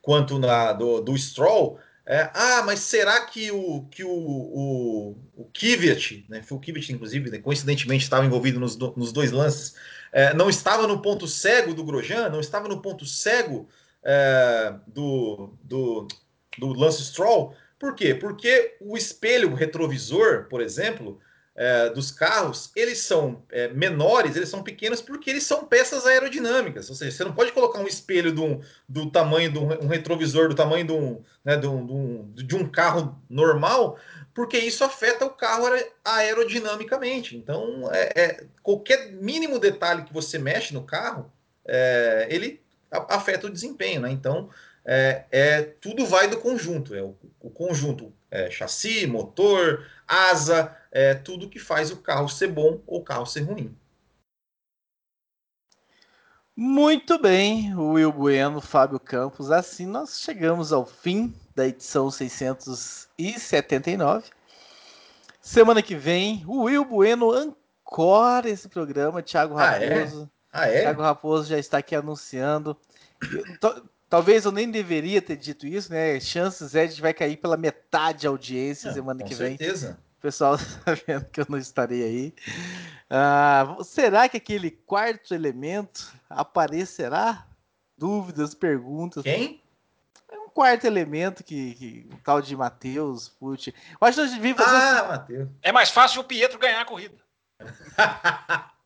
quanto 0.02 0.40
na, 0.40 0.72
do, 0.72 1.02
do 1.02 1.18
Stroll. 1.18 1.78
É, 2.06 2.32
ah, 2.34 2.64
mas 2.66 2.80
será 2.80 3.26
que 3.26 3.52
o 3.52 3.86
que 3.92 4.06
o, 4.06 4.10
o, 4.10 5.18
o 5.36 5.52
né? 6.30 6.42
Foi 6.44 6.58
o 6.58 6.62
Kvyat, 6.62 6.94
inclusive, 6.94 7.30
né? 7.30 7.40
coincidentemente 7.40 8.06
estava 8.06 8.26
envolvido 8.26 8.58
nos, 8.58 8.78
nos 8.78 9.12
dois 9.12 9.34
lances 9.34 9.76
é, 10.14 10.34
não 10.34 10.50
estava 10.50 10.88
no 10.88 11.02
ponto 11.02 11.28
cego 11.28 11.74
do 11.74 11.84
Grosjean, 11.84 12.30
não 12.30 12.40
estava 12.40 12.70
no 12.70 12.82
ponto 12.82 13.06
cego 13.06 13.68
é, 14.02 14.76
do, 14.88 15.54
do, 15.62 16.08
do 16.58 16.68
Lance 16.72 17.04
Stroll. 17.04 17.54
Por 17.78 17.96
quê? 17.96 18.16
Porque 18.16 18.78
o 18.80 18.96
espelho 18.96 19.54
retrovisor, 19.54 20.46
por 20.46 20.62
exemplo, 20.62 21.20
é, 21.58 21.90
dos 21.90 22.12
carros, 22.12 22.72
eles 22.76 23.00
são 23.00 23.44
é, 23.52 23.68
menores, 23.70 24.36
eles 24.36 24.48
são 24.48 24.62
pequenos 24.62 25.02
porque 25.02 25.32
eles 25.32 25.44
são 25.44 25.66
peças 25.66 26.06
aerodinâmicas. 26.06 26.88
Ou 26.88 26.96
seja, 26.96 27.12
você 27.12 27.24
não 27.24 27.34
pode 27.34 27.52
colocar 27.52 27.80
um 27.80 27.88
espelho 27.88 28.32
do, 28.32 28.62
do 28.88 29.10
tamanho 29.10 29.52
de 29.52 29.58
um, 29.58 29.88
retrovisor 29.88 30.50
do 30.50 30.56
tamanho 30.56 30.86
de 30.86 30.94
um, 30.94 31.24
né, 31.44 31.58
de, 31.58 31.66
um, 31.66 32.32
de 32.36 32.56
um 32.56 32.70
carro 32.70 33.20
normal, 33.28 33.98
porque 34.36 34.60
isso 34.60 34.84
afeta 34.84 35.26
o 35.26 35.32
carro 35.32 35.66
aerodinamicamente. 36.06 37.36
Então, 37.36 37.90
é, 37.92 38.12
é 38.16 38.44
qualquer 38.62 39.12
mínimo 39.14 39.58
detalhe 39.58 40.04
que 40.04 40.14
você 40.14 40.38
mexe 40.38 40.76
no 40.76 40.84
carro, 40.84 41.34
é, 41.68 42.28
ele 42.30 42.62
afeta 42.92 43.48
o 43.48 43.52
desempenho, 43.52 44.02
né? 44.02 44.12
Então, 44.12 44.50
é, 44.86 45.26
é, 45.32 45.62
tudo 45.64 46.06
vai 46.06 46.28
do 46.28 46.38
conjunto. 46.38 46.94
É 46.94 47.02
o, 47.02 47.16
o 47.42 47.50
conjunto 47.50 48.14
é 48.30 48.50
chassi, 48.52 49.08
motor, 49.08 49.86
asa, 50.08 50.76
é 50.92 51.14
tudo 51.14 51.50
que 51.50 51.60
faz 51.60 51.92
o 51.92 51.98
carro 51.98 52.28
ser 52.30 52.48
bom 52.48 52.82
ou 52.88 53.02
o 53.02 53.04
carro 53.04 53.26
ser 53.26 53.42
ruim. 53.42 53.78
Muito 56.56 57.20
bem, 57.20 57.76
Will 57.76 58.12
Bueno, 58.12 58.60
Fábio 58.60 59.00
Campos. 59.00 59.52
Assim 59.52 59.86
nós 59.86 60.20
chegamos 60.20 60.74
ao 60.74 60.88
fim 60.88 61.32
da 61.56 61.68
edição 61.68 62.10
679. 62.10 64.32
Semana 65.40 65.84
que 65.84 65.96
vem, 65.96 66.44
o 66.48 66.64
Will 66.64 66.84
Bueno 66.84 67.32
ancora 67.32 68.50
esse 68.50 68.68
programa. 68.68 69.22
Thiago 69.22 69.54
Raposo. 69.54 70.28
Ah, 70.52 70.66
é? 70.66 70.68
Ah, 70.68 70.68
é? 70.68 70.82
Thiago 70.82 71.04
Raposo 71.04 71.48
já 71.48 71.60
está 71.60 71.78
aqui 71.78 71.96
anunciando. 71.96 72.76
Talvez 74.10 74.46
eu 74.46 74.52
nem 74.52 74.72
deveria 74.72 75.22
ter 75.22 75.36
dito 75.36 75.68
isso, 75.68 75.92
né? 75.92 76.20
Chances 76.20 76.74
é 76.76 76.86
de 76.88 77.02
vai 77.02 77.14
cair 77.14 77.38
pela 77.38 77.58
metade 77.58 78.26
a 78.26 78.30
audiência 78.30 78.94
semana 78.94 79.24
que 79.24 79.36
vem. 79.36 79.58
Com 79.58 79.64
certeza. 79.64 80.00
O 80.18 80.22
pessoal 80.22 80.56
está 80.56 80.94
vendo 81.06 81.26
que 81.26 81.42
eu 81.42 81.46
não 81.50 81.58
estarei 81.58 82.04
aí. 82.04 82.34
Ah, 83.10 83.78
será 83.84 84.30
que 84.30 84.38
aquele 84.38 84.72
quarto 84.72 85.34
elemento 85.34 86.12
aparecerá? 86.30 87.46
Dúvidas, 87.98 88.54
perguntas. 88.54 89.24
Quem? 89.24 89.62
É 90.32 90.38
um 90.40 90.50
quarto 90.50 90.86
elemento 90.86 91.44
que, 91.44 91.74
que 91.76 92.10
o 92.14 92.18
tal 92.18 92.42
de 92.42 92.56
Matheus 92.56 93.28
Pucci. 93.28 93.74
Eu 94.00 94.08
acho 94.08 94.18
que 94.18 94.24
nós 94.24 94.34
devíamos 94.34 94.64
fazer. 94.64 94.76
Ah, 94.76 95.00
assim... 95.00 95.08
Matheus. 95.10 95.50
É 95.62 95.72
mais 95.72 95.90
fácil 95.90 96.22
o 96.22 96.24
Pietro 96.24 96.60
ganhar 96.60 96.82
a 96.82 96.86
corrida. 96.86 97.16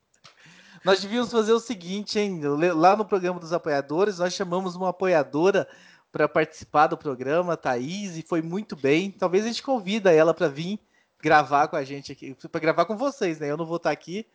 nós 0.84 1.02
devíamos 1.02 1.32
fazer 1.32 1.54
o 1.54 1.60
seguinte, 1.60 2.20
hein? 2.20 2.42
Lá 2.76 2.96
no 2.96 3.06
programa 3.06 3.40
dos 3.40 3.54
apoiadores, 3.54 4.20
nós 4.20 4.34
chamamos 4.34 4.76
uma 4.76 4.90
apoiadora 4.90 5.68
para 6.12 6.28
participar 6.28 6.88
do 6.88 6.98
programa, 6.98 7.56
Thaís, 7.56 8.18
e 8.18 8.22
foi 8.22 8.42
muito 8.42 8.76
bem. 8.76 9.12
Talvez 9.12 9.46
a 9.46 9.48
gente 9.48 9.64
convida 9.64 10.12
ela 10.12 10.34
para 10.34 10.48
vir 10.48 10.80
gravar 11.22 11.68
com 11.68 11.76
a 11.76 11.84
gente 11.84 12.12
aqui, 12.12 12.36
para 12.52 12.62
gravar 12.62 12.86
com 12.86 12.98
vocês, 12.98 13.40
né? 13.40 13.50
Eu 13.50 13.58
não 13.58 13.66
vou 13.66 13.78
estar 13.78 13.92
aqui. 13.92 14.26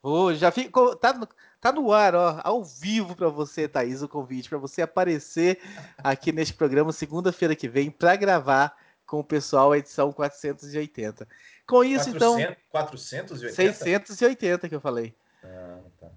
Oh, 0.00 0.32
já 0.32 0.50
fico, 0.52 0.94
tá, 0.94 1.12
no, 1.12 1.28
tá 1.60 1.72
no 1.72 1.92
ar, 1.92 2.14
ó, 2.14 2.40
ao 2.44 2.62
vivo 2.62 3.16
para 3.16 3.28
você, 3.28 3.66
Thaís, 3.66 4.00
o 4.00 4.08
convite 4.08 4.48
para 4.48 4.58
você 4.58 4.82
aparecer 4.82 5.58
aqui 5.98 6.30
neste 6.30 6.54
programa 6.54 6.92
segunda-feira 6.92 7.56
que 7.56 7.68
vem 7.68 7.90
para 7.90 8.14
gravar 8.14 8.76
com 9.04 9.18
o 9.18 9.24
pessoal 9.24 9.72
a 9.72 9.78
edição 9.78 10.12
480. 10.12 11.26
Com 11.66 11.82
isso, 11.82 12.12
400, 12.12 12.14
então. 12.14 12.56
480? 12.70 13.54
680 13.54 14.68
que 14.68 14.74
eu 14.74 14.80
falei. 14.80 15.14
Ah, 15.44 15.80
tá. 16.00 16.08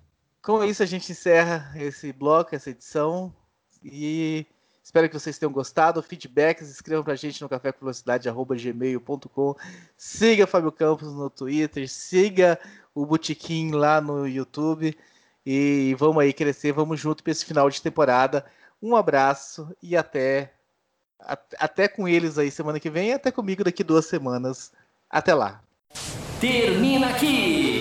Com 0.41 0.63
isso, 0.63 0.81
a 0.81 0.85
gente 0.85 1.11
encerra 1.11 1.71
esse 1.75 2.11
bloco, 2.11 2.55
essa 2.55 2.69
edição. 2.69 3.33
E 3.83 4.45
Espero 4.83 5.07
que 5.07 5.17
vocês 5.17 5.37
tenham 5.37 5.53
gostado. 5.53 6.01
Feedbacks, 6.01 6.67
escrevam 6.69 7.03
pra 7.03 7.13
gente 7.15 7.39
no 7.41 7.47
cafévelocidade.gmail.com. 7.47 9.55
Siga 9.95 10.47
Fábio 10.47 10.71
Campos 10.71 11.13
no 11.13 11.29
Twitter, 11.29 11.87
siga 11.87 12.59
o 12.93 13.05
Botequim 13.05 13.71
lá 13.71 14.01
no 14.01 14.27
YouTube. 14.27 14.97
E 15.45 15.95
vamos 15.97 16.21
aí 16.23 16.33
crescer, 16.33 16.73
vamos 16.73 16.99
junto 16.99 17.23
para 17.23 17.31
esse 17.31 17.45
final 17.45 17.69
de 17.69 17.81
temporada. 17.81 18.45
Um 18.81 18.95
abraço 18.95 19.73
e 19.81 19.95
até, 19.95 20.51
até 21.57 21.87
com 21.87 22.07
eles 22.07 22.37
aí 22.37 22.51
semana 22.51 22.79
que 22.79 22.89
vem 22.89 23.13
até 23.13 23.31
comigo 23.31 23.63
daqui 23.63 23.83
duas 23.83 24.07
semanas. 24.07 24.71
Até 25.09 25.33
lá. 25.33 25.61
Termina 26.39 27.09
aqui 27.09 27.80